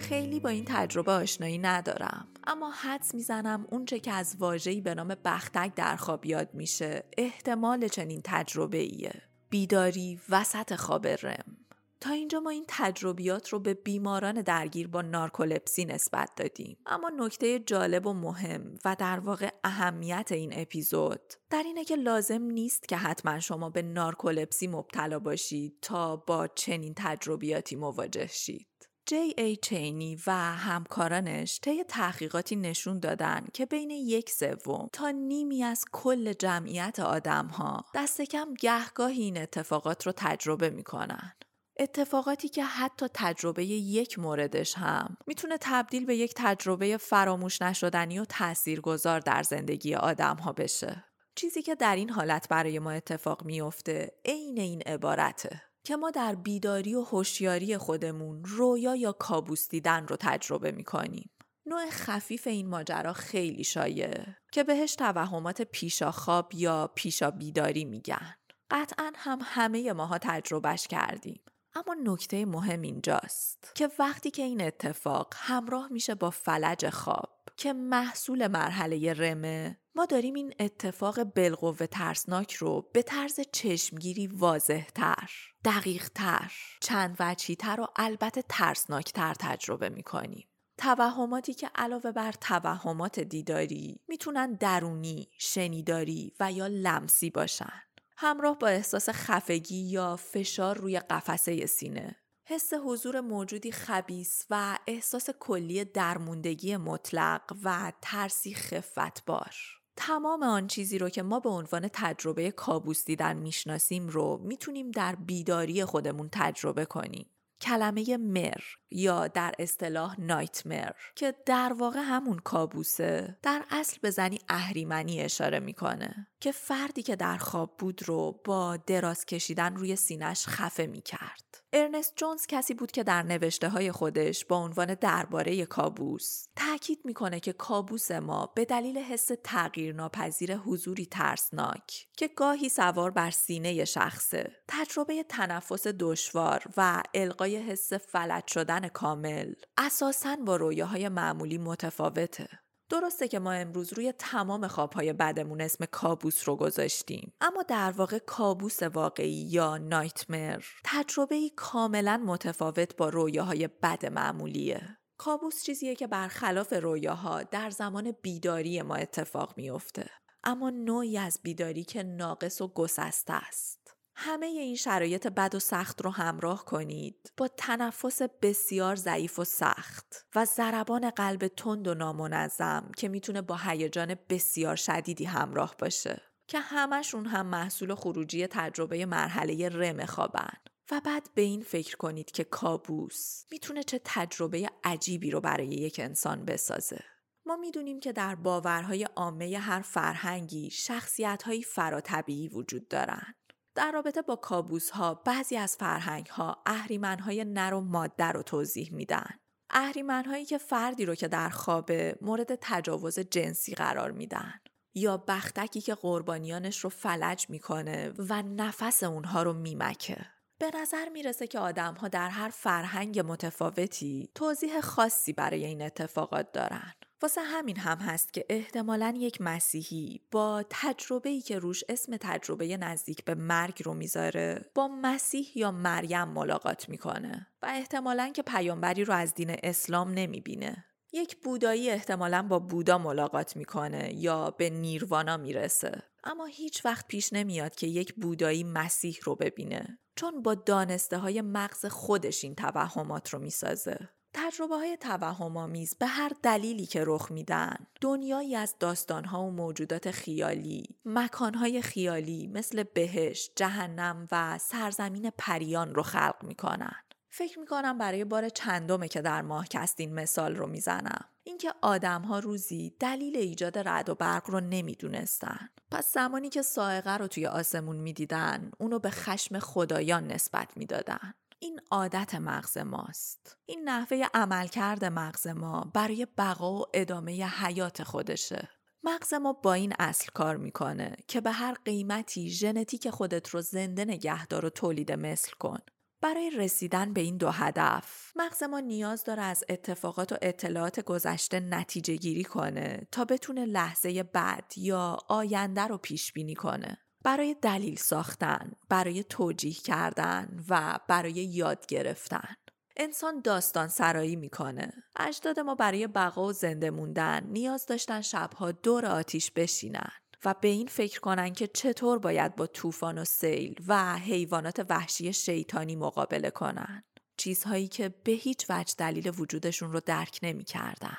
خیلی 0.10 0.40
با 0.40 0.50
این 0.50 0.66
تجربه 0.68 1.12
آشنایی 1.12 1.58
ندارم. 1.58 2.28
اما 2.48 2.72
حدس 2.72 3.16
می‌زنم 3.16 3.68
اونچه 3.72 4.00
که 4.00 4.12
از 4.12 4.36
واژه‌ای 4.40 4.82
به 4.82 4.96
نام 4.96 5.08
بختک 5.26 5.76
در 5.76 5.96
خواب 5.96 6.26
یاد 6.26 6.54
میشه 6.54 7.04
احتمال 7.18 7.88
چنین 7.88 8.22
تجربه 8.24 8.78
ایه 8.78 9.22
بیداری 9.50 10.20
وسط 10.30 10.76
خواب 10.76 11.08
رم. 11.08 11.58
تا 12.02 12.14
اینجا 12.14 12.40
ما 12.40 12.50
این 12.50 12.66
تجربیات 12.68 13.50
رو 13.50 13.60
به 13.60 13.74
بیماران 13.74 14.42
درگیر 14.42 14.88
با 14.88 15.02
نارکولپسی 15.02 15.86
نسبت 15.86 16.30
دادیم. 16.36 16.78
اما 16.86 17.12
نکته 17.18 17.60
جالب 17.60 18.06
و 18.06 18.14
مهم 18.14 18.78
و 18.86 18.96
در 19.00 19.20
واقع 19.20 19.50
اهمیت 19.64 20.32
این 20.32 20.54
اپیزود 20.56 21.22
در 21.50 21.64
اینه 21.66 21.84
که 21.84 21.96
لازم 21.96 22.42
نیست 22.42 22.88
که 22.88 22.98
حتما 22.98 23.40
شما 23.40 23.70
به 23.70 23.82
نارکولپسی 23.82 24.68
مبتلا 24.68 25.20
باشید 25.20 25.78
تا 25.82 26.16
با 26.16 26.48
چنین 26.48 26.94
تجربیاتی 26.98 27.76
مواجه 27.76 28.28
شید. 28.28 28.89
جی 29.10 29.34
ای 29.38 29.56
چینی 29.56 30.18
و 30.28 30.32
همکارانش 30.56 31.60
طی 31.62 31.84
تحقیقاتی 31.84 32.56
نشون 32.56 33.00
دادن 33.00 33.46
که 33.54 33.66
بین 33.66 33.90
یک 33.90 34.30
سوم 34.30 34.90
تا 34.94 35.10
نیمی 35.10 35.64
از 35.64 35.86
کل 35.92 36.34
جمعیت 36.34 37.00
آدم 37.00 37.48
ها 37.48 37.86
دست 37.96 38.22
کم 38.22 38.54
گهگاهی 38.54 39.24
این 39.24 39.38
اتفاقات 39.38 40.06
رو 40.06 40.14
تجربه 40.16 40.70
می‌کنن. 40.70 41.34
اتفاقاتی 41.80 42.50
که 42.50 42.64
حتی 42.64 43.06
تجربه 43.14 43.66
یک 43.66 44.20
موردش 44.20 44.78
هم 44.78 45.18
می‌تونه 45.28 45.58
تبدیل 45.62 46.06
به 46.06 46.16
یک 46.16 46.34
تجربه 46.36 46.98
فراموش 46.98 47.62
نشدنی 47.62 48.20
و 48.20 48.26
تاثیرگذار 48.26 49.20
در 49.20 49.44
زندگی 49.44 49.96
آدم 49.96 50.36
ها 50.36 50.54
بشه. 50.54 51.06
چیزی 51.36 51.62
که 51.62 51.76
در 51.76 51.96
این 51.96 52.10
حالت 52.10 52.48
برای 52.50 52.80
ما 52.80 52.92
اتفاق 52.92 53.46
میافته 53.46 54.12
عین 54.26 54.60
این 54.60 54.82
عبارته. 54.82 55.69
که 55.84 55.96
ما 55.96 56.12
در 56.12 56.36
بیداری 56.36 56.96
و 56.96 57.02
هوشیاری 57.02 57.78
خودمون 57.78 58.44
رویا 58.46 58.96
یا 58.96 59.12
کابوس 59.12 59.70
دیدن 59.70 60.08
رو 60.08 60.16
تجربه 60.20 60.72
می‌کنیم. 60.72 61.30
نوع 61.66 61.90
خفیف 61.90 62.48
این 62.48 62.70
ماجرا 62.70 63.14
خیلی 63.14 63.64
شایعه 63.64 64.38
که 64.52 64.64
بهش 64.64 64.96
توهمات 64.96 65.62
پیشا 65.62 66.12
خواب 66.12 66.52
یا 66.56 66.92
پیشا 66.96 67.32
بیداری 67.32 67.86
میگن. 67.86 68.36
قطعا 68.72 69.12
هم 69.16 69.40
همه 69.44 69.94
ماها 69.94 70.18
تجربهش 70.18 70.88
کردیم. 70.88 71.42
اما 71.76 71.96
نکته 72.04 72.46
مهم 72.46 72.82
اینجاست 72.82 73.72
که 73.76 73.90
وقتی 74.00 74.32
که 74.32 74.42
این 74.42 74.62
اتفاق 74.62 75.34
همراه 75.38 75.88
میشه 75.92 76.16
با 76.16 76.30
فلج 76.30 76.90
خواب 76.90 77.39
که 77.60 77.74
محصول 77.74 78.48
مرحله 78.48 79.14
رمه 79.14 79.80
ما 79.96 80.06
داریم 80.06 80.34
این 80.34 80.54
اتفاق 80.60 81.24
بالقوه 81.24 81.88
ترسناک 81.88 82.54
رو 82.54 82.90
به 82.94 83.02
طرز 83.02 83.40
چشمگیری 83.52 84.28
واضح 84.28 84.86
تر، 84.96 85.30
دقیق 85.66 86.10
تر، 86.16 86.52
چند 86.82 87.16
وچی 87.20 87.56
تر 87.56 87.82
و 87.82 87.88
البته 87.96 88.44
ترسناکتر 88.50 89.34
تجربه 89.40 89.90
می‌کنیم. 89.90 90.50
توهماتی 90.78 91.54
که 91.54 91.70
علاوه 91.76 92.12
بر 92.12 92.32
توهمات 92.32 93.20
دیداری 93.20 94.00
می‌تونن 94.08 94.54
درونی، 94.54 95.30
شنیداری 95.38 96.34
و 96.40 96.52
یا 96.52 96.68
لمسی 96.68 97.30
باشن. 97.30 97.82
همراه 98.18 98.60
با 98.60 98.68
احساس 98.68 99.10
خفگی 99.10 99.82
یا 99.82 100.16
فشار 100.16 100.78
روی 100.78 101.00
قفسه 101.00 101.66
سینه 101.66 102.16
حس 102.52 102.74
حضور 102.74 103.22
موجودی 103.22 103.72
خبیس 103.72 104.46
و 104.50 104.80
احساس 104.88 105.30
کلی 105.40 105.86
درموندگی 105.86 106.78
مطلق 106.78 107.42
و 107.64 107.92
ترسی 108.02 108.54
خفتبار 108.54 109.56
تمام 109.96 110.44
آن 110.44 110.68
چیزی 110.68 110.98
رو 110.98 111.10
که 111.10 111.24
ما 111.24 111.40
به 111.40 111.50
عنوان 111.50 111.90
تجربه 111.94 112.52
کابوس 112.52 113.06
دیدن 113.06 113.38
می‌شناسیم 113.38 114.08
رو 114.08 114.42
می‌تونیم 114.44 114.92
در 114.92 115.16
بیداری 115.16 115.86
خودمون 115.86 116.30
تجربه 116.32 116.86
کنیم. 116.86 117.30
کلمه 117.62 118.18
مر 118.18 118.64
یا 118.92 119.28
در 119.28 119.54
اصطلاح 119.60 120.22
نایتمر 120.22 120.92
که 121.16 121.36
در 121.46 121.74
واقع 121.74 122.00
همون 122.00 122.40
کابوسه 122.40 123.38
در 123.42 123.66
اصل 123.70 123.98
به 124.02 124.10
زنی 124.10 124.40
اهریمنی 124.50 125.22
اشاره 125.22 125.60
می‌کنه 125.60 126.28
که 126.40 126.52
فردی 126.52 127.04
که 127.04 127.16
در 127.16 127.38
خواب 127.38 127.78
بود 127.78 128.08
رو 128.08 128.42
با 128.46 128.78
دراز 128.78 129.26
کشیدن 129.26 129.76
روی 129.76 129.96
سینش 129.96 130.48
خفه 130.48 130.86
می‌کرد. 130.86 131.64
ارنست 131.74 132.14
جونز 132.16 132.46
کسی 132.48 132.74
بود 132.74 132.92
که 132.92 133.04
در 133.04 133.24
نوشته 133.24 133.70
های 133.70 133.92
خودش 133.92 134.46
با 134.46 134.58
عنوان 134.58 134.94
درباره 134.94 135.66
کابوس 135.66 136.48
تاکید 136.56 137.00
می‌کنه 137.06 137.40
که 137.40 137.54
کابوس 137.54 138.12
ما 138.12 138.52
به 138.56 138.66
دلیل 138.66 138.98
حس 138.98 139.32
تغییر 139.44 139.96
ناپذیر 139.96 140.56
حضوری 140.56 141.06
ترسناک 141.06 142.08
که 142.18 142.28
گاهی 142.28 142.70
سوار 142.70 143.12
بر 143.12 143.32
سینه 143.32 143.86
شخصه 143.86 144.52
تجربه 144.68 145.24
تنفس 145.24 145.88
دشوار 145.88 146.64
و 146.78 147.04
القای 147.14 147.58
حس 147.58 147.94
فلج 147.94 148.48
شدن 148.48 148.79
کامل 148.88 149.54
اساساً 149.78 150.36
با 150.36 150.56
رویاهای 150.56 151.10
معمولی 151.10 151.58
متفاوته. 151.58 152.48
درسته 152.90 153.28
که 153.28 153.40
ما 153.40 153.52
امروز 153.52 153.94
روی 153.94 154.12
تمام 154.12 154.68
خوابهای 154.68 155.14
بدمون 155.14 155.62
اسم 155.62 155.86
کابوس 155.86 156.50
رو 156.50 156.56
گذاشتیم. 156.56 157.34
اما 157.42 157.64
در 157.64 157.92
واقع 157.92 158.18
کابوس 158.18 158.84
واقعی 158.84 159.48
یا 159.50 159.78
نایتمر 159.78 160.64
تجربه 160.86 161.36
ای 161.36 161.52
کاملا 161.56 162.18
متفاوت 162.26 162.96
با 162.96 163.10
رویاهای 163.10 163.68
بد 163.68 164.06
معمولیه. 164.06 164.98
کابوس 165.18 165.64
چیزیه 165.64 165.96
که 165.96 166.08
برخلاف 166.08 166.74
رویاها 166.74 167.44
در 167.44 167.70
زمان 167.70 168.12
بیداری 168.22 168.82
ما 168.82 168.96
اتفاق 168.96 169.54
میافته. 169.58 170.10
اما 170.44 170.70
نوعی 170.70 171.18
از 171.18 171.40
بیداری 171.44 171.84
که 171.84 172.04
ناقص 172.04 172.62
و 172.62 172.68
گسسته 172.68 173.34
است. 173.34 173.79
همه 174.22 174.46
این 174.46 174.76
شرایط 174.76 175.28
بد 175.28 175.56
و 175.56 175.60
سخت 175.60 176.02
رو 176.02 176.10
همراه 176.10 176.66
کنید. 176.66 177.32
با 177.38 177.48
تنفس 177.48 178.22
بسیار 178.22 178.96
ضعیف 178.96 179.40
و 179.40 179.44
سخت 179.44 180.26
و 180.36 180.46
ضربان 180.46 181.10
قلب 181.10 181.48
تند 181.48 181.88
و 181.88 181.94
نامنظم 181.94 182.92
که 182.98 183.08
می‌تونه 183.08 183.42
با 183.42 183.58
هیجان 183.58 184.16
بسیار 184.30 184.76
شدیدی 184.76 185.26
همراه 185.26 185.76
باشه. 185.80 186.22
که 186.48 186.60
همشون 186.60 187.26
هم 187.26 187.46
محصول 187.46 187.96
خروجی 187.96 188.48
تجربه 188.48 189.06
مرحله 189.06 189.70
رم 189.70 190.06
خوابن. 190.06 190.54
و 190.92 191.02
بعد 191.06 191.30
به 191.36 191.42
این 191.42 191.62
فکر 191.62 191.98
کنید 191.98 192.32
که 192.32 192.44
کابوس 192.44 193.44
می‌تونه 193.52 193.84
چه 193.84 194.02
تجربه 194.06 194.70
عجیبی 194.84 195.32
رو 195.32 195.42
برای 195.42 195.68
یک 195.68 196.00
انسان 196.00 196.46
بسازه. 196.46 197.04
ما 197.46 197.56
می‌دونیم 197.56 198.00
که 198.00 198.14
در 198.14 198.36
باورهای 198.36 199.04
عامه 199.04 199.58
هر 199.58 199.82
فرهنگی 199.82 200.70
شخصیتهایی 200.70 201.64
فراتبیعی 201.64 202.48
وجود 202.48 202.88
دارن. 202.88 203.34
در 203.76 203.92
رابطه 203.92 204.22
با 204.22 204.36
کابوس 204.36 204.90
ها 204.90 205.14
بعضی 205.14 205.58
از 205.58 205.76
فرهنگ 205.76 206.28
ها 206.28 206.62
اهریمن 206.66 207.20
های 207.20 207.46
نر 207.46 207.74
و 207.74 207.82
ماده 207.82 208.26
رو 208.26 208.44
توضیح 208.44 208.94
میدن. 208.94 209.30
اهریمن 209.70 210.26
هایی 210.26 210.46
که 210.46 210.58
فردی 210.58 211.06
رو 211.06 211.16
که 211.16 211.28
در 211.28 211.50
خوابه 211.50 212.18
مورد 212.22 212.56
تجاوز 212.62 213.20
جنسی 213.20 213.74
قرار 213.74 214.12
میدن. 214.12 214.54
یا 214.96 215.18
بختکی 215.18 215.82
که 215.82 215.96
قربانیانش 215.96 216.80
رو 216.80 216.90
فلج 216.90 217.50
می‌کنه 217.50 218.14
و 218.30 218.42
نفس 218.42 219.04
اونها 219.04 219.44
رو 219.44 219.54
میمکه. 219.54 220.26
به 220.60 220.72
نظر 220.82 221.10
می‌رسه 221.10 221.48
که 221.48 221.60
آدم 221.60 221.94
ها 221.94 222.08
در 222.08 222.30
هر 222.30 222.50
فرهنگ 222.50 223.20
متفاوتی 223.20 224.30
توضیح 224.36 224.82
خاصی 224.82 225.34
برای 225.34 225.66
این 225.66 225.82
اتفاقات 225.82 226.52
دارن. 226.52 226.94
واسه 227.22 227.42
همین 227.42 227.78
هم 227.78 227.98
هست 227.98 228.34
که 228.34 228.46
احتمالا 228.50 229.14
یک 229.18 229.42
مسیحی 229.42 230.22
با 230.32 230.64
تجربه 230.70 231.30
ای 231.30 231.42
که 231.42 231.60
روش 231.60 231.84
اسم 231.90 232.18
تجربه 232.18 232.78
نزدیک 232.78 233.26
به 233.26 233.36
مرگ 233.36 233.84
رو 233.86 233.94
می‌ذاره 233.94 234.72
با 234.76 234.88
مسیح 234.88 235.52
یا 235.56 235.72
مریم 235.72 236.28
ملاقات 236.28 236.90
می‌کنه 236.90 237.48
و 237.62 237.66
احتمالا 237.66 238.32
که 238.36 238.42
پیامبری 238.42 239.06
رو 239.06 239.14
از 239.14 239.34
دین 239.34 239.56
اسلام 239.64 240.12
نمی‌بینه. 240.12 240.86
یک 241.14 241.38
بودایی 241.38 241.90
احتمالا 241.90 242.42
با 242.42 242.60
بودا 242.60 242.98
ملاقات 242.98 243.56
می‌کنه 243.56 244.14
یا 244.16 244.52
به 244.52 244.70
نیروانا 244.70 245.38
می‌رسه. 245.38 246.04
اما 246.24 246.46
هیچ 246.46 246.86
وقت 246.86 247.08
پیش 247.08 247.34
نمیاد 247.34 247.76
که 247.76 247.88
یک 247.88 248.14
بودایی 248.14 248.64
مسیح 248.64 249.20
رو 249.24 249.36
ببینه 249.36 250.00
چون 250.16 250.42
با 250.42 250.56
دانسته 250.56 251.18
های 251.18 251.42
مغز 251.42 251.86
خودش 251.86 252.44
این 252.44 252.56
توهمات 252.56 253.30
رو 253.30 253.40
می‌سازه. 253.40 254.10
تجربه 254.34 254.76
های 254.76 254.98
توهم 254.98 255.58
آمیز 255.58 255.96
به 256.00 256.08
هر 256.08 256.32
دلیلی 256.44 256.86
که 256.86 257.04
رخ 257.08 257.32
میدن. 257.32 257.76
دنیایی 258.02 258.56
از 258.56 258.76
داستان 258.80 259.26
ها 259.26 259.44
و 259.44 259.52
موجودات 259.52 260.12
خیالی 260.12 260.84
مکان 261.06 261.54
های 261.54 261.82
خیالی 261.82 262.48
مثل 262.48 262.84
بهشت 262.84 263.52
جهنم 263.56 264.28
و 264.32 264.58
سرزمین 264.58 265.32
پریان 265.38 265.96
رو 265.96 266.04
خلق 266.04 266.36
می‌کنن. 266.44 266.96
فکر 267.30 267.60
می‌کنم 267.60 267.98
برای 267.98 268.26
بار 268.26 268.50
چندمه 268.50 269.08
که 269.08 269.22
در 269.22 269.42
ماه 269.42 269.68
کست 269.68 270.00
این 270.00 270.14
مثال 270.14 270.56
رو 270.56 270.68
می‌زنم. 270.68 271.26
اینکه 271.44 271.74
آدم 271.82 272.22
ها 272.22 272.40
روزی 272.40 272.94
دلیل 273.00 273.38
ایجاد 273.38 273.78
رد 273.78 274.10
و 274.10 274.16
برق 274.16 274.50
رو 274.50 274.60
نمی‌دونستن. 274.60 275.70
پس 275.92 276.14
زمانی 276.14 276.50
که 276.50 276.62
سائقه 276.62 277.18
رو 277.18 277.28
توی 277.28 277.48
آسمون 277.48 277.96
می‌دیدن 277.96 278.72
اونو 278.78 279.00
به 279.00 279.10
خشم 279.10 279.60
خدایان 279.60 280.28
نسبت 280.28 280.78
می‌دادن. 280.78 281.34
این 281.62 281.80
عادت 281.92 282.36
مغز 282.36 282.78
ماست. 282.78 283.58
این 283.66 283.90
نحوه 283.90 284.28
عملکرد 284.34 285.06
مغز 285.06 285.48
ما 285.48 285.92
برای 285.94 286.28
بقا 286.38 286.74
و 286.74 286.86
ادامه 286.94 287.46
حیات 287.46 288.04
خودشه. 288.04 288.70
مغز 289.04 289.34
ما 289.34 289.54
با 289.54 289.74
این 289.74 289.94
اصل 290.00 290.28
کار 290.34 290.58
می‌کنه 290.58 291.16
که 291.28 291.42
به 291.42 291.52
هر 291.52 291.74
قیمتی 291.86 292.50
ژنتیک 292.50 293.10
خودت 293.10 293.50
رو 293.50 293.62
زنده 293.62 294.06
نگهدار 294.06 294.66
و 294.66 294.70
تولید 294.70 295.12
مثل 295.12 295.52
کن. 295.52 295.80
برای 296.22 296.50
رسیدن 296.50 297.14
به 297.14 297.22
این 297.22 297.38
دو 297.38 297.50
هدف 297.50 298.32
مغز 298.36 298.64
ما 298.64 298.80
نیاز 298.80 299.24
داره 299.24 299.42
از 299.42 299.64
اتفاقات 299.70 300.32
و 300.32 300.38
اطلاعات 300.42 301.00
گذشته 301.00 301.60
نتیجه 301.60 302.16
گیری 302.16 302.44
کنه 302.44 303.08
تا 303.12 303.26
بتونه 303.26 303.66
لحظه 303.66 304.24
بعد 304.24 304.74
یا 304.78 305.18
آینده 305.28 305.82
رو 305.82 305.98
پیش 305.98 306.34
بینی 306.34 306.56
کنه. 306.56 306.98
برای 307.24 307.56
دلیل 307.62 307.96
ساختن، 307.96 308.72
برای 308.90 309.24
توجیه 309.24 309.74
کردن 309.74 310.66
و 310.70 311.00
برای 311.08 311.34
یاد 311.34 311.86
گرفتن. 311.86 312.56
انسان 312.98 313.42
داستان 313.42 313.88
سرایی 313.88 314.36
می‌کنه. 314.36 314.94
اجداد 315.16 315.60
ما 315.60 315.76
برای 315.76 316.08
بقا 316.08 316.46
و 316.46 316.54
زنده 316.54 316.90
موندن 316.90 317.44
نیاز 317.48 317.86
داشتن 317.86 318.22
شبها 318.22 318.72
دور 318.72 319.06
آتیش 319.06 319.52
بشینن 319.52 320.12
و 320.46 320.56
به 320.62 320.68
این 320.68 320.88
فکر 320.88 321.20
کنن 321.20 321.54
که 321.54 321.68
چطور 321.68 322.20
باید 322.20 322.56
با 322.56 322.68
طوفان 322.68 323.18
و 323.18 323.26
سیل 323.26 323.76
و 323.88 324.16
حیوانات 324.18 324.86
وحشی 324.90 325.34
شیطانی 325.34 325.96
مقابله 325.96 326.50
کنن. 326.50 327.04
چیزهایی 327.38 327.88
که 327.88 328.10
به 328.10 328.32
هیچ 328.32 328.66
وجه 328.70 328.94
دلیل 328.98 329.32
وجودشون 329.38 329.92
رو 329.92 330.00
درک 330.00 330.40
نمی‌کردن. 330.44 331.18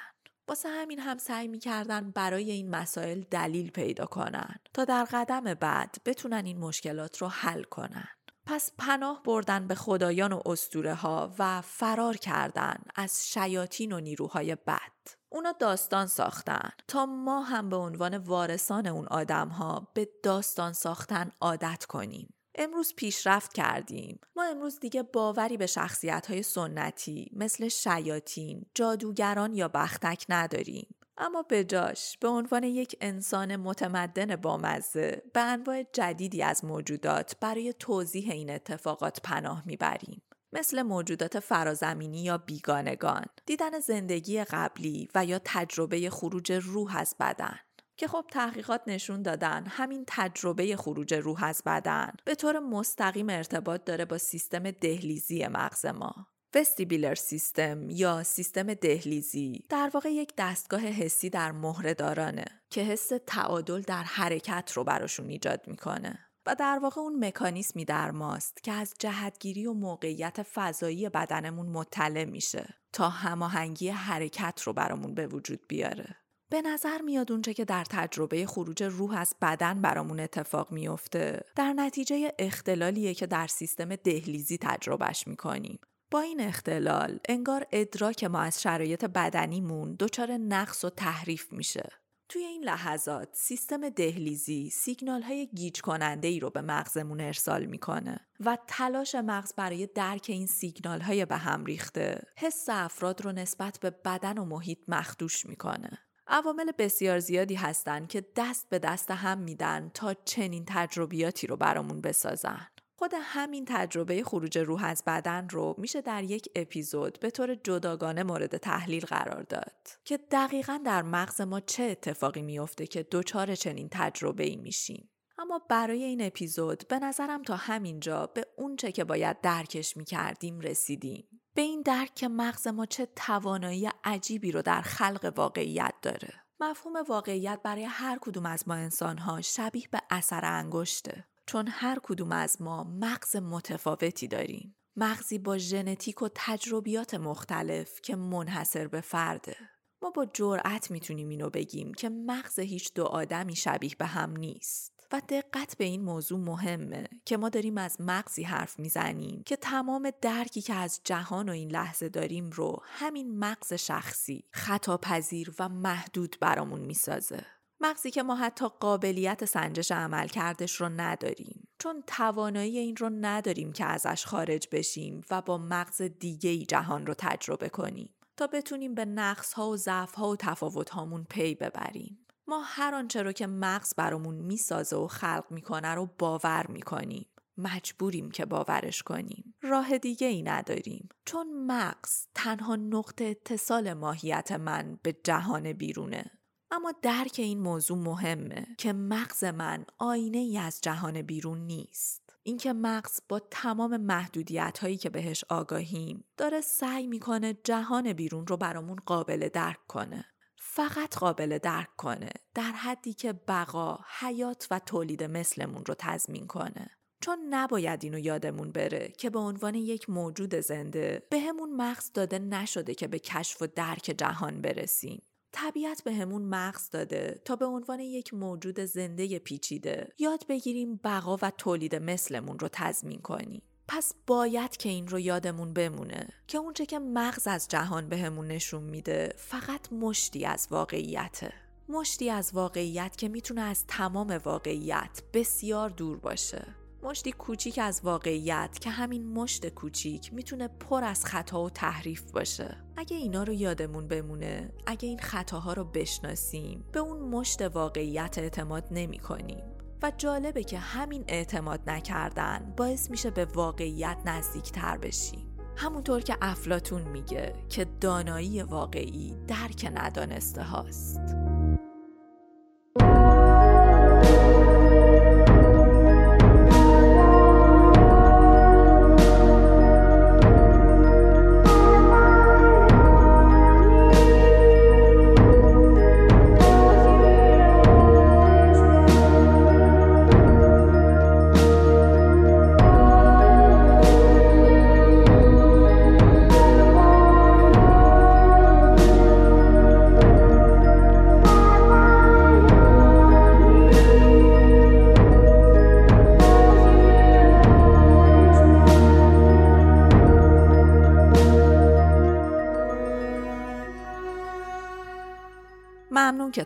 واسه 0.50 0.68
همین 0.68 0.98
هم 0.98 1.18
سعی 1.18 1.48
می‌کردن 1.48 2.10
برای 2.10 2.50
این 2.50 2.70
مسائل 2.70 3.22
دلیل 3.30 3.70
پیدا 3.70 4.06
کنن 4.06 4.54
تا 4.74 4.84
در 4.84 5.04
قدم 5.04 5.54
بعد 5.54 5.96
بتونن 6.04 6.44
این 6.44 6.58
مشکلات 6.58 7.18
رو 7.18 7.28
حل 7.28 7.62
کنن. 7.62 8.08
پس 8.46 8.72
پناه 8.78 9.22
بردن 9.22 9.66
به 9.66 9.74
خدایان 9.74 10.32
و 10.32 10.42
اسطوره 10.46 10.94
ها 10.94 11.34
و 11.38 11.60
فرار 11.60 12.16
کردن 12.16 12.76
از 12.94 13.28
شیاطین 13.32 13.92
و 13.92 14.00
نیروهای 14.00 14.54
بد. 14.54 14.92
اونا 15.28 15.52
داستان 15.52 16.06
ساختن 16.06 16.70
تا 16.88 17.06
ما 17.06 17.42
هم 17.42 17.68
به 17.68 17.76
عنوان 17.76 18.16
وارثان 18.16 18.86
اون 18.86 19.06
آدم 19.06 19.48
ها 19.48 19.88
به 19.94 20.08
داستان 20.22 20.72
ساختن 20.72 21.30
عادت 21.40 21.84
کنیم. 21.84 22.34
امروز 22.62 22.94
پیشرفت 22.96 23.52
کردیم. 23.52 24.20
ما 24.36 24.44
امروز 24.44 24.80
دیگه 24.80 25.02
باوری 25.02 25.56
به 25.56 25.66
شخصیت 25.66 26.26
های 26.26 26.42
سنتی 26.42 27.30
مثل 27.32 27.68
شیاطین، 27.68 28.66
جادوگران 28.74 29.54
یا 29.54 29.68
بختک 29.68 30.26
نداریم. 30.28 30.94
اما 31.18 31.42
به 31.42 31.64
جاش 31.64 32.18
به 32.18 32.28
عنوان 32.28 32.64
یک 32.64 32.96
انسان 33.00 33.56
متمدن 33.56 34.36
بامزه 34.36 35.22
به 35.34 35.40
انواع 35.40 35.82
جدیدی 35.92 36.42
از 36.42 36.64
موجودات 36.64 37.36
برای 37.40 37.74
توضیح 37.78 38.30
این 38.30 38.50
اتفاقات 38.50 39.20
پناه 39.20 39.62
می‌بریم. 39.66 40.22
مثل 40.52 40.82
موجودات 40.82 41.40
فرازمینی 41.40 42.22
یا 42.22 42.38
بیگانگان، 42.38 43.24
دیدن 43.46 43.80
زندگی 43.80 44.44
قبلی 44.44 45.08
و 45.14 45.24
یا 45.24 45.40
تجربه 45.44 46.10
خروج 46.10 46.52
روح 46.52 46.96
از 46.96 47.16
بدن. 47.20 47.58
که 48.00 48.08
خب 48.08 48.24
تحقیقات 48.30 48.82
نشون 48.86 49.22
دادن 49.22 49.66
همین 49.66 50.04
تجربه 50.06 50.76
خروج 50.76 51.14
روح 51.14 51.44
از 51.44 51.62
بدن 51.66 52.12
به 52.24 52.34
طور 52.34 52.58
مستقیم 52.58 53.30
ارتباط 53.30 53.84
داره 53.84 54.04
با 54.04 54.18
سیستم 54.18 54.70
دهلیزی 54.70 55.46
مغز 55.46 55.86
ما. 55.86 56.26
وستیبیلر 56.54 57.14
سیستم 57.14 57.90
یا 57.90 58.22
سیستم 58.22 58.74
دهلیزی 58.74 59.64
در 59.68 59.90
واقع 59.94 60.12
یک 60.12 60.32
دستگاه 60.38 60.80
حسی 60.80 61.30
در 61.30 61.52
مهرهدارانه 61.52 62.44
که 62.70 62.80
حس 62.80 63.10
تعادل 63.26 63.80
در 63.80 64.02
حرکت 64.02 64.72
رو 64.74 64.84
براشون 64.84 65.28
ایجاد 65.28 65.60
می‌کنه. 65.66 66.18
و 66.46 66.54
در 66.54 66.78
واقع 66.82 67.00
اون 67.00 67.24
مکانیسمی 67.24 67.84
در 67.84 68.10
ماست 68.10 68.62
که 68.62 68.72
از 68.72 68.94
جهتگیری 68.98 69.66
و 69.66 69.72
موقعیت 69.72 70.42
فضایی 70.42 71.08
بدنمون 71.08 71.66
مطلع 71.66 72.24
میشه 72.24 72.74
تا 72.92 73.08
هماهنگی 73.08 73.88
حرکت 73.88 74.62
رو 74.62 74.72
برامون 74.72 75.14
به 75.14 75.26
وجود 75.26 75.60
بیاره. 75.68 76.16
به 76.50 76.62
نظر 76.62 77.02
میاد 77.02 77.32
اونچه 77.32 77.54
که 77.54 77.64
در 77.64 77.84
تجربه 77.84 78.46
خروج 78.46 78.82
روح 78.82 79.18
از 79.18 79.34
بدن 79.42 79.82
برامون 79.82 80.20
اتفاق 80.20 80.72
میافته 80.72 81.40
در 81.56 81.72
نتیجه 81.72 82.32
اختلالیه 82.38 83.14
که 83.14 83.26
در 83.26 83.46
سیستم 83.46 83.96
دهلیزی 83.96 84.58
تجربهش 84.58 85.26
می‌کنیم. 85.26 85.78
با 86.10 86.20
این 86.20 86.40
اختلال 86.40 87.18
انگار 87.28 87.66
ادراک 87.72 88.24
ما 88.24 88.40
از 88.40 88.62
شرایط 88.62 89.04
بدنیمون 89.04 89.96
دچار 89.98 90.32
نقص 90.32 90.84
و 90.84 90.90
تحریف 90.90 91.52
میشه. 91.52 91.90
توی 92.28 92.42
این 92.42 92.64
لحظات 92.64 93.28
سیستم 93.32 93.88
دهلیزی 93.88 94.70
سیگنال 94.70 95.22
های 95.22 95.46
گیج 95.46 95.80
کننده 95.80 96.28
ای 96.28 96.40
رو 96.40 96.50
به 96.50 96.60
مغزمون 96.60 97.20
ارسال 97.20 97.66
می‌کنه 97.66 98.20
و 98.40 98.58
تلاش 98.66 99.14
مغز 99.14 99.54
برای 99.54 99.86
درک 99.86 100.26
این 100.28 100.46
سیگنال 100.46 101.00
های 101.00 101.24
به 101.24 101.36
هم 101.36 101.64
ریخته 101.64 102.22
حس 102.36 102.68
افراد 102.68 103.20
رو 103.20 103.32
نسبت 103.32 103.78
به 103.78 103.90
بدن 103.90 104.38
و 104.38 104.44
محیط 104.44 104.78
مخدوش 104.88 105.46
می‌کنه. 105.46 105.98
عوامل 106.32 106.72
بسیار 106.78 107.18
زیادی 107.18 107.54
هستند 107.54 108.08
که 108.08 108.24
دست 108.36 108.68
به 108.68 108.78
دست 108.78 109.10
هم 109.10 109.38
میدن 109.38 109.90
تا 109.94 110.14
چنین 110.14 110.64
تجربیاتی 110.68 111.46
رو 111.46 111.56
برامون 111.56 112.00
بسازن. 112.00 112.66
خود 112.98 113.10
همین 113.20 113.64
تجربه 113.68 114.22
خروج 114.24 114.58
روح 114.58 114.84
از 114.84 115.02
بدن 115.06 115.48
رو 115.48 115.74
میشه 115.78 116.00
در 116.00 116.24
یک 116.24 116.48
اپیزود 116.54 117.20
به 117.20 117.30
طور 117.30 117.54
جداگانه 117.54 118.22
مورد 118.22 118.56
تحلیل 118.56 119.04
قرار 119.04 119.42
داد 119.42 119.88
که 120.04 120.16
دقیقا 120.16 120.80
در 120.84 121.02
مغز 121.02 121.40
ما 121.40 121.60
چه 121.60 121.82
اتفاقی 121.82 122.42
میافته 122.42 122.86
که 122.86 123.06
دچار 123.10 123.54
چنین 123.54 123.88
تجربه 123.92 124.44
ای 124.44 124.56
میشیم. 124.56 125.10
اما 125.38 125.58
برای 125.68 126.04
این 126.04 126.22
اپیزود 126.22 126.88
به 126.88 126.98
نظرم 126.98 127.42
تا 127.42 127.56
همینجا 127.56 128.26
به 128.26 128.46
اونچه 128.56 128.92
که 128.92 129.04
باید 129.04 129.40
درکش 129.40 129.96
می‌کردیم 129.96 130.60
رسیدیم. 130.60 131.39
به 131.60 131.64
این 131.64 131.82
درک 131.82 132.14
که 132.14 132.28
مغز 132.28 132.66
ما 132.66 132.86
چه 132.86 133.08
توانایی 133.16 133.90
عجیبی 134.04 134.52
رو 134.52 134.62
در 134.62 134.80
خلق 134.80 135.32
واقعیت 135.36 135.94
داره. 136.02 136.32
مفهوم 136.60 136.94
واقعیت 137.08 137.60
برای 137.64 137.84
هر 137.84 138.18
کدوم 138.20 138.46
از 138.46 138.68
ما 138.68 138.74
انسانها 138.74 139.40
شبیه 139.40 139.88
به 139.90 140.00
اثر 140.10 140.44
انگشته. 140.44 141.24
چون 141.46 141.68
هر 141.70 141.98
کدوم 142.02 142.32
از 142.32 142.62
ما 142.62 142.84
مغز 142.84 143.36
متفاوتی 143.36 144.28
داریم. 144.28 144.76
مغزی 144.96 145.38
با 145.38 145.58
ژنتیک 145.58 146.22
و 146.22 146.28
تجربیات 146.34 147.14
مختلف 147.14 148.00
که 148.00 148.16
منحصر 148.16 148.86
به 148.86 149.00
فرده. 149.00 149.56
ما 150.02 150.10
با 150.10 150.26
جرأت 150.26 150.90
می‌تونیم 150.90 151.28
اینو 151.28 151.50
بگیم 151.50 151.94
که 151.94 152.08
مغز 152.08 152.58
هیچ 152.58 152.94
دو 152.94 153.04
آدمی 153.04 153.56
شبیه 153.56 153.94
به 153.98 154.06
هم 154.06 154.36
نیست. 154.36 154.99
و 155.12 155.22
دقت 155.28 155.76
به 155.76 155.84
این 155.84 156.02
موضوع 156.02 156.38
مهمه 156.38 157.08
که 157.24 157.36
ما 157.36 157.48
داریم 157.48 157.78
از 157.78 157.96
مغزی 158.00 158.42
حرف 158.42 158.78
می‌زنیم 158.78 159.42
که 159.46 159.56
تمام 159.56 160.10
درکی 160.22 160.60
که 160.60 160.74
از 160.74 161.00
جهان 161.04 161.48
و 161.48 161.52
این 161.52 161.70
لحظه 161.70 162.08
داریم 162.08 162.50
رو 162.50 162.82
همین 162.84 163.38
مغز 163.38 163.72
شخصی 163.72 164.44
خطا 164.52 164.96
پذیر 164.96 165.54
و 165.58 165.68
محدود 165.68 166.36
برامون 166.40 166.80
می‌سازه. 166.80 167.46
مغزی 167.80 168.10
که 168.10 168.22
ما 168.22 168.36
حتی 168.36 168.66
قابلیت 168.80 169.44
سنجش 169.44 169.92
عمل 169.92 170.28
کردش 170.28 170.80
رو 170.80 170.88
نداریم 170.88 171.68
چون 171.78 172.02
توانایی 172.06 172.78
این 172.78 172.96
رو 172.96 173.10
نداریم 173.20 173.72
که 173.72 173.84
ازش 173.84 174.26
خارج 174.26 174.68
بشیم 174.72 175.20
و 175.30 175.42
با 175.42 175.58
مغز 175.58 176.02
دیگه 176.02 176.50
ای 176.50 176.66
جهان 176.66 177.06
رو 177.06 177.14
تجربه 177.18 177.68
کنیم 177.68 178.14
تا 178.36 178.46
بتونیم 178.46 178.94
به 178.94 179.04
نقص 179.04 179.52
ها 179.52 179.68
و 179.68 179.76
ضعف 179.76 180.14
ها 180.14 180.28
و 180.28 180.36
تفاوت 180.36 180.90
هامون 180.90 181.24
پی 181.24 181.54
ببریم 181.54 182.26
ما 182.50 182.62
هر 182.64 182.94
آنچه 182.94 183.22
رو 183.22 183.32
که 183.32 183.46
مغز 183.46 183.94
برامون 183.94 184.34
می‌سازه 184.34 184.96
و 184.96 185.06
خلق 185.06 185.44
می‌کنه 185.50 185.94
رو 185.94 186.08
باور 186.18 186.66
می‌کنیم. 186.66 187.26
مجبوریم 187.58 188.30
که 188.30 188.44
باورش 188.44 189.02
کنیم. 189.02 189.54
راه 189.62 189.98
دیگه 189.98 190.26
ای 190.26 190.42
نداریم. 190.42 191.08
چون 191.24 191.66
مغز 191.66 192.26
تنها 192.34 192.76
نقطه 192.76 193.24
اتصال 193.24 193.92
ماهیت 193.92 194.52
من 194.52 194.98
به 195.02 195.16
جهان 195.24 195.72
بیرونه. 195.72 196.30
اما 196.70 196.92
درک 197.02 197.34
این 197.38 197.60
موضوع 197.60 197.98
مهمه 197.98 198.66
که 198.78 198.92
مغز 198.92 199.44
من 199.44 199.84
آینه 199.98 200.38
ای 200.38 200.58
از 200.58 200.80
جهان 200.80 201.22
بیرون 201.22 201.58
نیست. 201.58 202.22
اینکه 202.42 202.72
مغز 202.72 203.20
با 203.28 203.38
تمام 203.50 203.96
محدودیت 203.96 204.78
هایی 204.78 204.96
که 204.96 205.10
بهش 205.10 205.44
آگاهیم 205.48 206.24
داره 206.36 206.60
سعی 206.60 207.06
می‌کنه 207.06 207.54
جهان 207.64 208.12
بیرون 208.12 208.46
رو 208.46 208.56
برامون 208.56 208.96
قابل 209.06 209.48
درک 209.48 209.86
کنه. 209.88 210.24
فقط 210.72 211.18
قابل 211.18 211.58
درک 211.58 211.96
کنه 211.96 212.30
در 212.54 212.72
حدی 212.72 213.14
که 213.14 213.32
بقا، 213.32 213.98
حیات 214.20 214.66
و 214.70 214.78
تولید 214.78 215.22
مثلمون 215.22 215.84
رو 215.84 215.94
تضمین 215.98 216.46
کنه. 216.46 216.90
چون 217.20 217.38
نباید 217.50 218.04
اینو 218.04 218.18
یادمون 218.18 218.72
بره 218.72 219.12
که 219.18 219.30
به 219.30 219.38
عنوان 219.38 219.74
یک 219.74 220.10
موجود 220.10 220.54
زنده 220.54 221.22
به 221.30 221.38
همون 221.40 221.76
مغز 221.76 222.12
داده 222.12 222.38
نشده 222.38 222.94
که 222.94 223.08
به 223.08 223.18
کشف 223.18 223.62
و 223.62 223.66
درک 223.66 224.14
جهان 224.18 224.60
برسیم. 224.60 225.22
طبیعت 225.52 226.04
به 226.04 226.12
همون 226.12 226.42
مغز 226.42 226.90
داده 226.90 227.40
تا 227.44 227.56
به 227.56 227.66
عنوان 227.66 228.00
یک 228.00 228.34
موجود 228.34 228.80
زنده 228.80 229.38
پیچیده 229.38 230.08
یاد 230.18 230.46
بگیریم 230.48 231.00
بقا 231.04 231.38
و 231.42 231.50
تولید 231.50 231.94
مثلمون 231.94 232.58
رو 232.58 232.68
تضمین 232.72 233.20
کنیم. 233.20 233.62
پس 233.92 234.14
باید 234.26 234.76
که 234.76 234.88
این 234.88 235.08
رو 235.08 235.18
یادمون 235.18 235.72
بمونه 235.72 236.28
که 236.46 236.58
اونچه 236.58 236.86
که 236.86 236.98
مغز 236.98 237.46
از 237.46 237.68
جهان 237.68 238.08
بهمون 238.08 238.48
به 238.48 238.54
نشون 238.54 238.82
میده 238.82 239.34
فقط 239.36 239.92
مشتی 239.92 240.44
از 240.44 240.68
واقعیته. 240.70 241.52
مشتی 241.88 242.30
از 242.30 242.50
واقعیت 242.54 243.16
که 243.16 243.28
می‌تونه 243.28 243.60
از 243.60 243.86
تمام 243.86 244.40
واقعیت 244.44 245.22
بسیار 245.32 245.90
دور 245.90 246.16
باشه. 246.16 246.66
مشتی 247.02 247.32
کوچیک 247.32 247.78
از 247.78 248.00
واقعیت 248.04 248.78
که 248.80 248.90
همین 248.90 249.32
مشت 249.32 249.68
کوچیک 249.68 250.34
می‌تونه 250.34 250.68
پر 250.68 251.04
از 251.04 251.24
خطا 251.24 251.64
و 251.64 251.70
تحریف 251.70 252.30
باشه. 252.30 252.76
اگه 252.96 253.16
اینا 253.16 253.42
رو 253.42 253.52
یادمون 253.52 254.08
بمونه 254.08 254.72
اگه 254.86 255.08
این 255.08 255.18
خطاها 255.18 255.72
رو 255.72 255.84
بشناسیم 255.84 256.84
به 256.92 257.00
اون 257.00 257.18
مشت 257.18 257.62
واقعیت 257.62 258.38
اعتماد 258.38 258.84
نمی 258.90 259.18
کنیم 259.18 259.79
و 260.02 260.12
جالبه 260.18 260.64
که 260.64 260.78
همین 260.78 261.24
اعتماد 261.28 261.90
نکردن 261.90 262.74
باعث 262.76 263.10
میشه 263.10 263.30
به 263.30 263.44
واقعیت 263.44 264.16
نزدیک 264.24 264.72
تر 264.72 264.98
بشیم 264.98 265.46
همونطور 265.76 266.20
که 266.20 266.36
افلاتون 266.42 267.02
میگه 267.02 267.54
که 267.68 267.86
دانایی 268.00 268.62
واقعی 268.62 269.36
درک 269.48 269.92
ندانسته 269.94 270.62
هاست. 270.62 271.49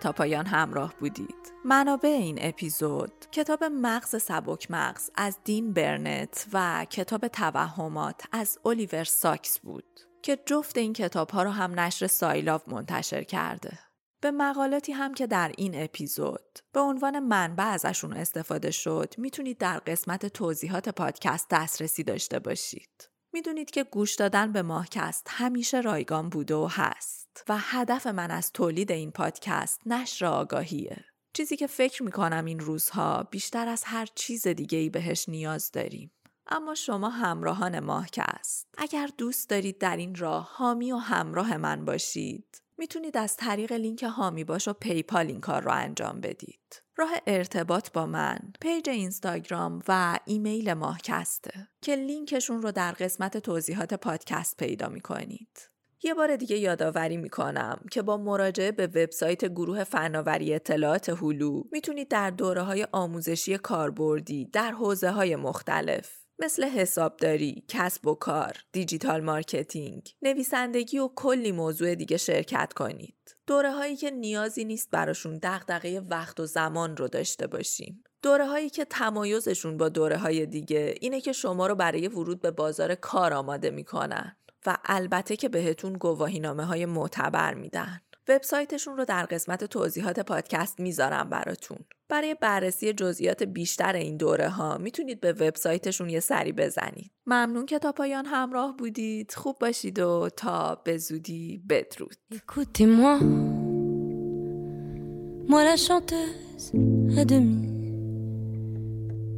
تا 0.04 0.12
پایان 0.12 0.46
همراه 0.46 0.94
بودید. 1.00 1.52
منابع 1.64 2.08
این 2.08 2.38
اپیزود 2.40 3.12
کتاب 3.32 3.64
مغز 3.64 4.22
سبک 4.22 4.70
مغز 4.70 5.10
از 5.14 5.38
دین 5.44 5.72
برنت 5.72 6.46
و 6.52 6.86
کتاب 6.90 7.28
توهمات 7.28 8.22
از 8.32 8.58
الیور 8.64 9.04
ساکس 9.04 9.58
بود 9.58 10.00
که 10.22 10.38
جفت 10.46 10.78
این 10.78 10.92
کتاب 10.92 11.30
ها 11.30 11.42
رو 11.42 11.50
هم 11.50 11.80
نشر 11.80 12.06
سایلاو 12.06 12.68
منتشر 12.68 13.22
کرده. 13.22 13.78
به 14.20 14.30
مقالاتی 14.30 14.92
هم 14.92 15.14
که 15.14 15.26
در 15.26 15.52
این 15.58 15.72
اپیزود 15.74 16.58
به 16.72 16.80
عنوان 16.80 17.18
منبع 17.18 17.64
ازشون 17.64 18.12
استفاده 18.12 18.70
شد 18.70 19.14
می‌تونید 19.18 19.58
در 19.58 19.78
قسمت 19.78 20.26
توضیحات 20.26 20.88
پادکست 20.88 21.46
دسترسی 21.50 22.02
داشته 22.02 22.38
باشید. 22.38 23.10
می‌دونید 23.32 23.70
که 23.70 23.84
گوش 23.84 24.14
دادن 24.14 24.52
به 24.52 24.62
ماهکست 24.62 25.26
همیشه 25.30 25.80
رایگان 25.80 26.28
بوده 26.28 26.54
و 26.54 26.68
هست 26.70 27.23
و 27.48 27.58
هدف 27.58 28.06
من 28.06 28.30
از 28.30 28.52
تولید 28.52 28.92
این 28.92 29.10
پادکست 29.10 29.80
نشر 29.86 30.26
آگاهیه. 30.26 31.04
چیزی 31.32 31.56
که 31.56 31.66
فکر 31.66 32.02
می‌کنم 32.02 32.44
این 32.44 32.60
روزها 32.60 33.22
بیشتر 33.22 33.68
از 33.68 33.84
هر 33.84 34.08
چیز 34.14 34.46
دیگه 34.46 34.78
ای 34.78 34.90
بهش 34.90 35.28
نیاز 35.28 35.70
داریم. 35.72 36.10
اما 36.46 36.74
شما 36.74 37.08
همراهان 37.08 37.80
ماهکست 37.80 38.68
اگر 38.78 39.10
دوست 39.18 39.50
دارید 39.50 39.78
در 39.78 39.96
این 39.96 40.14
راه 40.14 40.50
حامی 40.52 40.92
و 40.92 40.96
همراه 40.96 41.56
من 41.56 41.84
باشید 41.84 42.62
می‌تونید 42.78 43.16
از 43.16 43.36
طریق 43.36 43.72
لینک 43.72 44.02
حامی 44.02 44.44
باش 44.44 44.68
و 44.68 44.72
PayPal 44.72 45.26
این 45.26 45.40
کار 45.40 45.62
رو 45.62 45.72
انجام 45.72 46.20
بدید. 46.20 46.82
راه 46.96 47.10
ارتباط 47.26 47.92
با 47.92 48.06
من 48.06 48.38
page 48.60 48.88
اینستاگرام 48.88 49.82
و 49.88 50.18
ایمیل 50.24 50.74
ماهکسته 50.74 51.68
که 51.82 51.96
لینکشون 51.96 52.62
رو 52.62 52.72
در 52.72 52.92
قسمت 52.92 53.36
توضیحات 53.36 53.94
پادکست 53.94 54.56
پیدا 54.56 54.88
می‌کنید. 54.88 55.73
یه 56.04 56.14
بار 56.14 56.36
دیگه 56.36 56.58
یادآوری 56.58 57.16
می‌کنم 57.16 57.80
که 57.90 58.02
با 58.02 58.16
مراجعه 58.16 58.72
به 58.72 58.86
وبسایت 58.86 59.44
گروه 59.44 59.84
فناوری 59.84 60.54
اطلاعات 60.54 61.08
هلو 61.08 61.62
می‌تونید 61.72 62.08
در 62.08 62.30
دوره 62.30 62.62
های 62.62 62.86
آموزشی 62.92 63.58
کاربردی 63.58 64.44
در 64.44 64.72
حوزه 64.72 65.10
های 65.10 65.36
مختلف 65.36 66.24
مثل 66.38 66.64
حسابداری، 66.64 67.64
کسب 67.68 68.06
و 68.06 68.14
کار، 68.14 68.56
digital 68.72 69.20
marketing، 69.20 70.14
نویسندگی 70.22 70.98
و 70.98 71.08
کلی 71.16 71.52
موضوع 71.52 71.94
دیگه 71.94 72.16
شرکت 72.16 72.72
کنید. 72.72 73.36
دوره 73.46 73.72
هایی 73.72 73.96
که 73.96 74.10
نیازی 74.10 74.64
نیست 74.64 74.90
براشون 74.90 75.38
دغدغه 75.42 76.00
وقت 76.00 76.40
و 76.40 76.46
زمان 76.46 76.96
رو 76.96 77.08
داشته 77.08 77.46
باشیم. 77.46 78.04
دوره 78.22 78.46
هایی 78.46 78.70
که 78.70 78.84
تمایزشون 78.84 79.76
با 79.76 79.88
دوره 79.88 80.16
های 80.16 80.46
دیگه 80.46 80.94
اینه 81.00 81.20
که 81.20 81.32
شما 81.32 81.66
رو 81.66 81.74
برای 81.74 82.08
ورود 82.08 82.40
به 82.40 82.50
بازار 82.50 82.94
کار 82.94 83.34
آماده 83.34 83.70
می‌کنن 83.70 84.36
و 84.66 84.76
البته 84.84 85.36
که 85.36 85.48
بهتون 85.48 85.92
گواهی 85.92 86.40
نامه 86.40 86.64
های 86.64 86.86
معتبر 86.86 87.54
میدن. 87.54 88.00
وبسایتشون 88.28 88.96
رو 88.96 89.04
در 89.04 89.24
قسمت 89.24 89.64
توضیحات 89.64 90.20
پادکست 90.20 90.80
می‌ذارم 90.80 91.30
براتون. 91.30 91.78
برای 92.08 92.36
بررسی 92.40 92.92
جزئیات 92.92 93.42
بیشتر 93.42 93.92
این 93.92 94.16
دوره 94.16 94.48
ها 94.48 94.78
می‌تونید 94.78 95.20
به 95.20 95.32
وبسایتشون 95.32 96.10
یه 96.10 96.20
سری 96.20 96.52
بزنید. 96.52 97.10
ممنون 97.26 97.66
که 97.66 97.78
تا 97.78 97.92
پایان 97.92 98.26
همراه 98.26 98.76
بودید. 98.76 99.32
خوب 99.36 99.58
باشید 99.60 99.98
و 99.98 100.28
تا 100.36 100.74
به 100.74 100.98
زودی 100.98 101.62
بدرود. 101.68 102.16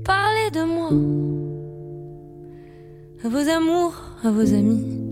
Parlez 0.07 0.51
de 0.53 0.64
moi, 0.74 0.91
à 3.24 3.29
vos 3.29 3.49
amours, 3.49 3.97
à 4.22 4.31
vos 4.31 4.53
amis. 4.53 5.05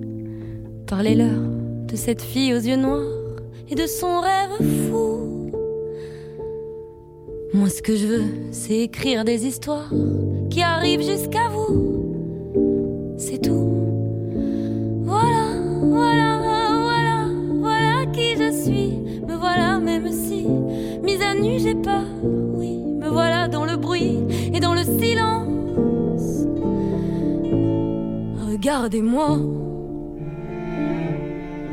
Parlez-leur 0.86 1.40
de 1.88 1.96
cette 1.96 2.20
fille 2.20 2.52
aux 2.52 2.58
yeux 2.58 2.76
noirs 2.76 3.00
et 3.70 3.74
de 3.74 3.86
son 3.86 4.20
rêve 4.20 4.90
fou. 4.90 5.50
Moi, 7.54 7.70
ce 7.70 7.80
que 7.80 7.96
je 7.96 8.06
veux, 8.06 8.24
c'est 8.52 8.80
écrire 8.80 9.24
des 9.24 9.46
histoires 9.46 9.90
qui 10.50 10.60
arrivent 10.60 11.02
jusqu'à 11.02 11.48
vous. 11.48 13.14
C'est 13.16 13.38
tout. 13.38 13.70
Voilà, 15.04 15.46
voilà, 15.80 16.38
voilà, 16.82 17.28
voilà 17.60 18.06
qui 18.12 18.36
je 18.36 18.52
suis. 18.52 18.98
Me 19.26 19.36
voilà, 19.36 19.78
même 19.78 20.12
si, 20.12 20.46
mise 21.02 21.22
à 21.22 21.34
nu, 21.34 21.58
j'ai 21.60 21.74
peur. 21.74 22.04
Oui, 22.22 22.76
me 22.76 23.08
voilà 23.08 23.48
dans 23.48 23.64
le 23.64 23.76
bruit 23.76 24.18
et 24.52 24.60
dans 24.60 24.74
le 24.74 24.82
silence. 24.82 26.46
Regardez-moi, 28.50 29.38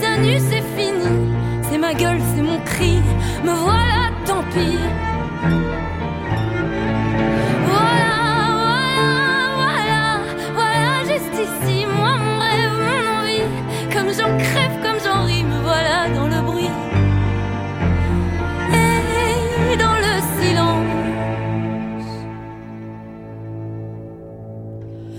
c'est 0.00 0.64
fini. 0.76 1.32
C'est 1.62 1.78
ma 1.78 1.94
gueule, 1.94 2.20
c'est 2.34 2.42
mon 2.42 2.58
cri. 2.60 2.98
Me 3.44 3.52
voilà, 3.52 4.10
tant 4.24 4.42
pis. 4.52 4.78
Voilà, 7.68 8.14
voilà, 8.56 9.10
voilà, 9.60 10.02
voilà, 10.54 11.04
juste 11.04 11.34
ici, 11.34 11.86
moi, 11.86 12.12
mon 12.18 12.38
rêve, 12.38 12.76
mon 12.86 13.04
envie. 13.18 13.48
Comme 13.92 14.10
j'en 14.12 14.32
crève, 14.38 14.76
comme 14.82 15.00
j'en 15.04 15.24
ris, 15.24 15.44
me 15.44 15.58
voilà 15.62 16.08
dans 16.14 16.28
le 16.28 16.40
bruit. 16.42 16.70
Et 18.72 19.76
dans 19.76 19.96
le 20.06 20.12
silence. 20.38 20.86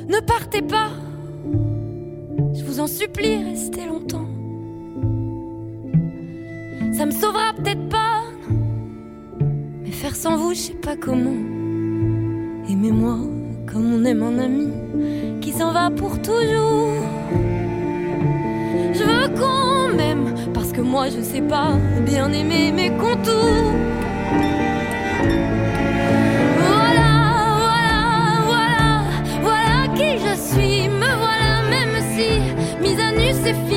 Ne 0.07 0.19
partez 0.21 0.61
pas, 0.61 0.89
je 2.55 2.63
vous 2.63 2.79
en 2.79 2.87
supplie, 2.87 3.43
restez 3.43 3.76
je 10.57 10.63
sais 10.63 10.73
pas 10.73 10.95
comment. 10.95 11.39
Aimez-moi 12.67 13.17
comme 13.71 13.93
on 13.93 14.03
aime 14.05 14.23
un 14.23 14.39
ami 14.39 14.67
qui 15.39 15.51
s'en 15.51 15.71
va 15.71 15.91
pour 15.91 16.19
toujours. 16.19 16.93
Je 18.97 19.03
veux 19.03 19.27
qu'on 19.39 19.95
m'aime 19.95 20.33
parce 20.55 20.71
que 20.71 20.81
moi 20.81 21.09
je 21.09 21.21
sais 21.21 21.41
pas 21.41 21.73
bien 22.07 22.33
aimer 22.33 22.71
mes 22.71 22.89
contours. 22.89 23.71
Voilà, 26.65 27.13
voilà, 27.65 28.01
voilà, 28.51 28.89
voilà 29.43 29.77
qui 29.95 30.17
je 30.25 30.33
suis. 30.49 30.89
Me 30.89 31.11
voilà, 31.23 31.53
même 31.69 31.97
si 32.13 32.29
mise 32.81 32.99
à 32.99 33.11
nu 33.11 33.27
c'est 33.43 33.53
fini. 33.67 33.76